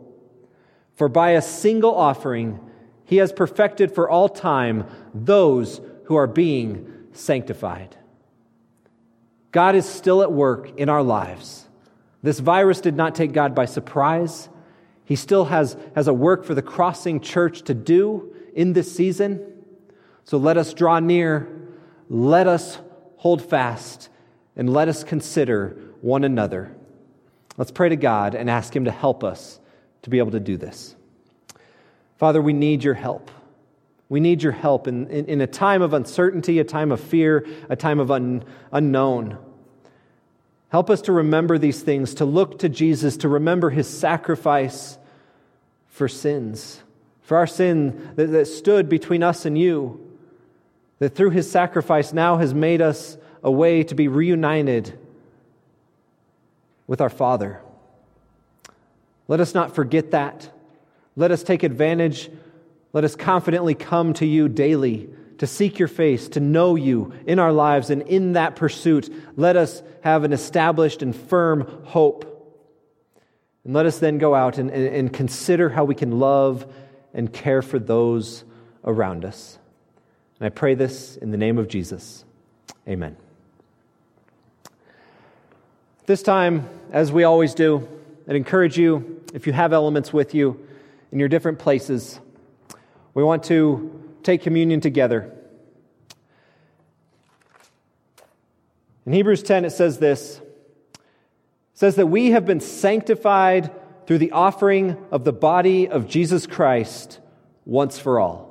For 0.98 1.08
by 1.08 1.30
a 1.30 1.42
single 1.42 1.94
offering, 1.94 2.58
he 3.04 3.18
has 3.18 3.32
perfected 3.32 3.94
for 3.94 4.10
all 4.10 4.28
time 4.28 4.84
those 5.14 5.80
who 6.06 6.16
are 6.16 6.26
being 6.26 6.92
sanctified. 7.12 7.96
God 9.52 9.76
is 9.76 9.88
still 9.88 10.22
at 10.22 10.32
work 10.32 10.76
in 10.76 10.88
our 10.88 11.04
lives. 11.04 11.68
This 12.24 12.40
virus 12.40 12.80
did 12.80 12.96
not 12.96 13.14
take 13.14 13.32
God 13.32 13.54
by 13.54 13.64
surprise. 13.66 14.48
He 15.04 15.14
still 15.14 15.44
has, 15.44 15.76
has 15.94 16.08
a 16.08 16.12
work 16.12 16.44
for 16.44 16.56
the 16.56 16.62
crossing 16.62 17.20
church 17.20 17.62
to 17.62 17.74
do 17.74 18.34
in 18.52 18.72
this 18.72 18.92
season. 18.92 19.40
So 20.24 20.36
let 20.36 20.56
us 20.56 20.74
draw 20.74 20.98
near, 20.98 21.48
let 22.10 22.48
us 22.48 22.78
hold 23.18 23.40
fast 23.40 24.08
and 24.56 24.72
let 24.72 24.88
us 24.88 25.04
consider 25.04 25.80
one 26.00 26.24
another. 26.24 26.74
Let's 27.56 27.70
pray 27.70 27.88
to 27.88 27.96
God 27.96 28.34
and 28.34 28.50
ask 28.50 28.74
Him 28.74 28.84
to 28.86 28.90
help 28.90 29.22
us 29.22 29.60
to 30.02 30.10
be 30.10 30.18
able 30.18 30.30
to 30.32 30.40
do 30.40 30.56
this. 30.56 30.94
Father, 32.16 32.42
we 32.42 32.52
need 32.52 32.82
your 32.84 32.94
help. 32.94 33.30
We 34.08 34.20
need 34.20 34.42
your 34.42 34.52
help 34.52 34.88
in, 34.88 35.06
in, 35.08 35.26
in 35.26 35.40
a 35.40 35.46
time 35.46 35.82
of 35.82 35.92
uncertainty, 35.92 36.58
a 36.58 36.64
time 36.64 36.90
of 36.92 37.00
fear, 37.00 37.46
a 37.68 37.76
time 37.76 38.00
of 38.00 38.10
un, 38.10 38.44
unknown. 38.72 39.38
Help 40.70 40.90
us 40.90 41.02
to 41.02 41.12
remember 41.12 41.58
these 41.58 41.82
things, 41.82 42.14
to 42.14 42.24
look 42.24 42.58
to 42.60 42.68
Jesus, 42.68 43.16
to 43.18 43.28
remember 43.28 43.70
his 43.70 43.88
sacrifice 43.88 44.98
for 45.86 46.08
sins, 46.08 46.82
for 47.22 47.36
our 47.36 47.46
sin 47.46 48.12
that, 48.16 48.26
that 48.26 48.46
stood 48.46 48.88
between 48.88 49.22
us 49.22 49.44
and 49.44 49.58
you, 49.58 50.04
that 50.98 51.14
through 51.14 51.30
his 51.30 51.50
sacrifice 51.50 52.12
now 52.12 52.36
has 52.38 52.52
made 52.52 52.80
us 52.80 53.16
a 53.42 53.50
way 53.50 53.82
to 53.84 53.94
be 53.94 54.08
reunited 54.08 54.98
with 56.86 57.00
our 57.00 57.10
Father. 57.10 57.60
Let 59.28 59.40
us 59.40 59.54
not 59.54 59.74
forget 59.74 60.10
that. 60.10 60.50
Let 61.14 61.30
us 61.30 61.42
take 61.42 61.62
advantage. 61.62 62.30
Let 62.92 63.04
us 63.04 63.14
confidently 63.14 63.74
come 63.74 64.14
to 64.14 64.26
you 64.26 64.48
daily 64.48 65.10
to 65.38 65.46
seek 65.46 65.78
your 65.78 65.88
face, 65.88 66.28
to 66.30 66.40
know 66.40 66.74
you 66.74 67.12
in 67.26 67.38
our 67.38 67.52
lives. 67.52 67.90
And 67.90 68.02
in 68.02 68.32
that 68.32 68.56
pursuit, 68.56 69.12
let 69.36 69.56
us 69.56 69.82
have 70.02 70.24
an 70.24 70.32
established 70.32 71.02
and 71.02 71.14
firm 71.14 71.82
hope. 71.84 72.24
And 73.64 73.74
let 73.74 73.86
us 73.86 73.98
then 73.98 74.18
go 74.18 74.34
out 74.34 74.58
and, 74.58 74.70
and, 74.70 74.86
and 74.86 75.12
consider 75.12 75.68
how 75.68 75.84
we 75.84 75.94
can 75.94 76.18
love 76.18 76.66
and 77.14 77.32
care 77.32 77.62
for 77.62 77.78
those 77.78 78.44
around 78.84 79.24
us. 79.24 79.58
And 80.40 80.46
I 80.46 80.50
pray 80.50 80.74
this 80.74 81.16
in 81.16 81.30
the 81.30 81.36
name 81.36 81.58
of 81.58 81.68
Jesus. 81.68 82.24
Amen. 82.88 83.16
This 86.06 86.22
time, 86.22 86.68
as 86.90 87.12
we 87.12 87.24
always 87.24 87.54
do, 87.54 87.86
I'd 88.26 88.36
encourage 88.36 88.78
you, 88.78 89.17
if 89.34 89.46
you 89.46 89.52
have 89.52 89.72
elements 89.72 90.12
with 90.12 90.34
you 90.34 90.66
in 91.12 91.18
your 91.18 91.28
different 91.28 91.58
places, 91.58 92.18
we 93.14 93.22
want 93.22 93.44
to 93.44 94.14
take 94.22 94.42
communion 94.42 94.80
together. 94.80 95.32
In 99.06 99.12
Hebrews 99.12 99.42
10, 99.42 99.64
it 99.64 99.70
says 99.70 99.98
this 99.98 100.38
it 100.38 101.00
says 101.72 101.96
that 101.96 102.06
we 102.06 102.32
have 102.32 102.44
been 102.44 102.60
sanctified 102.60 103.70
through 104.06 104.18
the 104.18 104.32
offering 104.32 104.96
of 105.10 105.24
the 105.24 105.32
body 105.32 105.88
of 105.88 106.08
Jesus 106.08 106.46
Christ 106.46 107.20
once 107.64 107.98
for 107.98 108.18
all. 108.18 108.48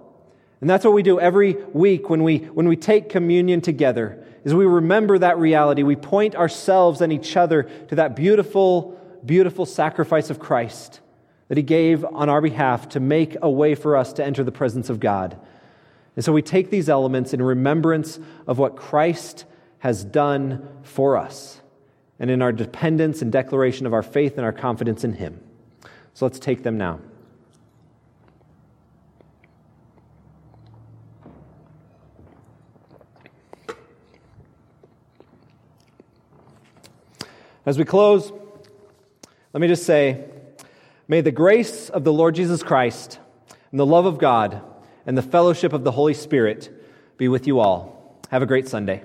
And 0.61 0.69
that's 0.69 0.83
what 0.83 0.93
we 0.93 1.03
do 1.03 1.19
every 1.19 1.53
week 1.73 2.09
when 2.09 2.23
we, 2.23 2.37
when 2.37 2.67
we 2.67 2.75
take 2.75 3.09
communion 3.09 3.61
together. 3.61 4.25
is 4.43 4.53
we 4.53 4.65
remember 4.65 5.19
that 5.19 5.37
reality, 5.37 5.83
we 5.83 5.95
point 5.95 6.35
ourselves 6.35 7.01
and 7.01 7.13
each 7.13 7.37
other 7.37 7.63
to 7.89 7.95
that 7.95 8.15
beautiful, 8.15 8.96
beautiful 9.27 9.65
sacrifice 9.65 10.29
of 10.29 10.39
Christ 10.39 11.01
that 11.49 11.57
He 11.57 11.63
gave 11.63 12.03
on 12.03 12.29
our 12.29 12.41
behalf 12.41 12.89
to 12.89 12.99
make 12.99 13.37
a 13.41 13.49
way 13.49 13.75
for 13.75 13.95
us 13.95 14.13
to 14.13 14.25
enter 14.25 14.43
the 14.43 14.51
presence 14.51 14.89
of 14.89 14.99
God. 14.99 15.39
And 16.15 16.25
so 16.25 16.33
we 16.33 16.41
take 16.41 16.71
these 16.71 16.89
elements 16.89 17.33
in 17.33 17.41
remembrance 17.41 18.19
of 18.47 18.57
what 18.57 18.75
Christ 18.75 19.45
has 19.79 20.03
done 20.03 20.67
for 20.81 21.15
us 21.15 21.61
and 22.19 22.31
in 22.31 22.41
our 22.41 22.51
dependence 22.51 23.21
and 23.21 23.31
declaration 23.31 23.85
of 23.85 23.93
our 23.93 24.01
faith 24.01 24.37
and 24.37 24.45
our 24.45 24.51
confidence 24.51 25.03
in 25.03 25.13
Him. 25.13 25.39
So 26.13 26.25
let's 26.25 26.39
take 26.39 26.63
them 26.63 26.77
now. 26.77 26.99
As 37.67 37.77
we 37.77 37.83
close, 37.83 38.31
let 39.57 39.61
me 39.61 39.67
just 39.67 39.87
say 39.87 40.23
may 41.07 41.19
the 41.19 41.31
grace 41.31 41.89
of 41.89 42.03
the 42.03 42.13
Lord 42.13 42.35
Jesus 42.35 42.61
Christ 42.61 43.17
and 43.71 43.79
the 43.79 43.87
love 43.87 44.05
of 44.05 44.19
God 44.19 44.61
and 45.07 45.17
the 45.17 45.23
fellowship 45.23 45.73
of 45.73 45.83
the 45.83 45.89
Holy 45.89 46.13
Spirit 46.13 46.69
be 47.17 47.27
with 47.27 47.47
you 47.47 47.59
all. 47.59 48.21
Have 48.29 48.43
a 48.43 48.45
great 48.45 48.67
Sunday. 48.67 49.03